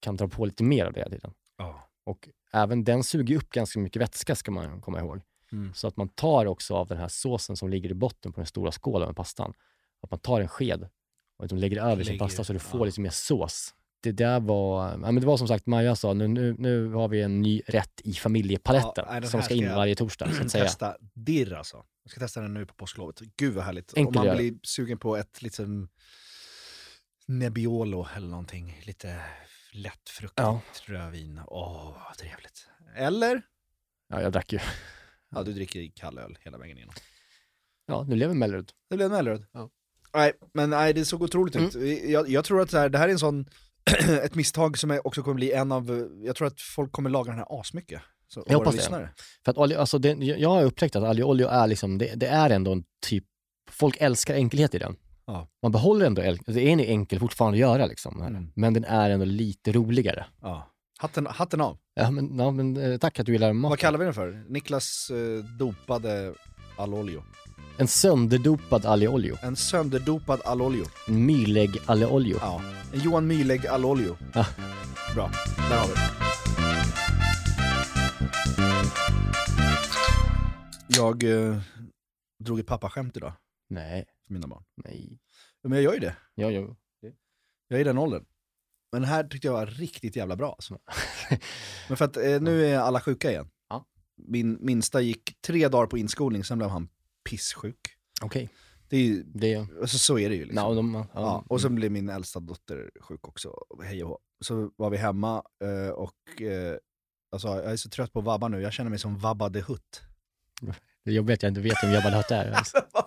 kan 0.00 0.16
dra 0.16 0.28
på 0.28 0.44
lite 0.46 0.64
mer 0.64 0.84
av 0.86 0.92
det 0.92 1.00
hela 1.00 1.10
tiden. 1.10 1.34
Ja. 1.58 1.88
Och 2.04 2.28
även 2.52 2.84
den 2.84 3.04
suger 3.04 3.36
upp 3.36 3.50
ganska 3.50 3.78
mycket 3.78 4.02
vätska 4.02 4.34
ska 4.34 4.50
man 4.50 4.80
komma 4.80 5.00
ihåg. 5.00 5.20
Mm. 5.52 5.74
Så 5.74 5.88
att 5.88 5.96
man 5.96 6.08
tar 6.08 6.46
också 6.46 6.74
av 6.74 6.86
den 6.86 6.98
här 6.98 7.08
såsen 7.08 7.56
som 7.56 7.68
ligger 7.68 7.90
i 7.90 7.94
botten 7.94 8.32
på 8.32 8.40
den 8.40 8.46
stora 8.46 8.72
skålen 8.72 9.08
med 9.08 9.16
pastan. 9.16 9.54
Att 10.02 10.10
man 10.10 10.20
tar 10.20 10.40
en 10.40 10.48
sked 10.48 10.88
och 11.36 11.44
liksom 11.44 11.58
lägger 11.58 11.82
över 11.82 12.04
sin 12.04 12.12
Lägger, 12.12 12.18
pasta 12.18 12.44
så 12.44 12.52
du 12.52 12.58
får 12.58 12.80
ja. 12.80 12.84
lite 12.84 13.00
mer 13.00 13.10
sås. 13.10 13.74
Det 14.00 14.12
där 14.12 14.40
var, 14.40 14.90
ja, 14.90 14.96
men 14.96 15.14
det 15.14 15.26
var 15.26 15.36
som 15.36 15.48
sagt, 15.48 15.66
Maja 15.66 15.96
sa, 15.96 16.12
nu, 16.12 16.28
nu, 16.28 16.54
nu 16.58 16.92
har 16.92 17.08
vi 17.08 17.22
en 17.22 17.42
ny 17.42 17.62
rätt 17.66 18.00
i 18.04 18.12
familjepaletten 18.12 19.04
Ja, 19.10 19.22
som 19.22 19.42
ska 19.42 19.54
in 19.54 19.68
varje 19.68 19.94
torsdag 19.94 20.32
så 20.32 20.42
att 20.42 20.50
säga. 20.50 20.64
Testa 20.64 20.96
dirr 21.14 21.52
alltså. 21.52 21.84
Jag 22.02 22.10
ska 22.10 22.20
testa 22.20 22.40
den 22.40 22.54
nu 22.54 22.66
på 22.66 22.74
påsklovet. 22.74 23.20
Gud 23.36 23.54
vad 23.54 23.64
härligt. 23.64 23.96
Enkel 23.96 24.20
Om 24.20 24.26
man 24.26 24.36
blir 24.36 24.54
sugen 24.62 24.98
på 24.98 25.16
ett 25.16 25.42
liksom 25.42 25.88
Nebbiolo 27.26 28.06
eller 28.16 28.28
någonting. 28.28 28.82
Lite 28.84 29.20
lättfruktigt 29.76 30.38
Ja. 30.40 30.60
rödvin. 30.84 31.40
Åh, 31.46 31.96
vad 32.08 32.18
trevligt. 32.18 32.68
Eller? 32.96 33.42
Ja, 34.08 34.22
jag 34.22 34.32
drack 34.32 34.52
ju. 34.52 34.58
Ja, 35.30 35.42
du 35.42 35.52
dricker 35.52 35.90
kall 35.94 36.18
öl 36.18 36.38
hela 36.40 36.58
vägen 36.58 36.76
igenom. 36.76 36.94
Ja, 37.86 38.04
nu 38.08 38.16
lever 38.16 38.34
Mellerud. 38.34 38.70
Det 38.90 38.96
blev 38.96 39.10
Mellerud. 39.10 39.44
Ja. 39.52 39.70
Nej, 40.14 40.32
men 40.54 40.70
nej, 40.70 40.92
det 40.92 41.04
såg 41.04 41.22
otroligt 41.22 41.56
ut. 41.56 41.74
Mm. 41.74 42.10
Jag, 42.10 42.28
jag 42.28 42.44
tror 42.44 42.60
att 42.60 42.70
så 42.70 42.78
här, 42.78 42.88
det 42.88 42.98
här 42.98 43.08
är 43.08 43.12
en 43.12 43.18
sån, 43.18 43.46
ett 44.22 44.34
misstag 44.34 44.78
som 44.78 45.00
också 45.04 45.22
kommer 45.22 45.34
bli 45.34 45.52
en 45.52 45.72
av, 45.72 46.10
jag 46.24 46.36
tror 46.36 46.46
att 46.48 46.60
folk 46.60 46.92
kommer 46.92 47.10
laga 47.10 47.30
den 47.30 47.38
här 47.38 47.60
asmycket. 47.60 48.02
Så, 48.28 48.44
Jag 48.46 48.58
hoppas 48.58 48.88
det. 48.88 49.10
För 49.44 49.50
att 49.50 49.58
olja, 49.58 49.80
alltså 49.80 49.98
det, 49.98 50.12
jag 50.12 50.48
har 50.48 50.62
upptäckt 50.64 50.96
att 50.96 51.20
olio 51.20 51.46
är 51.46 51.66
liksom, 51.66 51.98
det, 51.98 52.14
det 52.14 52.26
är 52.26 52.50
ändå 52.50 52.72
en 52.72 52.84
typ, 53.06 53.24
folk 53.70 53.96
älskar 54.00 54.34
enkelhet 54.34 54.74
i 54.74 54.78
den. 54.78 54.96
Ja. 55.26 55.48
Man 55.62 55.72
behåller 55.72 56.06
ändå, 56.06 56.22
el- 56.22 56.38
det 56.46 56.62
är 56.62 56.68
en 56.68 56.80
enkel 56.80 57.18
fortfarande 57.20 57.56
att 57.56 57.60
göra 57.60 57.86
liksom. 57.86 58.22
Mm. 58.22 58.52
Men 58.54 58.74
den 58.74 58.84
är 58.84 59.10
ändå 59.10 59.24
lite 59.24 59.72
roligare. 59.72 60.26
Ja. 60.42 60.70
Hatten, 60.98 61.26
hatten 61.26 61.60
av. 61.60 61.78
Ja 61.94 62.10
men, 62.10 62.38
ja, 62.38 62.50
men 62.50 62.76
eh, 62.76 62.98
tack 62.98 63.18
att 63.20 63.26
du 63.26 63.32
gillar 63.32 63.52
mat. 63.52 63.70
Vad 63.70 63.78
kallar 63.78 63.98
vi 63.98 64.04
den 64.04 64.14
för? 64.14 64.44
Niklas 64.48 65.10
eh, 65.10 65.44
dopade 65.58 66.34
allolio. 66.78 67.22
En 67.78 67.88
sönderdopad 67.88 68.86
aglio 68.86 69.08
olio. 69.08 69.36
En 69.42 69.56
sönderdopad 69.56 70.40
allolio. 70.44 70.84
En 71.08 71.26
mylägg 71.26 71.78
aglio 71.86 72.06
olio. 72.06 72.36
Ja. 72.40 72.60
En 72.94 73.00
Johan 73.00 73.26
Myhlegg 73.26 73.66
allolio. 73.66 74.16
Ja. 74.34 74.46
Bra, 75.14 75.30
där 75.70 75.78
har 75.78 75.86
vi. 75.86 75.92
Jag 80.88 81.22
eh, 81.22 81.58
drog 82.44 82.60
ett 82.60 82.66
pappaskämt 82.66 83.16
idag 83.16 83.32
Nej, 83.70 84.04
för 84.26 84.32
mina 84.34 84.46
barn. 84.46 84.64
nej. 84.84 85.18
Ja, 85.62 85.68
Men 85.68 85.72
jag 85.72 85.82
gör 85.84 85.92
ju 85.94 86.00
det. 86.00 86.16
Ja, 86.34 86.50
ja. 86.50 86.76
Jag 87.68 87.76
är 87.76 87.80
i 87.80 87.84
den 87.84 87.98
åldern. 87.98 88.24
Men 88.92 89.02
den 89.02 89.10
här 89.10 89.24
tyckte 89.24 89.48
jag 89.48 89.52
var 89.52 89.66
riktigt 89.66 90.16
jävla 90.16 90.36
bra 90.36 90.52
alltså. 90.52 90.78
Men 91.88 91.96
för 91.96 92.04
att 92.04 92.16
eh, 92.16 92.40
nu 92.40 92.66
är 92.66 92.78
alla 92.78 93.00
sjuka 93.00 93.30
igen. 93.30 93.50
Ja. 93.68 93.86
Min 94.16 94.58
minsta 94.60 95.00
gick 95.00 95.40
tre 95.40 95.68
dagar 95.68 95.86
på 95.86 95.98
inskolning, 95.98 96.44
sen 96.44 96.58
blev 96.58 96.70
han 96.70 96.88
pissjuk. 97.30 97.80
Okej. 98.22 98.48
Det 98.88 98.96
är 98.96 99.00
ju, 99.02 99.22
Det, 99.22 99.56
alltså, 99.80 99.98
så 99.98 100.18
är 100.18 100.28
det 100.28 100.34
ju 100.34 100.44
liksom. 100.44 100.68
ja, 100.68 100.74
de, 100.74 100.94
ja, 100.94 101.06
Ja, 101.14 101.44
och 101.48 101.60
sen 101.60 101.74
blev 101.74 101.92
min 101.92 102.08
äldsta 102.08 102.40
dotter 102.40 102.90
sjuk 103.00 103.28
också, 103.28 103.54
hej 103.82 104.04
och 104.04 104.08
hå. 104.10 104.18
Så 104.44 104.70
var 104.76 104.90
vi 104.90 104.96
hemma 104.96 105.42
eh, 105.64 105.90
och 105.90 106.42
eh, 106.42 106.76
alltså, 107.32 107.48
jag 107.48 107.72
är 107.72 107.76
så 107.76 107.88
trött 107.90 108.12
på 108.12 108.20
vabba 108.20 108.48
nu, 108.48 108.60
jag 108.60 108.72
känner 108.72 108.90
mig 108.90 108.98
som 108.98 109.18
Vabba 109.18 109.50
the 109.50 109.60
Hutt. 109.60 110.02
Det 111.04 111.10
är 111.10 111.14
jobbigt 111.14 111.34
att 111.38 111.42
jag 111.42 111.50
inte 111.50 111.60
vet 111.60 111.76
vem 111.82 111.92
Jabba 111.92 112.10
the 112.10 112.16
Hutt 112.16 112.30
är. 112.30 112.50
Alltså. 112.56 112.76
Vad? 112.92 113.05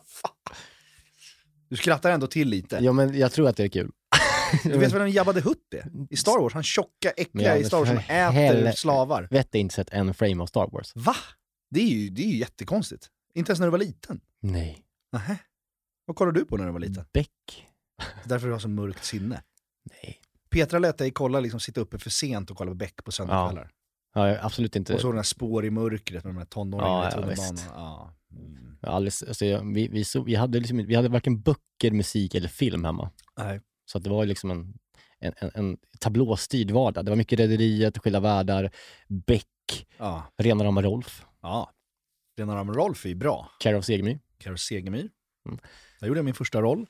Du 1.70 1.76
skrattar 1.78 2.12
ändå 2.12 2.28
till 2.28 2.48
lite. 2.50 2.80
Ja, 2.82 2.92
men 2.92 3.18
jag 3.20 3.32
tror 3.32 3.50
att 3.50 3.58
det 3.58 3.64
är 3.64 3.68
kul. 3.70 3.92
Du 4.64 4.78
vet 4.78 4.94
vem 4.94 5.08
Jabba 5.10 5.34
the 5.34 5.40
Hutt 5.40 5.74
är? 5.74 5.92
I 6.10 6.18
Star 6.18 6.42
Wars, 6.42 6.54
han 6.54 6.64
tjocka, 6.64 7.10
äckliga 7.18 7.56
ja, 7.56 7.62
i 7.62 7.64
Star 7.64 7.78
Wars 7.78 7.88
som 7.88 7.98
äter 7.98 8.32
hel- 8.32 8.74
slavar. 8.76 9.28
Vet 9.32 9.56
inte 9.56 9.76
sett 9.76 9.90
en 9.90 10.14
frame 10.14 10.44
av 10.44 10.46
Star 10.48 10.70
Wars. 10.72 10.92
Va? 10.96 11.16
Det 11.70 11.80
är, 11.80 11.86
ju, 11.88 12.10
det 12.10 12.22
är 12.22 12.28
ju 12.28 12.38
jättekonstigt. 12.38 13.08
Inte 13.34 13.52
ens 13.52 13.60
när 13.60 13.68
du 13.68 13.72
var 13.72 13.78
liten. 13.78 14.22
Nej. 14.42 14.84
Nähä. 15.12 15.38
Vad 16.06 16.16
kollade 16.16 16.40
du 16.40 16.46
på 16.46 16.58
när 16.58 16.66
du 16.66 16.72
var 16.72 16.80
liten? 16.80 17.06
Beck? 17.14 17.68
Därför 18.24 18.48
du 18.48 18.54
har 18.54 18.60
så 18.60 18.70
mörkt 18.70 19.06
sinne. 19.06 19.42
Nej. 20.04 20.20
Petra 20.50 20.80
lät 20.80 20.98
dig 20.98 21.12
kolla, 21.12 21.40
liksom, 21.40 21.60
sitta 21.60 21.82
uppe 21.82 21.98
för 21.98 22.10
sent 22.10 22.52
och 22.52 22.58
kolla 22.58 22.72
på 22.72 22.76
Beck 22.76 23.04
på 23.04 23.12
söndagskvällar. 23.12 23.72
Ja, 24.14 24.38
absolut 24.42 24.76
inte. 24.76 24.94
Och 24.94 25.02
så 25.02 25.08
den 25.08 25.16
här 25.16 25.24
spår 25.24 25.66
i 25.66 25.70
mörkret 25.70 26.24
med 26.24 26.34
de 26.34 26.38
här 26.38 26.46
tonåringarna 26.46 26.96
Ja, 26.96 27.04
i 27.04 27.06
ja, 27.06 27.12
tunnelbanan. 27.22 27.58
Ja, 27.76 28.14
Alldeles, 28.82 29.24
alltså, 29.24 29.46
vi, 29.64 29.88
vi, 29.88 30.04
så, 30.04 30.24
vi, 30.24 30.36
hade 30.36 30.60
liksom, 30.60 30.78
vi 30.78 30.96
hade 30.96 31.10
varken 31.10 31.42
böcker, 31.42 31.92
musik 31.92 32.36
eller 32.36 32.48
film 32.48 32.86
hemma. 32.86 33.12
Nej. 33.38 33.62
Så 33.86 33.98
att 33.98 34.04
det 34.04 34.10
var 34.10 34.26
liksom 34.26 34.52
en, 34.52 34.74
en, 35.20 35.34
en, 35.38 35.52
en 35.54 35.78
tablåstyrd 36.00 36.72
vardag. 36.72 37.06
Det 37.06 37.12
var 37.12 37.16
mycket 37.16 37.40
Rederiet, 37.40 37.98
Skilda 37.98 38.20
världar, 38.20 38.72
Beck, 39.08 39.46
Ja. 39.98 40.24
Rena 40.38 40.64
rama 40.64 40.82
Rolf, 40.82 41.26
ja. 41.42 41.72
Rena 42.38 42.56
rama 42.56 42.74
Rolf 42.74 43.06
är 43.06 43.16
bra. 43.16 43.52
Care 43.60 43.78
of 43.78 43.86
Segemyhr. 43.86 44.20
Carro 44.38 44.58
Segemyhr. 44.58 45.10
Mm. 45.46 45.60
Där 46.00 46.08
gjorde 46.08 46.18
jag 46.18 46.26
min 46.26 46.34
första 46.34 46.62
roll. 46.62 46.88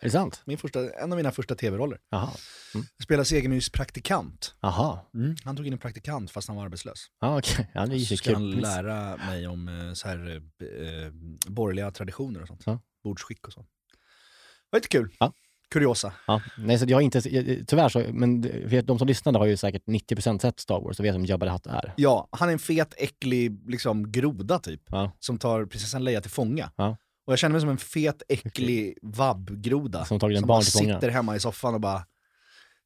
Är 0.00 0.04
det 0.04 0.10
sant? 0.10 0.42
Min 0.44 0.58
första, 0.58 0.92
en 0.92 1.12
av 1.12 1.16
mina 1.16 1.30
första 1.32 1.54
tv-roller. 1.54 1.98
Jaha. 2.10 2.30
Jag 2.74 2.84
spelade 3.02 3.24
Segemyhrs 3.24 3.70
praktikant. 3.70 4.54
Jaha. 4.60 4.98
Han 5.44 5.56
tog 5.56 5.66
in 5.66 5.72
en 5.72 5.78
praktikant 5.78 6.30
fast 6.30 6.48
han 6.48 6.56
var 6.56 6.64
arbetslös. 6.64 7.06
Ja, 7.20 7.38
okej. 7.38 7.70
Ja, 7.74 7.86
det 7.86 8.00
Så 8.00 8.16
ska 8.16 8.32
han 8.34 8.50
lära 8.50 9.16
mig 9.16 9.46
om 9.46 9.68
eh, 9.68 9.92
så 9.92 10.08
här, 10.08 10.28
eh, 10.28 10.66
eh, 11.04 11.12
borgerliga 11.46 11.90
traditioner 11.90 12.42
och 12.42 12.48
sånt. 12.48 12.62
Ja. 12.66 12.80
Bordsskick 13.04 13.46
och 13.46 13.52
sånt. 13.52 13.68
Det 13.90 14.68
var 14.70 14.76
lite 14.78 14.88
kul. 14.88 15.10
Ja. 15.20 15.32
Kuriosa. 15.70 16.12
Ja, 16.26 16.42
nej, 16.58 16.78
så 16.78 16.84
jag 16.88 17.02
inte, 17.02 17.18
jag- 17.18 17.68
tyvärr 17.68 17.88
så, 17.88 18.04
men 18.12 18.42
för 18.42 18.82
de 18.82 18.98
som 18.98 19.08
lyssnade 19.08 19.38
har 19.38 19.46
ju 19.46 19.56
säkert 19.56 19.82
90% 19.86 20.38
sett 20.42 20.60
Star 20.60 20.80
Wars 20.80 20.98
och 20.98 21.04
vet 21.04 21.14
vem 21.14 21.24
Jabba 21.24 21.46
the 21.46 21.52
Hutt 21.52 21.66
är. 21.66 21.94
Ja, 21.96 22.28
han 22.32 22.48
är 22.48 22.52
en 22.52 22.58
fet, 22.58 22.94
äcklig 22.98 23.60
liksom, 23.70 24.12
groda 24.12 24.58
typ. 24.58 24.82
Ja. 24.86 25.12
Som 25.18 25.38
tar 25.38 25.64
prinsessan 25.66 26.04
Leia 26.04 26.20
till 26.20 26.30
fånga. 26.30 26.70
Ja. 26.76 26.96
Och 27.28 27.32
jag 27.32 27.38
känner 27.38 27.52
mig 27.52 27.60
som 27.60 27.70
en 27.70 27.78
fet, 27.78 28.22
äcklig 28.28 28.98
vabb-groda. 29.02 30.04
Som 30.04 30.20
tagit 30.20 30.36
en 30.36 30.40
som 30.40 30.46
barn 30.48 30.56
bara 30.58 30.62
till 30.64 30.72
fånga. 30.72 30.94
sitter 30.94 31.08
hemma 31.08 31.36
i 31.36 31.40
soffan 31.40 31.74
och 31.74 31.80
bara 31.80 32.02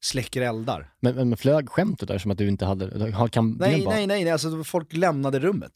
släcker 0.05 0.41
eldar. 0.41 0.93
Men, 0.99 1.15
men, 1.15 1.29
men 1.29 1.37
flög 1.37 1.69
skämtet 1.69 2.07
där 2.07 2.17
som 2.17 2.31
att 2.31 2.37
du 2.37 2.47
inte 2.47 2.65
hade, 2.65 3.11
har, 3.13 3.27
kan 3.27 3.51
Nej, 3.59 3.83
bara- 3.85 3.95
nej, 3.95 4.07
nej, 4.07 4.23
nej, 4.23 4.31
alltså 4.33 4.63
folk 4.63 4.93
lämnade 4.93 5.39
rummet. 5.39 5.71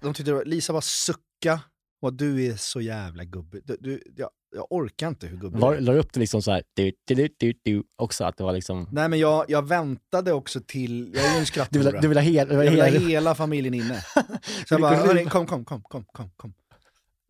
De 0.00 0.14
tyckte 0.14 0.32
var, 0.32 0.44
Lisa 0.44 0.72
var 0.72 0.80
sucka 0.80 1.60
och 2.02 2.12
du 2.14 2.46
är 2.46 2.56
så 2.56 2.80
jävla 2.80 3.24
gubbig. 3.24 3.62
Du, 3.64 3.76
du, 3.80 4.02
jag, 4.16 4.30
jag 4.54 4.66
orkar 4.70 5.08
inte 5.08 5.26
hur 5.26 5.36
gubbig 5.36 5.60
Var, 5.60 5.72
du 5.72 5.76
är. 5.76 5.80
la 5.80 5.92
du 5.92 5.98
upp 5.98 6.12
det 6.12 6.20
liksom 6.20 6.42
så 6.42 6.50
här, 6.50 6.62
du, 6.74 6.92
du, 7.06 7.14
du, 7.14 7.28
du, 7.38 7.54
du, 7.64 7.82
också 7.96 8.24
att 8.24 8.36
det 8.36 8.44
var 8.44 8.52
liksom... 8.52 8.88
Nej 8.92 9.08
men 9.08 9.18
jag, 9.18 9.44
jag 9.48 9.68
väntade 9.68 10.32
också 10.32 10.60
till, 10.66 11.12
jag 11.14 11.24
är 11.24 11.28
ju 11.28 11.34
en 11.34 11.40
Du 11.40 11.46
skratthora. 11.46 11.82
vill, 11.92 12.00
du 12.02 12.08
vill 12.08 12.18
ha 12.18 12.22
hel, 12.24 12.48
du 12.48 12.56
vill 12.56 12.78
jag 12.78 12.92
vill 12.92 13.08
hela 13.08 13.34
familjen 13.34 13.74
inne. 13.74 14.00
Så 14.68 14.74
jag 14.74 14.80
bara, 14.80 15.24
kom, 15.30 15.46
kom, 15.46 15.64
kom, 15.64 15.82
kom, 15.82 16.04
kom, 16.04 16.30
kom. 16.36 16.54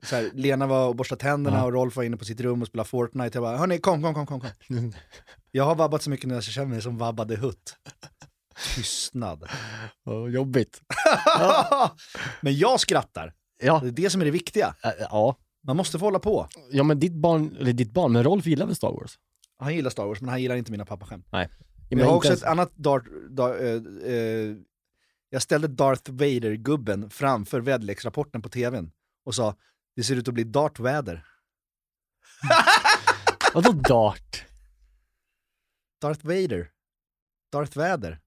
Så 0.02 0.16
här, 0.16 0.30
Lena 0.34 0.66
var 0.66 0.88
och 0.88 0.96
borstade 0.96 1.20
tänderna 1.20 1.56
Ja. 1.56 1.64
och 1.64 1.72
Rolf 1.72 1.96
var 1.96 2.02
inne 2.04 2.16
på 2.16 2.24
sitt 2.24 2.40
rum 2.40 2.62
och 2.62 2.68
spelade 2.68 2.88
Fortnite. 2.88 3.36
Jag 3.38 3.42
bara, 3.42 3.56
hörni, 3.56 3.78
kom, 3.78 4.02
kom, 4.02 4.14
kom, 4.14 4.26
kom, 4.26 4.40
kom. 4.40 4.50
Jag 5.50 5.64
har 5.64 5.74
vabbat 5.74 6.02
så 6.02 6.10
mycket 6.10 6.28
nu 6.28 6.36
att 6.36 6.46
jag 6.46 6.54
känner 6.54 6.66
mig 6.68 6.82
som 6.82 6.98
vabbade 6.98 7.36
hutt. 7.36 7.76
Tystnad. 8.74 9.44
Åh, 10.06 10.28
jobbigt. 10.30 10.80
Men 12.40 12.56
jag 12.58 12.80
skrattar. 12.80 13.34
Ja. 13.62 13.80
Det 13.82 13.88
är 13.88 13.92
det 13.92 14.10
som 14.10 14.20
är 14.20 14.24
det 14.24 14.30
viktiga. 14.30 14.74
Ja. 15.10 15.36
Man 15.66 15.76
måste 15.76 15.98
få 15.98 16.04
hålla 16.04 16.18
på. 16.18 16.48
ja, 16.70 16.82
men 16.82 16.98
ditt 16.98 17.12
barn, 17.12 17.56
eller 17.60 17.72
ditt 17.72 17.92
barn, 17.92 18.12
men 18.12 18.24
Rolf 18.24 18.46
gillar 18.46 18.66
väl 18.66 18.74
Star 18.74 18.90
Wars? 18.92 19.18
Han 19.58 19.74
gillar 19.74 19.90
Star 19.90 20.06
Wars 20.06 20.20
men 20.20 20.28
han 20.30 20.42
gillar 20.42 20.56
inte 20.56 20.70
mina 20.72 20.84
pappaskämt. 20.84 21.26
Nej. 21.32 21.48
Jag 21.88 21.96
Men 21.96 22.06
har 22.06 22.12
inte 22.14 22.16
också 22.16 22.28
ens- 22.28 22.42
ett 22.42 22.48
annat 22.48 22.76
Darth, 22.76 23.06
Dar, 23.30 23.54
eh, 23.64 24.14
eh, 24.14 24.56
jag 25.30 25.42
ställde 25.42 25.68
Darth 25.68 26.10
Vader-gubben 26.10 27.10
framför 27.10 27.60
väderleksrapporten 27.60 28.42
på 28.42 28.48
tvn 28.48 28.90
och 29.24 29.34
sa 29.34 29.54
det 30.00 30.04
ser 30.04 30.16
ut 30.16 30.28
att 30.28 30.34
bli 30.34 30.44
Darth-väder. 30.44 31.24
Vadå 33.54 33.72
dart? 33.72 34.44
Darth 36.00 36.26
Vader. 36.26 36.70
Darth 37.52 37.78
Väder. 37.78 38.20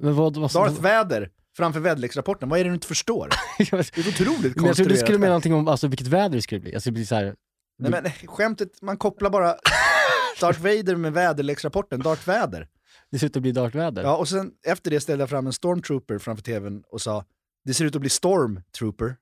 Men 0.00 0.14
vad, 0.14 0.36
vad, 0.36 0.52
Darth 0.52 0.80
Väder 0.80 1.30
framför 1.56 1.80
väderleksrapporten. 1.80 2.48
Vad 2.48 2.60
är 2.60 2.64
det 2.64 2.70
du 2.70 2.74
inte 2.74 2.86
förstår? 2.86 3.28
Det 3.58 3.72
är 3.72 3.78
otroligt 3.78 3.96
men 3.98 4.08
jag 4.08 4.16
trodde 4.16 4.48
du 4.48 4.54
konstruerat 4.54 4.98
skulle 4.98 5.18
mena 5.18 5.28
någonting 5.28 5.54
om 5.54 5.68
alltså, 5.68 5.88
vilket 5.88 6.06
väder 6.06 6.36
det 6.36 6.42
skulle 6.42 6.60
bli. 6.60 6.74
Alltså 6.74 6.90
det 6.90 6.94
blir 6.94 7.04
så 7.04 7.14
här, 7.14 7.36
Nej 7.78 7.90
men 7.90 8.10
skämtet, 8.28 8.82
man 8.82 8.96
kopplar 8.96 9.30
bara 9.30 9.56
Darth 10.40 10.60
Vader 10.60 10.96
med 10.96 11.12
väderleksrapporten, 11.12 12.00
Darth 12.00 12.28
Väder. 12.28 12.68
det 13.10 13.18
ser 13.18 13.26
ut 13.26 13.36
att 13.36 13.42
bli 13.42 13.52
dartväder. 13.52 14.02
Ja, 14.02 14.16
och 14.16 14.28
sen 14.28 14.52
efter 14.66 14.90
det 14.90 15.00
ställde 15.00 15.22
jag 15.22 15.30
fram 15.30 15.46
en 15.46 15.52
Stormtrooper 15.52 16.18
framför 16.18 16.42
tvn 16.42 16.82
och 16.88 17.00
sa 17.00 17.24
det 17.64 17.74
ser 17.74 17.84
ut 17.84 17.94
att 17.94 18.00
bli 18.00 18.10
Stormtrooper. 18.10 19.16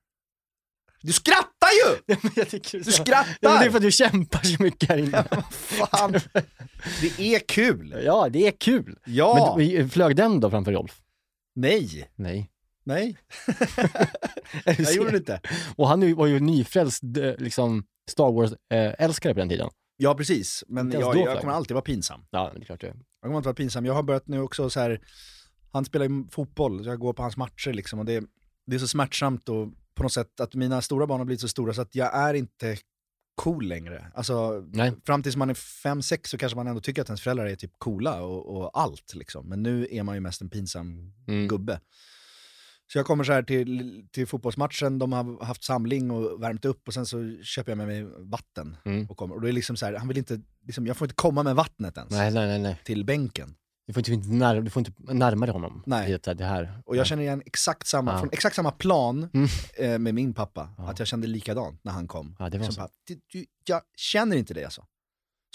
Du 1.01 1.13
skrattar 1.13 1.50
ju! 1.71 1.97
Ja, 2.05 2.15
men 2.21 2.31
jag 2.35 2.49
tycker 2.49 2.77
Du 2.79 2.91
skrattar! 2.91 3.37
Ja, 3.41 3.49
men 3.49 3.59
det 3.59 3.65
är 3.65 3.69
för 3.69 3.77
att 3.77 3.83
du 3.83 3.91
kämpar 3.91 4.39
så 4.43 4.63
mycket 4.63 4.89
här 4.89 4.97
inne. 4.97 5.23
Fan, 5.51 6.11
det 7.01 7.35
är 7.35 7.39
kul! 7.39 8.01
Ja, 8.05 8.29
det 8.29 8.47
är 8.47 8.51
kul. 8.51 8.99
Ja! 9.05 9.55
Men 9.57 9.67
du- 9.67 9.89
flög 9.89 10.15
den 10.15 10.39
då 10.39 10.49
framför 10.49 10.71
Rolf? 10.71 11.01
Nej, 11.55 12.09
Nej. 12.15 12.49
nej, 12.83 13.17
Jag 14.65 14.93
gjorde 14.93 15.11
det 15.11 15.17
inte. 15.17 15.41
Och 15.75 15.87
han 15.87 16.15
var 16.15 16.27
ju 16.27 16.39
nyfrälst 16.39 17.03
eh, 17.03 17.33
liksom, 17.37 17.83
Star 18.09 18.31
Wars-älskare 18.31 19.33
på 19.33 19.39
den 19.39 19.49
tiden. 19.49 19.69
Ja, 19.97 20.15
precis. 20.15 20.63
Men 20.67 20.91
jag, 20.91 21.17
jag 21.17 21.39
kommer 21.39 21.53
alltid 21.53 21.73
vara 21.73 21.81
pinsam. 21.83 22.21
Ja, 22.29 22.51
det 22.55 22.61
är 22.61 22.65
klart 22.65 22.81
det. 22.81 22.87
Jag 22.87 22.95
kommer 23.21 23.35
alltid 23.35 23.45
vara 23.45 23.55
pinsam. 23.55 23.85
Jag 23.85 23.93
har 23.93 24.03
börjat 24.03 24.27
nu 24.27 24.41
också 24.41 24.69
så 24.69 24.79
här, 24.79 25.01
han 25.71 25.85
spelar 25.85 26.05
ju 26.09 26.27
fotboll, 26.31 26.83
så 26.83 26.89
jag 26.89 26.99
går 26.99 27.13
på 27.13 27.21
hans 27.21 27.37
matcher 27.37 27.73
liksom 27.73 27.99
och 27.99 28.05
det, 28.05 28.23
det 28.67 28.75
är 28.75 28.79
så 28.79 28.87
smärtsamt 28.87 29.49
och 29.49 29.67
på 29.95 30.03
något 30.03 30.13
sätt 30.13 30.39
att 30.39 30.55
mina 30.55 30.81
stora 30.81 31.07
barn 31.07 31.19
har 31.19 31.25
blivit 31.25 31.41
så 31.41 31.47
stora 31.47 31.73
så 31.73 31.81
att 31.81 31.95
jag 31.95 32.15
är 32.15 32.33
inte 32.33 32.77
cool 33.35 33.67
längre. 33.67 34.11
Alltså, 34.15 34.65
Nej. 34.73 34.93
fram 35.05 35.23
tills 35.23 35.35
man 35.35 35.49
är 35.49 35.53
fem 35.53 36.01
sex 36.01 36.29
så 36.29 36.37
kanske 36.37 36.55
man 36.55 36.67
ändå 36.67 36.81
tycker 36.81 37.01
att 37.01 37.09
ens 37.09 37.21
föräldrar 37.21 37.45
är 37.45 37.55
typ 37.55 37.71
coola 37.77 38.21
och, 38.21 38.57
och 38.57 38.79
allt 38.79 39.15
liksom. 39.15 39.49
Men 39.49 39.63
nu 39.63 39.87
är 39.91 40.03
man 40.03 40.15
ju 40.15 40.21
mest 40.21 40.41
en 40.41 40.49
pinsam 40.49 41.13
Mm. 41.27 41.47
gubbe. 41.47 41.79
Så 42.91 42.97
jag 42.97 43.05
kommer 43.05 43.23
så 43.23 43.31
här 43.31 43.43
till, 43.43 44.07
till 44.11 44.27
fotbollsmatchen, 44.27 44.99
de 44.99 45.11
har 45.11 45.45
haft 45.45 45.63
samling 45.63 46.11
och 46.11 46.43
värmt 46.43 46.65
upp 46.65 46.87
och 46.87 46.93
sen 46.93 47.05
så 47.05 47.37
köper 47.43 47.71
jag 47.71 47.77
med 47.77 47.87
mig 47.87 48.03
vatten. 48.17 48.77
Mm. 48.85 49.05
Och, 49.09 49.17
kommer. 49.17 49.35
och 49.35 49.41
då 49.41 49.47
är 49.47 49.51
det 49.51 49.55
liksom 49.55 49.77
så 49.77 49.85
här, 49.85 49.93
han 49.93 50.07
vill 50.07 50.17
inte, 50.17 50.41
liksom, 50.65 50.87
jag 50.87 50.97
får 50.97 51.05
inte 51.05 51.15
komma 51.15 51.43
med 51.43 51.55
vattnet 51.55 51.97
ens 51.97 52.11
nej, 52.11 52.31
nej. 52.33 52.59
nej. 52.59 52.81
till 52.85 53.05
bänken. 53.05 53.55
Du 53.87 53.93
får 53.93 54.09
inte, 54.09 54.27
när, 54.29 54.61
du 54.61 54.69
får 54.69 54.79
inte 54.87 55.13
närma 55.13 55.45
dig 55.45 55.53
honom. 55.53 55.83
Nej. 55.85 56.09
I 56.11 56.17
det, 56.17 56.33
det 56.33 56.45
här. 56.45 56.81
Och 56.85 56.95
jag 56.95 57.05
känner 57.07 57.23
igen 57.23 57.41
exakt 57.45 57.87
samma, 57.87 58.11
Ja. 58.11 58.19
från 58.19 58.29
exakt 58.31 58.55
samma 58.55 58.71
plan 58.71 59.29
Mm. 59.33 59.47
eh, 59.77 59.99
med 59.99 60.13
min 60.15 60.33
pappa, 60.33 60.69
Ja. 60.77 60.83
att 60.89 60.99
jag 60.99 61.07
kände 61.07 61.27
likadant 61.27 61.83
när 61.83 61.91
han 61.91 62.07
kom. 62.07 62.35
Ja, 62.39 62.49
det 62.49 62.57
var 62.57 62.65
så. 62.65 62.81
bara, 62.81 62.89
"Du- 63.33 63.45
jag 63.65 63.81
känner 63.97 64.35
inte 64.37 64.53
det 64.53 64.63
alltså. 64.65 64.85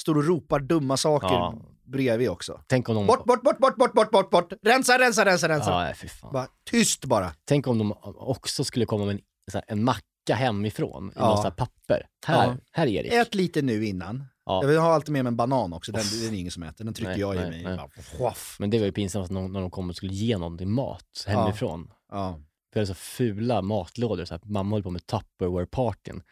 Står 0.00 0.16
och 0.16 0.24
ropar 0.24 0.60
dumma 0.60 0.96
saker 0.96 1.26
Ja. 1.26 1.54
bredvid 1.84 2.28
också. 2.30 2.60
Tänk 2.66 2.88
om 2.88 2.94
de... 2.94 3.06
Bort, 3.06 3.24
bort, 3.24 3.42
bort, 3.42 3.58
bort, 3.58 3.76
bort, 3.76 3.92
bort, 3.94 4.10
bort, 4.10 4.30
bort, 4.30 4.52
rensa, 4.62 4.98
rensa, 4.98 5.24
rensa, 5.24 5.48
rensa. 5.48 5.86
Ja, 5.88 5.94
fy 5.94 6.08
fan. 6.08 6.32
Bara, 6.32 6.46
tyst 6.70 7.04
bara. 7.04 7.32
Tänk 7.44 7.66
om 7.66 7.78
de 7.78 7.94
också 8.02 8.64
skulle 8.64 8.86
komma 8.86 9.04
med 9.04 9.14
en, 9.14 9.20
här, 9.52 9.64
en 9.68 9.84
macka 9.84 10.34
hemifrån 10.34 11.08
i 11.08 11.12
Ja. 11.16 11.42
något 11.44 11.56
papper. 11.56 12.06
Här, 12.26 12.58
här 12.72 12.86
Erik. 12.86 13.12
Ät 13.12 13.34
lite 13.34 13.62
nu 13.62 13.86
innan. 13.86 14.24
Ja. 14.46 14.62
Jag 14.62 14.68
vill 14.68 14.78
ha 14.78 14.92
alltid 14.94 15.12
med 15.12 15.24
mig 15.24 15.30
en 15.30 15.36
banan 15.36 15.72
också, 15.72 15.92
den, 15.92 16.04
den 16.24 16.34
är 16.34 16.38
ingen 16.38 16.52
som 16.52 16.62
äter. 16.62 16.84
Den 16.84 16.94
trycker 16.94 17.10
Nej, 17.10 17.20
jag 17.20 17.34
i 17.34 17.38
nej, 17.38 17.50
mig. 17.50 17.62
nej. 17.64 17.88
Bara. 18.18 18.34
Men 18.58 18.70
det 18.70 18.78
var 18.78 18.86
ju 18.86 18.92
pinsamt 18.92 19.30
när 19.30 19.40
de, 19.42 19.52
när 19.52 19.60
de 19.60 19.70
kom 19.70 19.88
och 19.90 19.96
skulle 19.96 20.12
ge 20.14 20.38
någon 20.38 20.70
mat 20.72 21.24
hemifrån. 21.26 21.92
Ja. 22.12 22.40
Vi 22.74 22.80
hade 22.80 22.86
så 22.86 22.94
fula 22.94 23.62
matlådor, 23.62 24.24
så 24.24 24.34
här, 24.34 24.40
mamma 24.44 24.76
höll 24.76 24.82
på 24.82 24.90
med 24.90 25.02
Tupperware-partyn. 25.06 26.22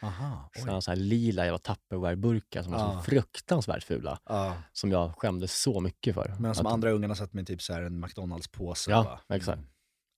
Så 0.67 0.81
så 0.81 0.91
här 0.91 0.97
lila 0.97 1.45
jävla 1.45 1.59
Tupperware-burkar 1.59 2.63
som 2.63 2.73
var 2.73 2.79
Ja. 2.79 2.97
så 2.99 3.11
fruktansvärt 3.11 3.85
fula. 3.85 4.19
Ja. 4.29 4.55
Som 4.73 4.91
jag 4.91 5.13
skämdes 5.19 5.61
så 5.63 5.81
mycket 5.81 6.15
för. 6.15 6.29
Medan 6.39 6.55
de 6.55 6.67
Att- 6.67 6.73
andra 6.73 6.91
ungarna 6.91 7.15
satt 7.15 7.33
med 7.33 7.47
typ 7.47 7.63
så 7.63 7.73
här 7.73 7.83
en 7.83 8.05
McDonalds-påse. 8.05 8.91
Ja, 8.91 9.19
bara. 9.29 9.37
exakt. 9.37 9.63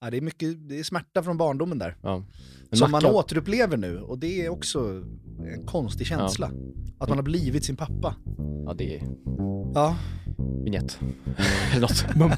Ja, 0.01 0.11
det, 0.11 0.17
är 0.17 0.21
mycket, 0.21 0.69
det 0.69 0.79
är 0.79 0.83
smärta 0.83 1.23
från 1.23 1.37
barndomen 1.37 1.79
där. 1.79 1.97
Ja. 2.03 2.23
Som 2.73 2.91
man 2.91 3.07
återupplever 3.07 3.77
nu 3.77 4.01
och 4.01 4.19
det 4.19 4.45
är 4.47 4.49
också 4.49 5.03
en 5.55 5.67
konstig 5.67 6.07
känsla. 6.07 6.51
Att 6.99 7.09
man 7.09 7.19
har 7.19 7.23
blivit 7.23 7.65
sin 7.65 7.77
pappa. 7.77 8.17
Ja, 8.67 8.75
det 8.75 8.97
är 8.97 9.03
Ja. 9.75 9.97
vinjett. 10.65 10.99
Eller 11.75 11.81
något. 11.81 12.17
Mump. 12.17 12.35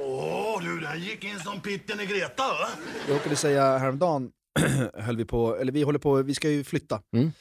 Åh 0.00 0.62
du, 0.62 0.80
den 0.80 1.00
gick 1.00 1.24
in 1.24 1.38
som 1.40 1.60
pitten 1.60 2.00
i 2.00 2.06
Greta 2.06 2.42
va? 2.42 2.68
Jag 3.08 3.14
råkade 3.16 3.36
säga 3.36 3.78
häromdagen, 3.78 4.30
höll 4.94 5.16
vi 5.16 5.24
på, 5.24 5.56
eller 5.56 5.72
vi 5.72 5.82
håller 5.82 5.98
på, 5.98 6.22
vi 6.22 6.34
ska 6.34 6.50
ju 6.50 6.64
flytta. 6.64 7.00
Mm. 7.16 7.32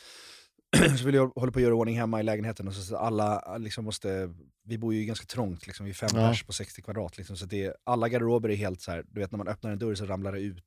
Så 0.97 1.05
vi 1.05 1.17
håller 1.17 1.51
på 1.51 1.59
att 1.59 1.63
göra 1.63 1.75
ordning 1.75 1.97
hemma 1.97 2.19
i 2.19 2.23
lägenheten 2.23 2.67
och 2.67 2.73
så 2.73 2.81
så 2.81 2.97
alla 2.97 3.57
liksom 3.57 3.85
måste, 3.85 4.33
vi 4.65 4.77
bor 4.77 4.93
ju 4.93 5.05
ganska 5.05 5.25
trångt 5.25 5.67
liksom, 5.67 5.85
vi 5.85 5.89
är 5.89 5.93
fem 5.95 6.09
Ja. 6.13 6.29
pers 6.29 6.43
på 6.43 6.53
60 6.53 6.81
kvadrat 6.81 7.17
liksom, 7.17 7.37
så 7.37 7.45
det 7.45 7.65
är, 7.65 7.75
alla 7.83 8.09
garderober 8.09 8.49
är 8.49 8.55
helt 8.55 8.81
så 8.81 8.91
här, 8.91 9.05
du 9.07 9.19
vet 9.19 9.31
när 9.31 9.37
man 9.37 9.47
öppnar 9.47 9.71
en 9.71 9.79
dörr 9.79 9.95
så 9.95 10.05
ramlar 10.05 10.31
det 10.31 10.39
ut 10.39 10.63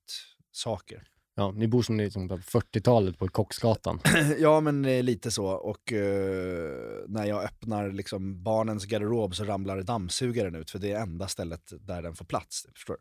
saker. 0.52 1.02
Ja, 1.34 1.50
ni 1.50 1.68
bor 1.68 1.82
som 1.82 1.96
ni 1.96 2.10
som 2.10 2.28
på 2.28 2.36
40-talet 2.36 3.18
på 3.18 3.28
Kocksgatan. 3.28 4.00
ja 4.38 4.60
men 4.60 4.84
eh, 4.84 5.02
lite 5.02 5.30
så, 5.30 5.46
och 5.46 5.92
eh, 5.92 7.04
när 7.08 7.24
jag 7.24 7.44
öppnar 7.44 7.90
liksom 7.90 8.42
barnens 8.42 8.84
garderob 8.84 9.34
så 9.34 9.44
ramlar 9.44 9.82
dammsugaren 9.82 10.54
ut 10.54 10.70
för 10.70 10.78
det 10.78 10.92
är 10.92 11.00
enda 11.00 11.28
stället 11.28 11.72
där 11.80 12.02
den 12.02 12.14
får 12.14 12.24
plats. 12.24 12.66
Förstår 12.74 12.94
du? 12.94 13.00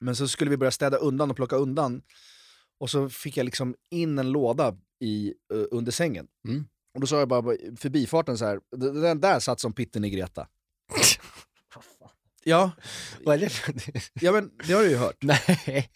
Men 0.00 0.16
så 0.16 0.28
skulle 0.28 0.50
vi 0.50 0.56
börja 0.56 0.70
städa 0.70 0.96
undan 0.96 1.30
och 1.30 1.36
plocka 1.36 1.56
undan 1.56 2.02
och 2.80 2.90
så 2.90 3.08
fick 3.08 3.36
jag 3.36 3.44
liksom 3.44 3.74
in 3.90 4.18
en 4.18 4.30
låda 4.32 4.76
i, 5.04 5.28
eh, 5.54 5.64
under 5.70 5.92
sängen. 5.92 6.26
Mm. 6.48 6.64
Och 6.94 7.00
då 7.00 7.06
sa 7.06 7.18
jag 7.18 7.28
bara 7.28 7.42
förbifarten 7.76 8.38
så 8.38 8.44
här, 8.44 8.56
"D- 8.56 9.00
den 9.00 9.20
där 9.20 9.40
satt 9.40 9.60
som 9.60 9.72
pitten 9.72 10.04
i 10.04 10.10
Greta. 10.10 10.48
Ja. 12.44 12.70
Vad 13.24 13.34
är 13.34 13.38
det 13.40 13.48
för... 13.48 13.74
ja, 14.24 14.32
men 14.32 14.50
det 14.66 14.72
har 14.72 14.82
du 14.82 14.90
ju 14.90 14.96
hört. 14.96 15.16
Nej. 15.22 15.90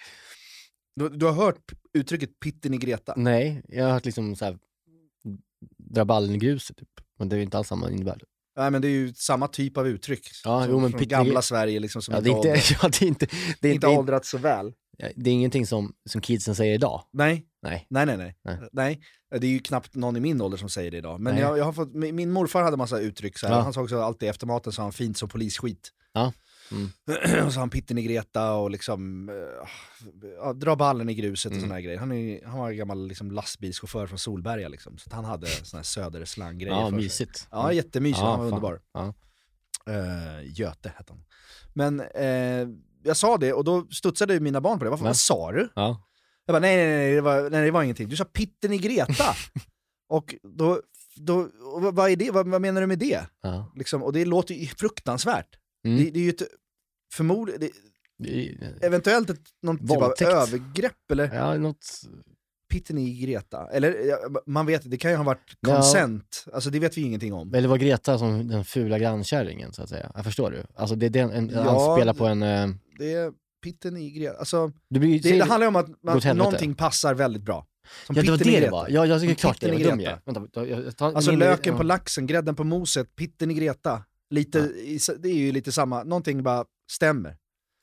Du, 0.96 1.08
du 1.08 1.26
har 1.26 1.32
hört 1.32 1.72
uttrycket 1.92 2.40
pitten 2.40 2.74
i 2.74 2.78
Greta? 2.78 3.14
Nej, 3.16 3.62
jag 3.68 3.84
har 3.84 3.92
hört 3.92 4.04
liksom 4.04 4.36
så 4.36 4.44
här, 4.44 4.58
dra 5.78 6.04
ballen 6.04 6.34
i 6.34 6.38
gruset 6.38 6.76
typ. 6.76 6.88
Men 7.18 7.28
det 7.28 7.34
är 7.34 7.38
ju 7.38 7.42
inte 7.42 7.58
alls 7.58 7.68
samma 7.68 7.90
innebörd. 7.90 8.22
Nej 8.56 8.70
men 8.70 8.82
det 8.82 8.88
är 8.88 8.90
ju 8.90 9.14
samma 9.14 9.48
typ 9.48 9.76
av 9.76 9.88
uttryck. 9.88 10.28
Ja, 10.44 10.62
som, 10.62 10.70
jo, 10.70 10.80
men 10.80 10.90
från 10.90 11.00
pitten 11.00 11.18
gamla 11.24 11.42
Sverige 11.42 11.80
liksom 11.80 12.02
som 12.02 12.14
Ja, 12.14 12.20
det 12.20 12.30
är 12.30 12.36
inte, 12.36 12.48
ja, 12.82 12.88
det 12.88 13.02
är 13.04 13.08
inte, 13.08 13.26
det 13.60 13.68
är 13.68 13.74
inte 13.74 13.86
inte, 13.86 13.86
åldrats 13.86 14.30
så 14.30 14.38
väl. 14.38 14.72
Det 15.16 15.30
är 15.30 15.34
ingenting 15.34 15.66
som, 15.66 15.92
som 16.08 16.20
kidsen 16.20 16.54
säger 16.54 16.74
idag. 16.74 17.02
Nej. 17.12 17.46
Nej. 17.62 17.86
Nej, 17.90 18.06
nej, 18.06 18.16
nej, 18.16 18.36
Nej. 18.44 18.58
nej. 18.72 19.00
Det 19.40 19.46
är 19.46 19.50
ju 19.50 19.58
knappt 19.58 19.94
någon 19.94 20.16
i 20.16 20.20
min 20.20 20.40
ålder 20.40 20.58
som 20.58 20.68
säger 20.68 20.90
det 20.90 20.96
idag. 20.96 21.20
Men 21.20 21.36
jag, 21.36 21.58
jag 21.58 21.64
har 21.64 21.72
fått, 21.72 21.94
min 21.94 22.30
morfar 22.30 22.62
hade 22.62 22.76
massa 22.76 22.98
uttryck 22.98 23.38
så 23.38 23.46
här. 23.46 23.54
Ja. 23.54 23.60
han 23.60 23.72
sa 23.72 23.82
också 23.82 24.00
alltid 24.00 24.28
efter 24.28 24.46
maten 24.46 24.72
sa 24.72 24.82
han 24.82 24.92
fint 24.92 25.16
som 25.18 25.28
polisskit. 25.28 25.90
Ja. 26.12 26.32
Mm. 26.70 26.90
och 27.46 27.52
så 27.52 27.60
han 27.60 27.70
pitten 27.70 27.98
i 27.98 28.02
Greta 28.02 28.52
och 28.54 28.70
liksom 28.70 29.30
ja, 30.36 30.52
dra 30.52 30.76
ballen 30.76 31.08
i 31.08 31.14
gruset 31.14 31.50
och 31.50 31.56
Mm. 31.56 31.62
såna 31.62 31.74
här 31.74 31.80
grejer. 31.80 31.98
Han, 31.98 32.12
är, 32.12 32.46
han 32.46 32.58
var 32.58 32.70
en 32.70 32.76
gammal 32.76 33.06
liksom, 33.06 33.30
lastbilschaufför 33.30 34.06
från 34.06 34.18
Solberga 34.18 34.68
liksom. 34.68 34.98
Så 34.98 35.10
han 35.14 35.24
hade 35.24 35.46
såna 35.46 35.78
här 35.78 35.84
söderslanggrejer 35.84 36.74
Ja, 36.76 36.82
för 36.84 36.90
sig. 36.90 36.98
mysigt. 37.04 37.48
Ja, 37.50 37.64
Mm. 37.64 37.76
jättemysigt. 37.76 38.20
Ja, 38.20 38.30
han 38.30 38.38
var 38.38 38.50
fan. 38.50 38.54
underbar. 38.58 38.80
Ja. 38.92 39.14
Uh, 39.88 40.52
Göte 40.52 40.88
hette 40.96 41.12
han. 41.12 41.24
Men 41.74 42.00
eh, 42.00 42.68
jag 43.04 43.16
sa 43.16 43.36
det 43.36 43.52
och 43.52 43.64
då 43.64 43.86
studsade 43.90 44.40
mina 44.40 44.60
barn 44.60 44.78
på 44.78 44.84
det. 44.84 44.90
Vad, 44.90 44.98
fan, 44.98 45.06
vad 45.06 45.16
sa 45.16 45.52
du? 45.52 45.68
Ja. 45.74 46.08
Jag 46.46 46.54
bara, 46.54 46.60
nej, 46.60 46.76
nej, 46.76 46.86
nej, 46.96 47.14
det 47.14 47.20
var, 47.20 47.50
nej, 47.50 47.64
det 47.64 47.70
var 47.70 47.82
ingenting. 47.82 48.08
Du 48.08 48.16
sa 48.16 48.24
pitten 48.24 48.72
i 48.72 48.78
Greta. 48.78 49.24
och 50.08 50.34
då, 50.42 50.80
då 51.16 51.38
och 51.74 51.82
vad, 51.94 52.10
är 52.10 52.16
det? 52.16 52.30
Vad, 52.30 52.48
vad 52.48 52.60
menar 52.60 52.80
du 52.80 52.86
med 52.86 52.98
det? 52.98 53.26
Ja. 53.42 53.72
Liksom, 53.76 54.02
och 54.02 54.12
det 54.12 54.24
låter 54.24 54.54
ju 54.54 54.66
fruktansvärt. 54.66 55.48
Mm. 55.86 55.98
Det, 55.98 56.10
det 56.10 56.18
är 56.20 56.24
ju 56.24 56.30
ett, 56.30 56.42
förmodligen, 57.14 57.70
eventuellt 58.80 59.30
ett, 59.30 59.40
någon 59.62 59.78
typ 59.78 59.90
Våldtäkt. 59.90 60.30
av 60.30 60.36
övergrepp 60.38 61.10
eller 61.10 61.34
Ja, 61.34 61.54
något... 61.58 61.86
pitten 62.72 62.98
i 62.98 63.20
Greta. 63.20 63.68
Eller 63.72 64.06
ja, 64.08 64.18
man 64.46 64.66
vet, 64.66 64.90
det 64.90 64.96
kan 64.96 65.10
ju 65.10 65.16
ha 65.16 65.24
varit 65.24 65.56
Ja. 65.60 65.74
consent, 65.74 66.44
alltså 66.52 66.70
det 66.70 66.78
vet 66.78 66.96
vi 66.98 67.02
ingenting 67.02 67.32
om. 67.34 67.54
Eller 67.54 67.68
var 67.68 67.76
Greta 67.76 68.18
som 68.18 68.48
den 68.48 68.64
fula 68.64 68.98
grannkärringen 68.98 69.72
så 69.72 69.82
att 69.82 69.88
säga? 69.88 70.12
Jag 70.14 70.24
förstår 70.24 70.50
du? 70.50 70.64
Alltså 70.74 70.96
det 70.96 71.06
är 71.06 71.10
den, 71.10 71.30
en, 71.30 71.48
Ja, 71.54 71.62
han 71.62 71.96
spelar 71.96 72.14
på 72.14 72.26
en... 72.26 72.42
Eh, 72.42 72.68
Det 72.98 73.12
är 73.12 73.32
pitten 73.62 73.96
i 73.96 74.10
Greta, 74.10 74.38
alltså 74.38 74.72
blir, 74.90 75.22
det, 75.22 75.32
det 75.32 75.44
handlar 75.44 75.60
ju 75.60 75.68
om 75.68 75.76
att 75.76 75.88
man, 76.02 76.36
någonting 76.36 76.74
passar 76.74 77.14
väldigt 77.14 77.42
bra. 77.42 77.66
Som 78.06 78.16
Ja 78.16 78.22
det 78.22 78.30
var 78.30 78.38
det 78.38 78.60
det 78.60 78.70
var. 78.70 78.86
Ja, 78.90 79.06
jag 79.06 79.20
tycker 79.20 79.34
klart 79.34 79.60
det. 79.60 79.74
i 79.74 79.82
dum 79.84 80.00
jag. 80.00 80.18
Vänta, 80.24 80.66
jag, 80.66 80.96
tar 80.96 81.12
Alltså 81.12 81.30
min- 81.30 81.38
löken 81.38 81.72
ja. 81.72 81.78
på 81.78 81.82
laxen, 81.82 82.26
grädden 82.26 82.54
på 82.54 82.64
moset, 82.64 83.16
pitten 83.16 83.50
i 83.50 83.54
Greta. 83.54 84.02
Lite, 84.30 84.58
i, 84.58 84.98
det 85.18 85.28
är 85.28 85.34
ju 85.34 85.52
lite 85.52 85.72
samma, 85.72 86.02
någonting 86.04 86.42
bara 86.42 86.64
stämmer. 86.92 87.36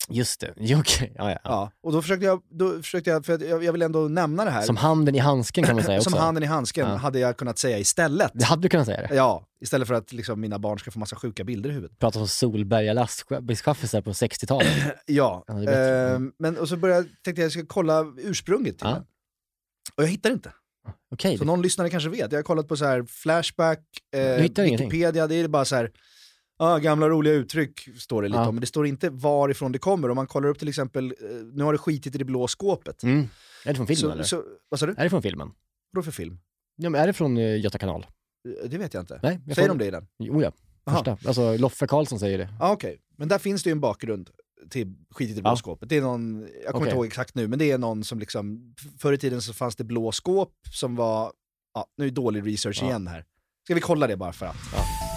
Just 0.08 0.39
det, 0.39 0.54
jo, 0.58 0.80
okej. 0.80 1.14
Ja, 1.16 1.30
ja, 1.30 1.32
ja. 1.32 1.39
Ja. 1.43 1.72
Och 1.84 1.91
då 1.91 2.02
försökte 2.02 2.26
jag, 2.26 2.41
då 2.50 2.82
försökte 2.82 3.10
jag, 3.10 3.26
för 3.26 3.43
jag, 3.43 3.64
jag 3.64 3.72
vill 3.72 3.82
ändå 3.82 4.00
nämna 4.08 4.45
det 4.45 4.52
här. 4.52 4.62
Som 4.62 4.78
handen 4.78 5.16
i 5.16 5.18
handsken 5.18 5.64
kan 5.64 5.76
man 5.76 5.84
säga 5.86 5.97
också. 6.00 6.10
Som 6.10 6.20
handen 6.20 6.43
i 6.43 6.47
handsken 6.47 6.89
Ja. 6.89 6.95
hade 6.95 7.20
jag 7.20 7.38
kunnat 7.38 7.58
säga 7.60 7.80
istället. 7.80 8.32
Det 8.34 8.45
hade 8.45 8.62
du 8.62 8.70
kunnat 8.70 8.86
säga 8.86 9.08
det. 9.08 9.16
Ja, 9.16 9.45
istället 9.62 9.88
för 9.88 9.95
att 9.95 10.14
liksom, 10.14 10.41
mina 10.41 10.60
barn 10.60 10.80
ska 10.80 10.91
få 10.91 11.00
massa 11.00 11.16
sjuka 11.16 11.43
bilder 11.43 11.70
i 11.70 11.74
huvudet. 11.74 12.00
Prata 12.00 12.20
om 12.20 12.28
Solberga 12.28 12.93
lastbilschaffisar 12.93 14.02
på 14.02 14.12
60-talet. 14.12 14.68
Ja, 15.06 15.43
Ja, 15.47 15.72
ehm, 15.72 16.32
men 16.39 16.58
och 16.58 16.70
så 16.70 16.78
började, 16.78 17.04
tänkte 17.04 17.30
jag 17.30 17.47
att 17.47 17.56
jag 17.56 17.66
ska 17.66 17.66
kolla 17.74 18.06
ursprunget 18.18 18.78
till 18.78 18.88
Ja. 18.88 18.93
den. 18.93 19.04
Och 19.95 20.04
jag 20.04 20.08
hittar 20.08 20.32
inte. 20.32 20.52
Okej. 21.12 21.38
Så 21.38 21.43
någon 21.45 21.62
lyssnare 21.62 21.89
kanske 21.89 22.10
vet. 22.10 22.32
Jag 22.32 22.38
har 22.39 22.43
kollat 22.43 22.68
på 22.68 22.78
så 22.78 22.86
här 22.86 23.04
Flashback, 23.04 23.80
eh, 24.16 24.22
hittar 24.22 24.64
ingenting? 24.64 24.89
Wikipedia, 24.89 25.28
det 25.28 25.36
är 25.36 25.47
bara 25.47 25.66
så 25.66 25.76
här, 25.76 25.91
ah, 26.60 26.78
gamla 26.78 27.10
roliga 27.10 27.34
uttryck 27.34 27.88
står 27.97 28.22
det 28.22 28.28
lite 28.28 28.39
Ja. 28.39 28.47
om, 28.47 28.55
men 28.55 28.62
det 28.62 28.68
står 28.68 28.88
inte 28.88 29.10
varifrån 29.10 29.72
det 29.72 29.80
kommer. 29.80 30.10
Om 30.10 30.16
man 30.16 30.28
kollar 30.28 30.49
upp 30.49 30.60
till 30.60 30.68
exempel, 30.70 31.05
eh, 31.22 31.30
nu 31.53 31.64
har 31.64 31.72
det 31.74 31.80
skitit 31.80 32.16
i 32.16 32.18
det 32.18 32.26
blå 32.26 32.47
skåpet. 32.47 33.03
Mm. 33.03 33.20
Är 33.66 33.70
det 33.70 33.76
från 33.76 33.88
filmen 33.88 33.97
så, 34.01 34.12
eller? 34.12 34.24
så, 34.24 34.43
vad 34.70 34.80
sa 34.80 34.86
du? 34.86 34.93
Är 34.97 35.03
det 35.03 35.10
från 35.10 35.22
filmen? 35.22 35.51
Vadå 35.91 36.03
för 36.03 36.12
film? 36.12 36.39
Ja, 36.76 36.89
men 36.89 37.01
är 37.01 37.07
det 37.07 37.14
från 37.14 37.38
uh, 37.38 37.60
Göta 37.60 37.78
kanal? 37.78 38.05
Eh, 38.64 38.70
Det 38.70 38.78
vet 38.78 38.93
jag 38.93 39.01
inte. 39.03 39.20
Nej, 39.24 39.39
jag 39.45 39.55
Säger 39.55 39.68
får- 39.70 39.76
de 39.76 39.84
det 39.84 39.88
i 39.88 39.91
den? 39.91 40.07
Jo 40.20 40.41
ja, 40.41 40.51
Aha. 40.86 40.97
första. 40.97 41.18
Alltså 41.28 41.57
Loffe 41.57 41.88
Karlsson 41.88 42.20
säger 42.20 42.38
det. 42.38 42.49
Ja, 42.60 42.72
okej. 42.72 43.01
Men 43.18 43.28
där 43.28 43.38
finns 43.38 43.64
det 43.64 43.70
ju 43.70 43.72
en 43.72 43.80
bakgrund 43.80 44.30
till 44.70 44.93
skitit 45.12 45.32
i 45.32 45.36
det 45.36 45.41
blå 45.41 45.51
Ja. 45.51 45.55
skåpet. 45.55 45.89
Det 45.89 45.97
är 45.97 46.01
någon, 46.01 46.39
jag 46.39 46.49
kommer 46.49 46.70
Okej. 46.70 46.82
inte 46.88 46.95
ihåg 46.95 47.05
exakt 47.05 47.36
nu, 47.36 47.47
men 47.47 47.60
det 47.60 47.72
är 47.72 47.78
någon 47.78 48.03
som 48.03 48.20
liksom, 48.20 48.76
förr 48.99 49.14
i 49.14 49.18
tiden 49.18 49.41
så 49.41 49.53
fanns 49.53 49.76
det 49.76 49.84
blå 49.84 50.12
skåp 50.12 50.53
som 50.74 50.95
var, 50.95 51.32
ja, 51.74 51.86
nu 51.97 52.05
är 52.05 52.10
det 52.10 52.16
dålig 52.16 52.47
research 52.53 52.80
Ja. 52.82 52.88
igen 52.88 53.07
här. 53.07 53.26
Ska 53.66 53.74
vi 53.76 53.82
kolla 53.82 54.07
det 54.07 54.18
bara 54.18 54.34
för 54.34 54.45
att? 54.45 55.09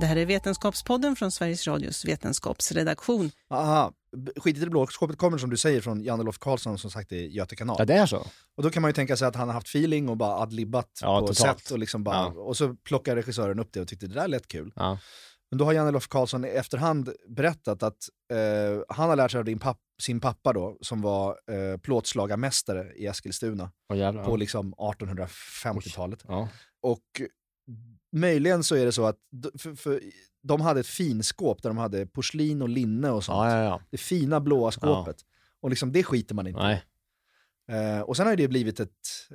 Det 0.00 0.06
här 0.06 0.16
är 0.16 0.26
Vetenskapspodden 0.26 1.16
från 1.16 1.30
Sveriges 1.30 1.66
Radios 1.66 2.04
vetenskapsredaktion. 2.04 3.30
Aha, 3.50 3.92
skitit 4.36 4.62
i 4.62 4.64
det 4.64 4.70
blå 4.70 4.86
skåpet 4.86 5.18
kommer 5.18 5.38
som 5.38 5.50
du 5.50 5.56
säger 5.56 5.80
från 5.80 6.02
Janne-Olof 6.02 6.38
Karlsson 6.38 6.78
som 6.78 6.90
sagt 6.90 7.12
i 7.12 7.26
Göta 7.26 7.56
kanal. 7.56 7.76
Ja, 7.78 7.84
det 7.84 7.94
är 7.94 8.06
så. 8.06 8.16
Och 8.56 8.62
då 8.62 8.70
kan 8.70 8.82
man 8.82 8.88
ju 8.88 8.92
tänka 8.92 9.16
sig 9.16 9.28
att 9.28 9.36
han 9.36 9.48
har 9.48 9.54
haft 9.54 9.66
feeling 9.68 10.08
och 10.08 10.16
bara 10.16 10.34
adlibbat 10.42 10.98
Ja, 11.02 11.20
på 11.20 11.26
totalt. 11.26 11.60
sätt 11.60 11.70
och 11.70 11.78
liksom 11.78 12.04
bara, 12.04 12.16
Ja. 12.16 12.26
och 12.42 12.56
så 12.56 12.74
plockar 12.74 13.16
regissören 13.16 13.58
upp 13.60 13.68
det 13.72 13.80
och 13.80 13.88
tyckte 13.88 14.06
det 14.06 14.14
där 14.14 14.28
lät 14.28 14.48
kul. 14.48 14.72
Ja. 14.76 14.98
Men 15.50 15.58
då 15.58 15.64
har 15.64 15.72
Janne-Olof 15.72 16.08
Karlsson 16.08 16.44
i 16.44 16.48
efterhand 16.48 17.10
berättat 17.28 17.82
att 17.82 17.96
eh, 18.32 18.82
han 18.96 19.08
har 19.08 19.16
lärt 19.16 19.30
sig 19.30 19.38
av 19.38 19.44
din 19.44 19.58
papp, 19.58 19.78
sin 20.02 20.20
pappa 20.20 20.52
då, 20.52 20.78
som 20.80 21.02
var 21.02 21.28
eh, 21.30 21.78
plåtslagarmästare 21.78 22.92
i 22.96 23.06
Eskilstuna 23.06 23.70
jävlar. 23.94 24.24
på 24.24 24.36
liksom 24.36 24.74
1850-talet. 24.74 26.24
Ja. 26.28 26.48
Och 26.82 27.02
möjligen 28.12 28.64
så 28.64 28.74
är 28.76 28.86
det 28.86 28.92
så 28.92 29.06
att 29.06 29.16
för, 29.58 29.74
för, 29.74 30.00
de 30.42 30.60
hade 30.60 30.80
ett 30.80 30.86
finskåp 30.86 31.62
där 31.62 31.70
de 31.70 31.78
hade 31.78 32.06
porslin 32.06 32.62
och 32.62 32.68
linne 32.68 33.10
och 33.10 33.24
sånt. 33.24 33.36
Ja, 33.36 33.56
ja, 33.56 33.64
ja. 33.64 33.80
Det 33.90 33.98
fina 33.98 34.40
blåa 34.40 34.70
skåpet. 34.70 35.16
Och 35.60 35.70
liksom 35.70 35.92
det 35.92 36.02
skiter 36.02 36.34
man 36.34 36.46
inte. 36.46 36.62
Nej. 36.62 36.84
Eh, 37.70 38.00
och 38.00 38.16
sen 38.16 38.26
har 38.26 38.36
det 38.36 38.48
blivit 38.48 38.80
ett, 38.80 38.90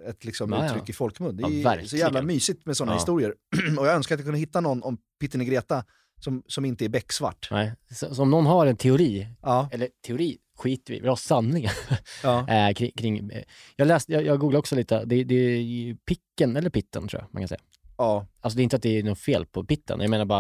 ett 0.08 0.26
liksom 0.26 0.54
uttryck 0.54 0.90
i 0.90 0.94
folkmun. 0.94 1.38
Det 1.38 1.44
är 1.44 1.86
så 1.86 1.98
jävla 1.98 2.22
mysigt 2.22 2.66
med 2.66 2.78
sådana 2.78 2.94
historier. 2.94 3.34
och 3.80 3.88
jag 3.88 3.96
önskar 3.96 4.16
att 4.16 4.20
jag 4.20 4.26
kunde 4.26 4.40
hitta 4.40 4.62
någon 4.62 4.84
om 4.84 4.98
Pitten 5.20 5.42
i 5.42 5.46
Greta 5.46 5.84
som, 6.20 6.44
som 6.48 6.66
inte 6.66 6.86
är 6.86 6.90
becksvart. 6.90 7.48
Nej. 7.52 7.74
Så, 7.92 8.16
så 8.16 8.22
om 8.22 8.32
någon 8.32 8.46
har 8.46 8.66
en 8.66 8.78
teori, 8.78 9.28
eller 9.72 9.90
teori 10.08 10.38
skiter 10.58 10.94
vi 10.94 11.00
vi 11.00 11.08
har 11.08 11.16
sanningen 11.16 11.72
Ja. 12.24 12.50
eh, 12.70 12.74
kring, 12.74 12.92
kring 12.92 13.30
eh, 13.30 13.44
jag 13.76 13.88
läste, 13.88 14.14
jag, 14.14 14.26
jag 14.26 14.40
googlade 14.40 14.60
också 14.60 14.76
lite, 14.76 15.06
det, 15.06 15.24
det 15.24 15.36
är 15.36 15.62
ju 15.62 15.96
picken 15.96 16.58
eller 16.58 16.70
pitten 16.70 17.08
tror 17.08 17.22
jag 17.22 17.30
man 17.34 17.42
kan 17.42 17.48
säga. 17.48 17.62
Ja. 17.98 18.28
Alltså 18.42 18.58
det 18.58 18.62
är 18.62 18.64
inte 18.64 18.76
att 18.76 18.82
det 18.82 19.00
är 19.00 19.04
något 19.04 19.20
fel 19.20 19.46
på 19.46 19.64
pitten, 19.64 20.00
jag 20.00 20.10
menar 20.10 20.26
bara 20.26 20.40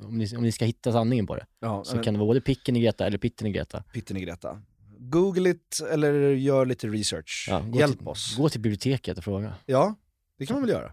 om 0.00 0.18
ni, 0.18 0.36
om 0.36 0.42
ni 0.42 0.52
ska 0.52 0.64
hitta 0.64 0.92
sanningen 0.92 1.26
på 1.26 1.36
det 1.36 1.46
Ja, 1.60 1.84
så 1.84 1.94
men- 1.94 2.04
kan 2.04 2.14
det 2.14 2.20
vara 2.20 2.26
både 2.26 2.40
picken 2.40 2.76
i 2.76 2.80
Greta 2.80 3.06
eller 3.06 3.18
pitten 3.18 3.46
i 3.46 3.50
Greta. 3.52 3.82
Pitten 3.92 4.16
i 4.16 4.20
Greta. 4.20 4.62
Google 4.98 5.50
it 5.50 5.80
eller 5.90 6.12
gör 6.30 6.66
lite 6.66 6.88
research. 6.88 7.46
Ja, 7.50 7.64
Hjälp 7.74 7.98
till, 7.98 8.08
oss. 8.08 8.36
Gå 8.36 8.48
till 8.48 8.60
biblioteket 8.60 9.18
och 9.18 9.24
fråga. 9.24 9.54
Ja, 9.66 9.94
det 10.38 10.46
kan 10.46 10.54
man 10.54 10.62
väl 10.62 10.70
göra. 10.70 10.92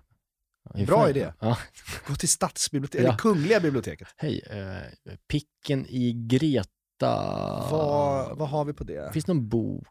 Ja, 0.74 0.86
Bra 0.86 0.97
fan. 1.01 1.10
idé. 1.10 1.34
Gå 2.08 2.16
till 2.16 2.30
stadsbiblioteket, 2.30 3.05
eller 3.08 3.18
Kungliga 3.18 3.60
biblioteket. 3.60 4.08
Hej, 4.18 4.41
eh, 4.49 5.14
picken 5.28 5.86
i 5.89 6.14
Greta. 6.14 6.68
Vad, 7.72 8.38
vad 8.38 8.49
har 8.49 8.66
vi 8.66 8.74
på 8.74 8.84
det? 8.84 9.14
Finns 9.14 9.26
det 9.26 9.34
någon 9.34 9.49
bok? 9.49 9.88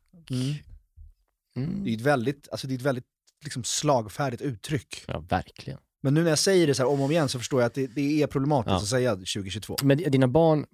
Mm. 1.57 1.85
Det 1.85 1.91
är 1.91 1.95
ett 1.95 2.01
väldigt, 2.01 2.49
alltså 2.51 2.67
det 2.67 2.75
är 2.75 2.77
ett 2.77 2.83
väldigt 2.83 3.05
liksom, 3.45 3.65
slagfärdigt 3.65 4.43
uttryck. 4.43 5.05
Ja, 5.09 5.19
verkligen. 5.21 5.79
Men 6.03 6.15
nu 6.15 6.23
när 6.23 6.29
jag 6.31 6.39
säger 6.39 6.67
det 6.67 6.75
så 6.75 6.83
här 6.83 6.91
om 6.91 6.99
och 7.01 7.05
om 7.05 7.11
igen 7.11 7.29
så 7.29 7.39
förstår 7.39 7.61
jag 7.61 7.67
att 7.67 7.75
det, 7.75 7.87
det 7.87 8.23
är 8.23 8.27
problematiskt 8.27 8.71
Ja. 8.71 8.77
att 8.77 8.87
säga 8.87 9.11
2022. 9.15 9.77
Men 9.83 9.99
dina 9.99 10.29
barn, 10.29 10.67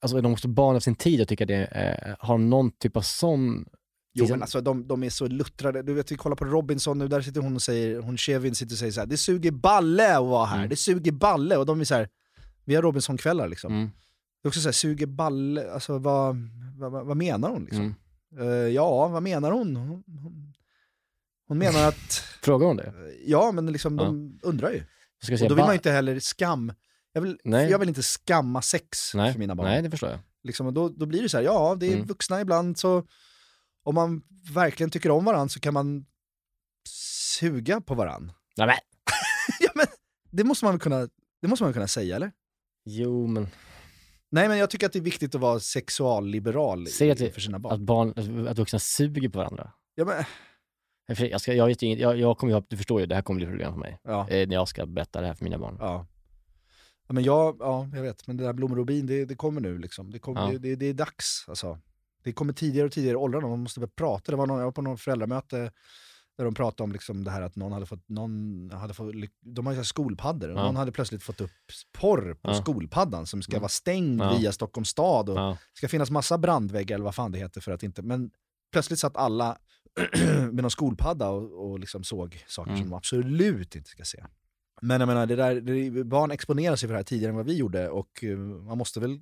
alltså 0.00 0.16
är 0.18 0.22
de 0.22 0.32
också 0.32 0.48
barn 0.48 0.76
av 0.76 0.80
sin 0.80 0.94
tid 0.94 1.20
och 1.20 1.28
tycker 1.28 1.46
det, 1.46 1.64
eh, 1.64 2.14
har 2.18 2.34
de 2.34 2.50
någon 2.50 2.70
typ 2.70 2.96
av 2.96 3.02
sån... 3.02 3.66
Jo 4.14 4.26
men 4.28 4.42
alltså 4.42 4.60
de, 4.60 4.88
de 4.88 5.02
är 5.02 5.10
så 5.10 5.26
luttrade, 5.26 5.82
du 5.82 5.94
vet 5.94 6.12
vi 6.12 6.16
kollar 6.16 6.36
på 6.36 6.44
Robinson 6.44 6.98
nu, 6.98 7.08
där 7.08 7.20
sitter 7.20 7.40
hon 7.40 7.54
och 7.54 7.62
säger, 7.62 8.00
hon 8.00 8.16
Kevin 8.18 8.54
sitter 8.54 8.74
och 8.74 8.78
säger 8.78 8.92
så 8.92 9.00
här, 9.00 9.06
det 9.06 9.16
suger 9.16 9.50
balle 9.50 10.16
att 10.16 10.24
vara 10.24 10.46
här, 10.46 10.56
Mm. 10.58 10.68
det 10.70 10.76
suger 10.76 11.12
balle, 11.12 11.56
och 11.56 11.66
de 11.66 11.80
är 11.80 11.84
så 11.84 11.94
här, 11.94 12.08
vi 12.64 12.74
har 12.74 12.82
Robinson-kvällar 12.82 13.48
liksom. 13.48 13.72
Mm. 13.74 13.90
Det 14.42 14.46
är 14.46 14.48
också 14.48 14.60
så 14.60 14.68
här, 14.68 14.72
suger 14.72 15.06
balle, 15.06 15.72
alltså 15.72 15.98
vad, 15.98 16.36
vad, 16.78 17.06
vad, 17.06 17.16
menar 17.16 17.50
hon 17.50 17.64
liksom? 17.64 17.94
Mm. 18.36 18.48
Eh, 18.48 18.68
ja, 18.68 19.08
vad 19.08 19.22
menar 19.22 19.50
hon? 19.50 19.76
Hon, 19.76 19.88
hon, 20.22 20.49
hon 21.50 21.58
menar 21.58 21.88
att, 21.88 22.24
Frågar 22.42 22.66
hon 22.66 22.76
det? 22.76 22.92
ja 23.26 23.52
men 23.52 23.72
liksom 23.72 23.96
de 23.96 24.38
undrar 24.42 24.70
ju. 24.70 24.76
Jag 24.76 25.24
ska 25.24 25.32
Och 25.32 25.38
säga 25.38 25.48
då 25.48 25.54
vill 25.54 25.64
man 25.64 25.72
ju 25.72 25.76
inte 25.78 25.90
heller 25.90 26.20
skam, 26.20 26.72
jag 27.12 27.20
vill, 27.22 27.38
jag 27.44 27.78
vill 27.78 27.88
inte 27.88 28.02
skamma 28.02 28.62
sex 28.62 29.14
Nej. 29.14 29.32
för 29.32 29.38
mina 29.38 29.54
barn. 29.54 29.66
Nej, 29.66 29.82
det 29.82 29.90
förstår 29.90 30.10
jag. 30.10 30.18
Liksom, 30.42 30.66
och 30.66 30.72
då, 30.72 30.88
då 30.88 31.06
blir 31.06 31.22
det 31.22 31.28
så 31.28 31.36
här, 31.36 31.44
ja 31.44 31.76
det 31.80 31.86
är 31.86 31.92
Mm. 31.94 32.06
vuxna 32.06 32.40
ibland 32.40 32.78
så 32.78 33.04
om 33.82 33.94
man 33.94 34.22
verkligen 34.54 34.90
tycker 34.90 35.10
om 35.10 35.24
varandra 35.24 35.48
så 35.48 35.60
kan 35.60 35.74
man 35.74 36.06
suga 37.38 37.80
på 37.80 37.94
varandra. 37.94 38.34
Nej, 38.56 38.66
men. 38.66 38.76
ja, 39.60 39.70
men, 39.74 39.86
det, 40.30 40.44
måste 40.44 40.64
man 40.64 40.74
väl 40.74 40.80
kunna, 40.80 41.08
det 41.42 41.48
måste 41.48 41.64
man 41.64 41.72
kunna 41.72 41.88
säga 41.88 42.16
eller? 42.16 42.32
Jo, 42.84 43.26
men 43.26 43.48
Nej 44.32 44.48
men 44.48 44.58
jag 44.58 44.70
tycker 44.70 44.86
att 44.86 44.92
det 44.92 44.98
är 44.98 45.02
viktigt 45.02 45.34
att 45.34 45.40
vara 45.40 45.60
sexualliberal 45.60 46.86
säg 46.86 47.10
att, 47.10 47.18
för 47.18 47.40
sina 47.40 47.58
barn. 47.58 47.72
att, 47.74 47.80
barn, 47.80 48.48
att 48.48 48.58
vuxna 48.58 48.78
suger 48.78 49.28
på 49.28 49.38
varandra. 49.38 49.72
Ja, 49.94 50.04
men, 50.04 50.24
Jag, 51.18 51.40
ska, 51.40 51.54
jag, 51.54 51.66
vet 51.66 51.82
ju 51.82 51.86
inget, 51.86 51.98
jag, 51.98 52.18
jag 52.18 52.38
kommer 52.38 52.54
ju 52.54 52.62
du 52.68 52.76
förstår 52.76 53.00
ju, 53.00 53.06
det 53.06 53.14
här 53.14 53.22
kommer 53.22 53.38
bli 53.38 53.46
problem 53.46 53.72
för 53.72 53.80
mig. 53.80 53.98
ja, 54.04 54.28
Eh, 54.28 54.48
när 54.48 54.54
jag 54.54 54.68
ska 54.68 54.86
berätta 54.86 55.20
det 55.20 55.26
här 55.26 55.34
för 55.34 55.44
mina 55.44 55.58
barn. 55.58 55.76
ja. 55.80 56.06
Ja, 57.08 57.12
men 57.14 57.24
jag, 57.24 57.56
ja, 57.60 57.88
jag 57.94 58.02
vet, 58.02 58.26
men 58.26 58.36
det 58.36 58.44
där 58.44 58.52
blommor 58.52 58.78
och 58.78 58.86
bin, 58.86 59.06
det, 59.06 59.24
det 59.24 59.34
kommer 59.34 59.60
nu 59.60 59.78
liksom. 59.78 60.10
Det, 60.10 60.18
kommer, 60.18 60.40
Ja. 60.40 60.46
det, 60.52 60.58
det, 60.58 60.76
det 60.76 60.86
är 60.86 60.94
dags 60.94 61.44
alltså. 61.48 61.78
Det 62.24 62.32
kommer 62.32 62.52
tidigare 62.52 62.86
och 62.86 62.92
tidigare 62.92 63.12
i 63.12 63.16
åldrarna, 63.16 63.48
man 63.48 63.58
måste 63.62 63.80
börja 63.80 63.90
prata. 63.96 64.32
Det 64.32 64.36
var 64.36 64.46
någon, 64.46 64.58
jag 64.58 64.64
var 64.64 64.72
på 64.72 64.82
något 64.82 65.00
föräldramöte 65.00 65.72
där 66.38 66.44
de 66.44 66.54
pratade 66.54 66.82
om 66.84 66.92
liksom 66.92 67.24
det 67.24 67.30
här 67.30 67.42
att 67.42 67.56
någon 67.56 67.72
hade 67.72 67.86
fått, 67.86 68.08
någon 68.08 68.70
hade 68.72 68.94
fått 68.94 69.14
de 69.40 69.66
har 69.66 69.72
ju 69.74 69.84
skolpaddor, 69.84 70.48
och 70.48 70.58
Ja. 70.58 70.62
någon 70.64 70.76
hade 70.76 70.92
plötsligt 70.92 71.22
fått 71.22 71.40
upp 71.40 71.50
porr 71.92 72.34
på 72.34 72.50
Ja. 72.50 72.54
skolpaddan 72.54 73.26
som 73.26 73.42
ska 73.42 73.52
Mm. 73.52 73.60
vara 73.60 73.68
stängd 73.68 74.20
Ja. 74.20 74.36
via 74.38 74.52
Stockholms 74.52 74.88
stad 74.88 75.28
och 75.28 75.36
Ja. 75.38 75.56
ska 75.74 75.88
finnas 75.88 76.10
massa 76.10 76.38
brandväggar 76.38 76.94
eller 76.94 77.04
vad 77.04 77.14
fan 77.14 77.32
det 77.32 77.38
heter 77.38 77.60
för 77.60 77.72
att 77.72 77.82
inte, 77.82 78.02
men 78.02 78.30
plötsligt 78.72 78.98
satt 78.98 79.16
alla 79.16 79.58
med 80.52 80.54
någon 80.62 80.70
skolpadda 80.70 81.28
och, 81.28 81.70
och 81.70 81.78
liksom 81.80 82.04
såg 82.04 82.44
saker 82.48 82.70
Mm. 82.70 82.82
som 82.82 82.90
de 82.90 82.96
absolut 82.96 83.76
inte 83.76 83.88
ska 83.90 84.04
se. 84.04 84.24
Men 84.82 85.00
jag 85.00 85.06
menar, 85.06 85.26
det 85.26 85.36
där, 85.36 85.60
det, 85.60 86.04
barn 86.04 86.30
exponerar 86.30 86.76
sig 86.76 86.88
för 86.88 86.94
det 86.94 86.98
här 86.98 87.04
tidigare 87.04 87.30
än 87.30 87.36
vad 87.36 87.46
vi 87.46 87.56
gjorde 87.56 87.88
och 87.88 88.24
eh, 88.24 88.36
man 88.38 88.78
måste 88.78 89.00
väl 89.00 89.20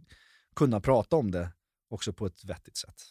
kunna 0.56 0.80
prata 0.80 1.16
om 1.16 1.30
det 1.30 1.48
också 1.90 2.12
på 2.12 2.26
ett 2.26 2.44
vettigt 2.44 2.76
sätt. 2.76 3.02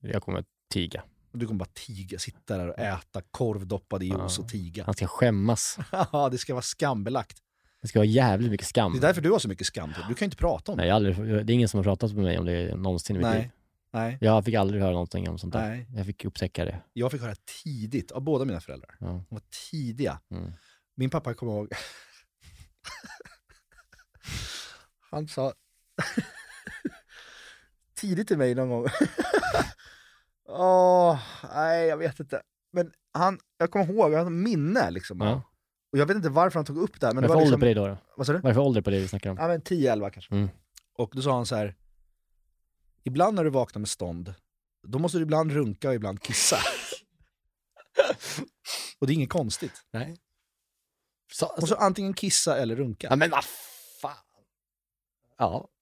Jag 0.00 0.22
kommer 0.22 0.44
tiga. 0.72 1.02
Du 1.32 1.46
kommer 1.46 1.58
bara 1.58 1.68
tiga, 1.74 2.18
sitta 2.18 2.56
där 2.58 2.68
och 2.68 2.78
äta 2.78 3.22
korv 3.30 3.66
doppad 3.66 4.02
i 4.02 4.06
juice 4.06 4.38
Ja. 4.38 4.42
och 4.44 4.48
tiga. 4.48 4.84
Han 4.84 4.94
ska 4.94 5.06
skämmas. 5.06 5.78
Ja, 6.12 6.28
det 6.32 6.38
ska 6.38 6.54
vara 6.54 6.62
skambelagt. 6.62 7.38
Det 7.82 7.88
ska 7.88 7.98
vara 7.98 8.06
jävligt 8.06 8.50
mycket 8.50 8.66
skam. 8.66 8.92
Det 8.92 8.98
är 8.98 9.00
därför 9.00 9.20
du 9.20 9.30
har 9.30 9.38
så 9.38 9.48
mycket 9.48 9.66
skam. 9.66 9.88
Du 10.08 10.14
kan 10.14 10.16
ju 10.20 10.24
inte 10.24 10.36
prata 10.36 10.72
om 10.72 10.78
det. 10.78 10.84
Nej, 10.84 10.90
aldrig, 10.90 11.16
det 11.46 11.52
är 11.52 11.54
ingen 11.54 11.68
som 11.68 11.78
har 11.78 11.84
pratat 11.84 12.12
med 12.14 12.24
mig 12.24 12.38
om 12.38 12.44
det 12.46 12.76
någonsin 12.76 13.16
i 13.16 13.18
mitt 13.18 13.26
Nej. 13.28 13.40
liv. 13.42 13.50
Nej. 13.92 14.18
Jag 14.20 14.44
fick 14.44 14.54
aldrig 14.54 14.82
höra 14.82 14.92
någonting 14.92 15.28
om 15.28 15.38
sånt 15.38 15.52
där. 15.52 15.68
Nej. 15.68 15.86
Jag 15.94 16.06
fick 16.06 16.24
upptäcka 16.24 16.64
det. 16.64 16.82
Jag 16.92 17.12
fick 17.12 17.20
höra 17.20 17.34
tidigt 17.64 18.10
av 18.10 18.22
båda 18.22 18.44
mina 18.44 18.60
föräldrar. 18.60 18.96
Ja. 19.00 19.06
De 19.06 19.24
var 19.28 19.42
tidiga. 19.70 20.20
Mm. 20.30 20.52
Min 20.94 21.10
pappa 21.10 21.34
kommer 21.34 21.52
ihåg, 21.52 21.72
han 25.10 25.28
sa 25.28 25.52
tidigt 27.96 28.28
till 28.28 28.38
mig 28.38 28.54
någon 28.54 28.68
gång. 28.68 28.86
Åh, 30.48 31.18
nej 31.54 31.86
jag 31.86 31.96
vet 31.96 32.20
inte. 32.20 32.42
Men 32.72 32.92
han, 33.14 33.38
jag 33.58 33.70
kommer 33.70 33.92
ihåg, 33.92 34.12
jag 34.12 34.24
har 34.24 34.30
minne 34.30 34.90
liksom. 34.90 35.20
Ja. 35.20 35.42
Och 35.92 35.98
jag 35.98 36.06
vet 36.06 36.16
inte 36.16 36.28
varför 36.28 36.58
han 36.58 36.64
tog 36.66 36.76
upp 36.76 37.00
det 37.00 37.06
här. 37.06 37.14
Men 37.14 37.22
Vad 37.22 37.30
är 37.30 37.34
det 37.34 37.34
var 37.34 37.42
ålder 37.42 37.46
liksom, 37.46 37.60
på 37.60 37.64
dig 37.64 37.74
då? 37.74 37.86
då? 37.86 37.96
Vad 38.16 38.26
sa 38.26 38.32
du? 38.32 38.38
Vad 38.38 38.44
är 38.44 38.48
det 38.48 38.54
för 38.54 38.62
ålder 38.62 38.82
på 38.82 38.90
det 38.90 38.98
vi 38.98 39.08
snackar 39.08 39.30
om? 39.30 39.36
Ja 39.40 39.48
men 39.48 39.62
10-11 39.62 40.10
kanske. 40.10 40.34
Mm. 40.34 40.48
Och 40.98 41.10
då 41.14 41.22
sa 41.22 41.34
han 41.34 41.46
så 41.46 41.56
här. 41.56 41.74
Ibland 43.06 43.34
när 43.34 43.44
du 43.44 43.50
vaknar 43.50 43.80
med 43.80 43.88
stånd, 43.88 44.34
då 44.88 44.98
måste 44.98 45.18
du 45.18 45.22
ibland 45.22 45.52
runka 45.52 45.88
och 45.88 45.94
ibland 45.94 46.22
kissa. 46.22 46.56
och 48.98 49.06
det 49.06 49.12
är 49.12 49.14
inget 49.14 49.30
konstigt. 49.30 49.72
Nej. 49.92 50.16
Så, 51.32 51.46
Och 51.46 51.68
så 51.68 51.74
antingen 51.74 52.14
kissa 52.14 52.58
eller 52.58 52.76
runka. 52.76 53.06
ja 53.10 53.16
men 53.16 53.30
vad 53.30 53.44
fan. 54.02 54.16
Ja. 55.38 55.68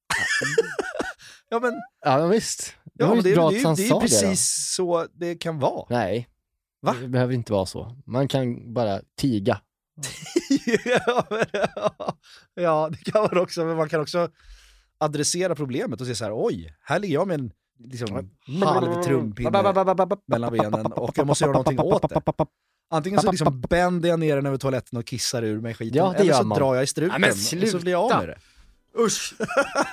Ja 1.49 1.61
men, 1.61 1.72
Ja 2.01 2.18
men 2.18 2.31
visst. 2.31 2.75
Det 2.85 3.05
ja, 3.05 3.14
men 3.14 3.25
det, 3.25 3.35
bra 3.35 3.51
det, 3.51 3.66
att 3.66 3.77
det, 3.77 3.83
är 3.83 3.87
ju 3.87 3.95
det 3.95 4.01
precis 4.01 4.72
så 4.75 5.07
det 5.12 5.35
kan 5.35 5.59
vara. 5.59 5.87
Nej. 5.91 6.29
Va? 6.81 6.97
Det 7.01 7.09
behöver 7.09 7.35
inte 7.35 7.53
vara 7.53 7.66
så. 7.66 7.97
Man 8.07 8.29
kan 8.29 8.75
bara 8.75 9.01
tiga. 9.16 9.61
ja, 10.85 11.27
men, 11.31 11.47
ja, 12.55 12.91
det 12.93 13.12
kan 13.12 13.22
man 13.22 13.39
också, 13.39 13.64
men 13.64 13.77
man 13.77 13.89
kan 13.89 14.01
också 14.01 14.29
adressera 14.99 15.55
problemet 15.55 16.01
och 16.01 16.07
säga 16.07 16.14
så 16.16 16.24
här, 16.24 16.32
oj, 16.47 16.74
här 16.82 16.99
ligger 16.99 17.14
jag 17.14 17.28
med 17.28 17.40
en 17.40 17.51
liksom, 17.78 18.30
halv 18.64 19.03
trumpinne 19.03 19.51
mellan 20.26 20.53
benen 20.53 20.86
och 20.92 21.18
jag 21.18 21.26
måste 21.26 21.45
göra 21.45 21.53
någonting 21.53 21.78
åt 21.80 22.09
det. 22.09 22.47
Antingen 22.90 23.20
så 23.20 23.30
liksom 23.30 23.61
bänder 23.61 24.09
jag 24.09 24.18
ner 24.20 24.36
den 24.36 24.47
över 24.47 24.57
toaletten 24.57 24.99
och 24.99 25.05
kissar 25.07 25.42
ur 25.42 25.61
mig 25.61 25.74
skiten, 25.74 25.97
Ja, 25.97 26.12
det 26.16 26.18
eller 26.18 26.32
så 26.32 26.42
man. 26.47 26.59
drar 26.59 26.74
jag 26.74 26.84
i 26.84 26.86
strupen 26.86 27.12
Ja, 27.12 27.18
men 27.18 27.30
och 27.62 27.68
så 27.68 27.78
blir 27.78 27.92
jag 27.92 28.03
av 28.03 28.09
sluta. 28.09 28.20
med 28.20 28.28
det. 28.28 28.38
Usch! 29.03 29.34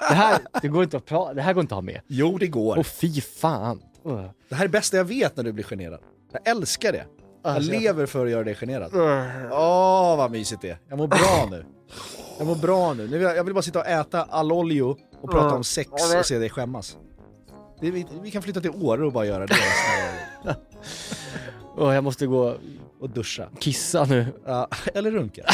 Det 0.10 0.16
här, 0.16 0.40
det 0.62 0.68
går 0.68 0.84
inte 0.84 0.98
att 0.98 1.06
pra- 1.10 1.34
det 1.34 1.42
här 1.42 1.54
går 1.54 1.62
inte 1.62 1.74
att 1.74 1.78
ha 1.78 1.82
med. 1.82 2.02
Jo, 2.08 2.38
det 2.38 2.48
går. 2.48 2.78
Åh 2.78 2.84
fy 2.84 3.22
fan. 3.22 3.82
Uh. 4.08 4.26
Det 4.50 4.56
här 4.56 4.64
är 4.64 4.68
det 4.68 4.72
bästa 4.72 4.98
jag 4.98 5.06
vet 5.06 5.38
när 5.38 5.44
du 5.44 5.52
blir 5.52 5.64
generad. 5.64 6.00
Jag 6.32 6.48
älskar 6.48 6.92
det. 6.92 7.06
Jag 7.44 7.56
Alltså, 7.56 7.72
lever 7.72 8.06
för 8.06 8.26
att 8.26 8.32
göra 8.32 8.44
dig 8.44 8.56
generad. 8.56 8.92
Åh, 9.52 10.18
vad 10.18 10.32
mysigt 10.32 10.62
det 10.62 10.70
är. 10.70 10.78
Jag 10.90 10.98
mår 10.98 11.08
bra 11.08 11.48
nu. 11.52 11.66
Jag 12.38 12.48
mår 12.48 12.56
bra 12.56 12.94
nu. 12.94 13.04
nu 13.08 13.12
vill 13.18 13.22
jag, 13.22 13.38
jag 13.38 13.44
vill 13.44 13.54
bara 13.54 13.62
sitta 13.62 13.80
och 13.80 13.88
äta 13.88 14.24
allolio 14.24 14.98
och 15.22 15.32
prata 15.32 15.56
om 15.56 15.64
sex 15.64 15.90
och 16.20 16.26
se 16.26 16.38
dig 16.38 16.50
skämmas. 16.50 16.98
Det, 17.82 17.92
vi, 17.92 18.08
vi 18.22 18.32
kan 18.32 18.42
flytta 18.42 18.62
till 18.62 18.72
Åre 18.82 19.06
och 19.06 19.12
bara 19.12 19.26
göra 19.26 19.46
det. 19.48 19.56
Åh, 21.78 21.94
jag 21.96 22.04
måste 22.04 22.28
gå 22.28 22.56
och 23.00 23.10
duscha. 23.10 23.50
kissa 23.60 24.06
nu. 24.06 24.26
Ja, 24.46 24.68
eller 24.94 25.12
runka. 25.12 25.44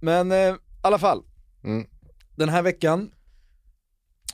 Men 0.00 0.32
eh, 0.32 0.38
i 0.38 0.56
alla 0.80 0.98
fall. 0.98 1.22
Mm. 1.64 1.86
Den 2.36 2.48
här 2.48 2.62
veckan 2.62 3.10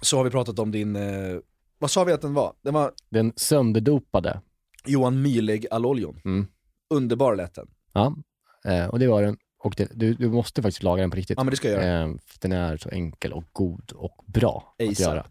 så 0.00 0.16
har 0.16 0.24
vi 0.24 0.30
pratat 0.30 0.58
om 0.58 0.70
din, 0.70 0.96
eh, 0.96 1.38
vad 1.78 1.90
sa 1.90 2.04
vi 2.04 2.12
att 2.12 2.22
den 2.22 2.34
var? 2.34 2.54
Den 2.62 2.74
var 2.74 2.92
Den 3.10 3.32
sönderdopade. 3.36 4.40
Johan 4.84 5.22
Myhlegg 5.22 5.66
Aloljon. 5.70 6.20
Mm. 6.24 6.46
Underbar 6.90 7.36
lät 7.36 7.54
den. 7.54 7.68
Ja, 7.92 8.16
eh, 8.64 8.86
och 8.86 8.98
det 8.98 9.06
var 9.06 9.22
den. 9.22 9.36
Och 9.58 9.74
det, 9.76 9.90
du, 9.94 10.14
du 10.14 10.28
måste 10.28 10.62
faktiskt 10.62 10.82
laga 10.82 11.00
den 11.00 11.10
på 11.10 11.16
riktigt. 11.16 11.38
Ja 11.38 11.44
men 11.44 11.50
det 11.50 11.56
ska 11.56 11.70
jag 11.70 11.84
göra. 11.84 12.02
Eh, 12.02 12.16
för 12.26 12.38
den 12.40 12.52
är 12.52 12.76
så 12.76 12.88
enkel 12.88 13.32
och 13.32 13.44
god 13.52 13.92
och 13.92 14.24
bra 14.26 14.74
att 14.78 14.88
ASAP. 14.88 15.00
göra. 15.00 15.26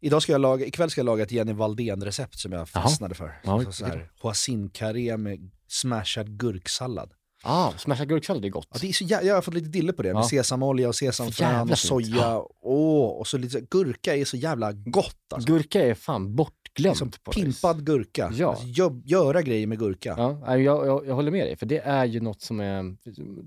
Idag 0.00 0.22
ska 0.22 0.32
jag 0.32 0.40
laga, 0.40 0.66
ikväll 0.66 0.90
ska 0.90 0.98
jag 0.98 1.06
laga 1.06 1.22
ett 1.22 1.32
Jenny 1.32 1.52
Valdén-recept 1.52 2.38
som 2.38 2.52
jag 2.52 2.68
fastnade 2.68 3.14
för. 3.14 3.40
Ja, 3.44 3.64
så, 3.64 3.72
så 3.72 3.86
här, 3.86 4.10
hoisin 4.20 4.70
med 5.18 5.50
smashad 5.68 6.38
gurksallad. 6.38 7.12
Ah, 7.44 7.72
smashad 7.78 8.08
gurksallad 8.08 8.44
är 8.44 8.48
gott. 8.48 8.68
Ja, 8.72 8.78
det 8.80 8.88
är 8.88 8.92
så 8.92 9.04
jä- 9.04 9.22
jag 9.24 9.34
har 9.34 9.42
fått 9.42 9.54
lite 9.54 9.68
dille 9.68 9.92
på 9.92 10.02
det 10.02 10.12
med 10.14 10.20
Ja. 10.22 10.28
sesamolja 10.28 10.88
och 10.88 10.94
sesamfrön 10.94 11.48
jävla 11.50 11.62
och 11.62 11.68
fint. 11.68 11.78
soja. 11.88 12.16
Ja. 12.16 12.48
Åh, 12.62 13.08
och 13.20 13.26
så 13.26 13.38
lite, 13.38 13.60
gurka 13.60 14.16
är 14.16 14.24
så 14.24 14.36
jävla 14.36 14.72
gott 14.72 15.16
alltså. 15.34 15.52
Gurka 15.52 15.82
är 15.82 15.94
fan 15.94 16.34
bortglömt. 16.36 16.96
Som 16.98 17.10
på 17.10 17.16
något 17.26 17.36
vis. 17.36 17.44
pimpad 17.44 17.86
gurka. 17.86 18.32
Ja. 18.34 18.48
Alltså, 18.48 18.64
gö- 18.66 19.02
göra 19.04 19.42
grejer 19.42 19.66
med 19.66 19.78
gurka. 19.78 20.14
Ja, 20.18 20.42
nej, 20.46 20.62
jag, 20.62 20.86
jag, 20.86 21.06
jag 21.06 21.14
håller 21.14 21.30
med 21.30 21.46
dig, 21.46 21.56
för 21.56 21.66
det 21.66 21.78
är 21.78 22.04
ju 22.04 22.20
något 22.20 22.42
som 22.42 22.60
är... 22.60 22.82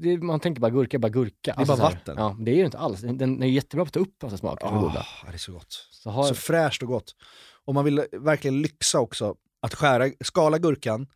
Det, 0.02 0.10
är- 0.14 0.18
man 0.18 0.40
tänker 0.40 0.62
bara 0.62 0.72
gurka, 0.72 1.00
bara 1.00 1.10
gurka. 1.10 1.54
Det 1.58 1.62
är 1.62 1.66
bara 1.66 1.78
så 1.78 1.84
här, 1.84 1.92
vatten. 1.92 2.16
Ja, 2.18 2.36
det 2.40 2.52
är 2.52 2.56
ju 2.56 2.66
inte 2.66 2.78
alls. 2.78 3.02
Den, 3.02 3.18
den 3.18 3.44
är 3.44 3.48
jättebra 3.48 3.86
på 3.86 3.88
att 3.88 3.94
ta 3.94 4.00
upp 4.00 4.22
massa 4.24 4.38
smaker 4.38 4.68
som 4.68 4.78
är 4.78 4.82
goda. 4.82 5.06
Det 5.28 5.34
är 5.34 5.38
så 5.38 5.52
gott. 5.52 5.88
Så 5.92 6.10
har, 6.10 6.24
Så 6.24 6.34
fräscht 6.36 6.82
och 6.82 6.88
gott. 6.88 7.16
Och 7.66 7.74
man 7.74 7.86
vill 7.86 8.04
verkligen 8.12 8.62
lyxa 8.62 9.00
också. 9.00 9.36
Att 9.62 9.74
skära, 9.74 10.10
skala 10.24 10.58
gurkan, 10.58 11.08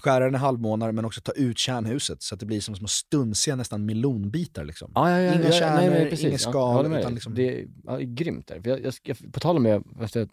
skära 0.00 0.24
den 0.24 0.34
i 0.34 0.38
halvmånar 0.38 0.92
men 0.92 1.04
också 1.04 1.20
ta 1.20 1.32
ut 1.32 1.58
kärnhuset 1.58 2.22
så 2.22 2.34
att 2.34 2.40
det 2.40 2.46
blir 2.46 2.60
som 2.60 2.76
små 2.76 2.88
stunsiga 2.88 3.56
nästan 3.56 3.86
melonbitar 3.86 4.64
liksom. 4.64 4.92
Ja, 4.94 5.10
ja, 5.10 5.20
ja, 5.20 5.34
Inga 5.34 5.52
kärnor, 5.52 5.96
Ja, 6.32 6.38
skal, 6.38 6.84
jag 6.92 6.98
utan 7.00 7.14
liksom- 7.14 7.34
Det 7.34 7.60
är 7.60 7.66
ja, 7.84 7.98
grymt. 8.00 8.46
Där. 8.46 8.60
Jag, 8.64 8.84
jag 8.84 8.94
ska, 8.94 9.14
på 9.32 9.40
tal 9.40 9.56
om 9.56 9.62
det, 9.62 9.82
jag 10.00 10.10
ska 10.10 10.26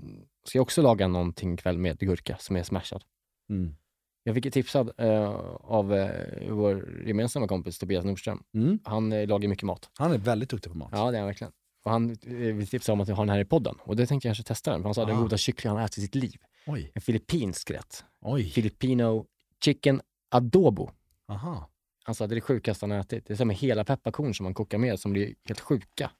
jag 0.53 0.61
också 0.61 0.81
laga 0.81 1.07
någonting 1.07 1.53
ikväll 1.53 1.77
med 1.77 1.99
gurka 1.99 2.37
som 2.39 2.55
är 2.55 2.63
smashad. 2.63 3.03
Mm. 3.49 3.75
Jag 4.23 4.35
fick 4.35 4.53
tipsad 4.53 4.91
eh, 4.97 5.29
av 5.61 5.93
eh, 5.93 6.09
vår 6.51 7.03
gemensamma 7.05 7.47
kompis 7.47 7.79
Tobias 7.79 8.05
Nordström. 8.05 8.43
Mm. 8.53 8.79
Han 8.83 9.13
eh, 9.13 9.27
lagar 9.27 9.49
mycket 9.49 9.63
mat. 9.65 9.89
Han 9.97 10.11
är 10.11 10.17
väldigt 10.17 10.49
duktig 10.49 10.71
på 10.71 10.77
mat. 10.77 10.89
Ja, 10.91 11.11
det 11.11 11.17
är 11.17 11.19
han 11.19 11.27
verkligen. 11.27 11.53
Och 11.85 11.91
han 11.91 12.09
eh, 12.11 12.33
vill 12.33 12.67
tipsa 12.67 12.93
om 12.93 13.01
att 13.01 13.09
vi 13.09 13.13
har 13.13 13.25
den 13.25 13.29
här 13.29 13.39
i 13.39 13.45
podden. 13.45 13.75
Och 13.79 13.95
det 13.95 14.05
tänkte 14.07 14.27
jag 14.27 14.35
kanske 14.35 14.47
testa 14.53 14.71
den. 14.71 14.81
För 14.81 14.87
han 14.87 14.93
sa 14.95 15.01
att 15.01 15.07
den 15.07 15.17
Ah. 15.17 15.21
godaste 15.21 15.43
kyckling 15.43 15.69
han 15.69 15.77
har 15.77 15.85
ätit 15.85 15.97
i 15.97 16.01
sitt 16.01 16.15
liv. 16.15 16.35
Oj. 16.65 16.91
En 16.95 17.01
filippinsk 17.01 17.71
rätt. 17.71 18.03
Oj. 18.21 18.43
Filipino 18.49 19.25
chicken 19.63 20.01
adobo. 20.29 20.89
Aha. 21.29 21.69
Att 22.05 22.17
det 22.17 22.23
är 22.23 22.27
det 22.27 22.41
sjukaste 22.41 22.83
han 22.85 22.91
har 22.91 22.99
ätit. 22.99 23.25
Det 23.27 23.33
är 23.33 23.37
som 23.37 23.49
hela 23.49 23.83
pepparkorn 23.83 24.33
som 24.33 24.43
man 24.43 24.53
kokar 24.53 24.77
med 24.77 24.99
som 24.99 25.11
blir 25.13 25.33
helt 25.45 25.59
sjuka. 25.59 26.11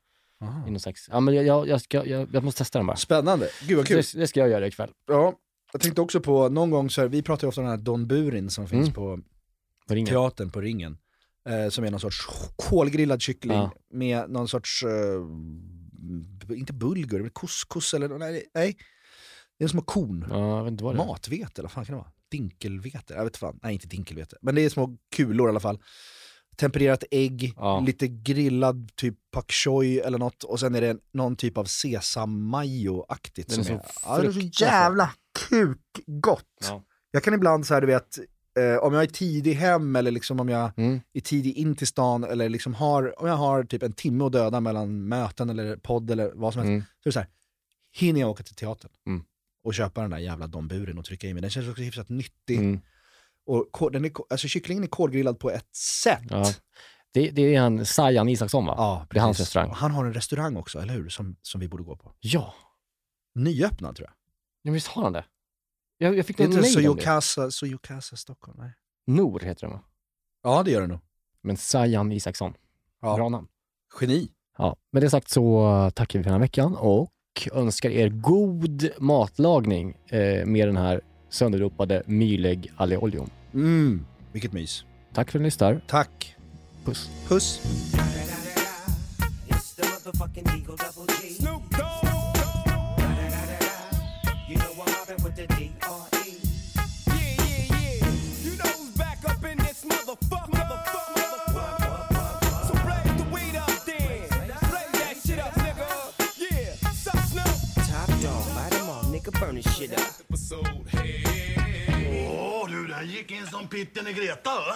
Aha. 0.41 0.67
I 0.67 0.71
någon 0.71 0.79
slags... 0.79 1.07
Ja, 1.11 1.19
men 1.19 1.35
jag, 1.45 1.67
jag, 1.67 1.81
ska, 1.81 2.05
jag, 2.05 2.27
jag 2.33 2.43
måste 2.43 2.57
testa 2.57 2.79
den 2.79 2.85
bara. 2.87 2.97
Spännande. 2.97 3.49
Gud 3.67 3.77
vad 3.77 3.87
kul. 3.87 3.97
Det, 3.97 4.19
det 4.19 4.27
ska 4.27 4.39
jag 4.39 4.49
göra 4.49 4.67
ikväll. 4.67 4.89
Ja, 5.07 5.33
jag 5.71 5.81
tänkte 5.81 6.01
också 6.01 6.19
på, 6.19 6.49
någon 6.49 6.69
gång 6.71 6.89
så 6.89 7.01
här, 7.01 7.07
vi 7.07 7.21
pratar 7.21 7.43
ju 7.47 7.49
ofta 7.49 7.61
om 7.61 7.67
den 7.67 7.77
här 7.77 7.83
Don 7.85 8.07
Burin 8.07 8.49
som 8.49 8.67
finns 8.67 8.81
Mm. 8.87 8.93
på 8.93 9.19
På 9.87 9.93
ringen. 9.93 10.07
teatern 10.09 10.49
på 10.51 10.61
ringen. 10.61 10.97
Eh, 11.49 11.69
som 11.69 11.83
är 11.83 11.91
någon 11.91 11.99
sorts 11.99 12.25
kolgrillad 12.55 13.21
kyckling 13.21 13.57
Ja. 13.57 13.71
med 13.93 14.29
någon 14.29 14.47
sorts, 14.47 14.83
eh, 14.83 16.57
inte 16.57 16.73
bulgur, 16.73 17.21
men 17.21 17.29
couscous 17.29 17.93
eller 17.93 18.17
nej, 18.17 18.45
nej. 18.53 18.77
Det 19.57 19.63
är 19.63 19.67
små 19.67 19.81
korn. 19.81 20.25
Ja. 20.29 20.93
Matvete, 20.93 21.51
eller 21.61 21.63
vad 21.63 21.71
fan 21.71 21.85
kan 21.85 21.95
det 21.95 22.01
vara? 22.01 22.11
Dinkelvete? 22.31 23.13
Jag 23.13 23.23
vet 23.23 23.37
fan. 23.37 23.59
Nej, 23.63 23.73
inte 23.73 23.87
dinkelvete. 23.87 24.37
Men 24.41 24.55
det 24.55 24.61
är 24.65 24.69
små 24.69 24.97
kulor 25.15 25.47
i 25.47 25.49
alla 25.49 25.59
fall. 25.59 25.79
Tempererat 26.57 27.03
ägg, 27.11 27.53
Ja. 27.57 27.79
lite 27.79 28.07
grillad 28.07 28.91
typ 28.95 29.15
pak 29.31 29.51
choi 29.51 29.99
eller 29.99 30.17
något. 30.17 30.43
Och 30.43 30.59
sen 30.59 30.75
är 30.75 30.81
det 30.81 30.97
någon 31.13 31.35
typ 31.35 31.57
av 31.57 31.65
sesam-majo-aktigt. 31.65 33.49
Den 33.49 33.59
är 33.59 33.63
som 33.63 33.75
det 34.21 34.27
är 34.27 34.31
så 34.31 34.63
jävla 34.63 35.11
kukgott. 35.49 36.43
Ja. 36.61 36.83
Jag 37.11 37.23
kan 37.23 37.33
ibland 37.33 37.65
så 37.67 37.73
här, 37.73 37.81
du 37.81 37.87
vet, 37.87 38.17
eh, 38.59 38.75
om 38.83 38.93
jag 38.93 39.03
är 39.03 39.07
tidig 39.07 39.53
hem 39.53 39.95
eller 39.95 40.11
liksom 40.11 40.39
om 40.39 40.49
jag 40.49 40.71
Mm. 40.77 40.99
är 41.13 41.21
tidig 41.21 41.57
in 41.57 41.75
till 41.75 41.87
stan 41.87 42.23
eller 42.23 42.49
liksom 42.49 42.73
har, 42.73 43.21
om 43.21 43.27
jag 43.27 43.35
har 43.35 43.63
typ 43.63 43.83
en 43.83 43.93
timme 43.93 44.23
att 44.25 44.31
döda 44.31 44.59
mellan 44.59 45.07
möten 45.07 45.49
eller 45.49 45.75
podd 45.77 46.11
eller 46.11 46.31
vad 46.35 46.53
som 46.53 46.61
helst. 46.61 46.69
Mm. 46.69 46.81
Så 47.03 47.07
är 47.07 47.09
det 47.09 47.13
så 47.13 47.19
här, 47.19 47.29
hinner 47.93 48.19
jag 48.21 48.29
åka 48.29 48.43
till 48.43 48.55
teatern 48.55 48.91
Mm. 49.07 49.23
Och 49.67 49.73
köpa 49.73 50.01
den 50.01 50.09
där 50.09 50.17
jävla 50.17 50.47
Don 50.47 50.67
Buren 50.67 50.97
och 50.97 51.05
trycka 51.05 51.27
i 51.27 51.33
mig. 51.33 51.41
Den 51.41 51.49
känns 51.49 51.69
också 51.69 51.81
hyfsat 51.81 52.09
nyttig. 52.09 52.57
Mm. 52.57 52.81
Och 53.45 53.91
den 53.91 54.05
är, 54.05 54.11
alltså 54.29 54.47
kycklingen 54.47 54.83
är 54.83 54.87
kolgrillad 54.87 55.39
på 55.39 55.51
ett 55.51 55.75
sätt. 55.75 56.23
Ja. 56.29 56.53
Det, 57.11 57.29
det 57.29 57.55
är 57.55 57.61
han 57.61 57.85
Sajan 57.85 58.29
Isaksson 58.29 58.65
va? 58.65 58.73
Ja, 58.77 59.07
det 59.09 59.17
är 59.17 59.21
hans 59.21 59.37
precis. 59.37 59.47
restaurang. 59.47 59.69
Och 59.69 59.75
Han 59.75 59.91
har 59.91 60.05
en 60.05 60.13
restaurang 60.13 60.57
också, 60.57 60.79
eller 60.79 60.93
hur? 60.93 61.09
Som, 61.09 61.35
som 61.41 61.61
vi 61.61 61.67
borde 61.67 61.83
gå 61.83 61.95
på. 61.95 62.13
Ja. 62.19 62.53
Nyöppnad 63.35 63.95
tror 63.95 64.07
jag. 64.07 64.13
ja, 64.61 64.73
visst 64.73 64.87
har 64.87 65.03
han 65.03 65.13
det? 65.13 65.25
Jag, 65.97 66.17
jag 66.17 66.25
fick 66.25 66.37
någon 66.37 66.49
mejl 66.49 66.59
om 66.59 66.63
det. 66.63 66.69
Sojokasa, 66.69 67.51
Sojokasa 67.51 68.15
Stockholm. 68.15 68.57
Nej. 68.59 68.73
Nor 69.07 69.39
heter 69.39 69.67
den 69.67 69.71
va? 69.71 69.83
Ja, 70.43 70.63
det 70.63 70.71
gör 70.71 70.81
det 70.81 70.87
nog. 70.87 70.99
Men 71.41 71.57
Sajan 71.57 72.11
Isaksson. 72.11 72.53
Ja. 73.01 73.15
Bra 73.15 73.29
namn. 73.29 73.47
Geni. 74.01 74.31
Ja, 74.57 74.77
med 74.91 75.01
det 75.01 75.09
sagt 75.09 75.29
så 75.29 75.91
tackar 75.95 76.19
vi 76.19 76.23
för 76.23 76.29
den 76.29 76.39
här 76.39 76.45
veckan 76.45 76.75
och 76.75 77.13
önskar 77.51 77.89
er 77.89 78.09
god 78.09 78.89
matlagning 78.99 79.97
eh, 80.09 80.45
med 80.45 80.67
den 80.67 80.77
här 80.77 81.01
sönderropade 81.29 82.03
myrlägg 82.05 82.71
alle 82.77 82.97
oljon. 82.97 83.29
Mm, 83.53 84.05
vilket 84.31 84.53
mys. 84.53 84.85
Tack 85.13 85.31
för 85.31 85.39
att 85.39 85.41
ni 85.41 85.47
lyssnar. 85.47 85.81
Tack. 85.87 86.35
Puss. 86.85 87.09
Puss. 87.27 87.61
Åh 112.29 112.69
du, 112.69 112.87
den 112.87 113.07
gick 113.07 113.31
in 113.31 113.47
som 113.51 113.67
pitten 113.67 114.07
i 114.07 114.13
Greta 114.13 114.49
va? 114.49 114.75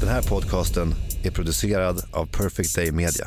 Den 0.00 0.08
här 0.08 0.22
podcasten 0.22 0.94
är 1.24 1.30
producerad 1.30 2.02
av 2.12 2.26
Perfect 2.26 2.74
Day 2.74 2.92
Media. 2.92 3.26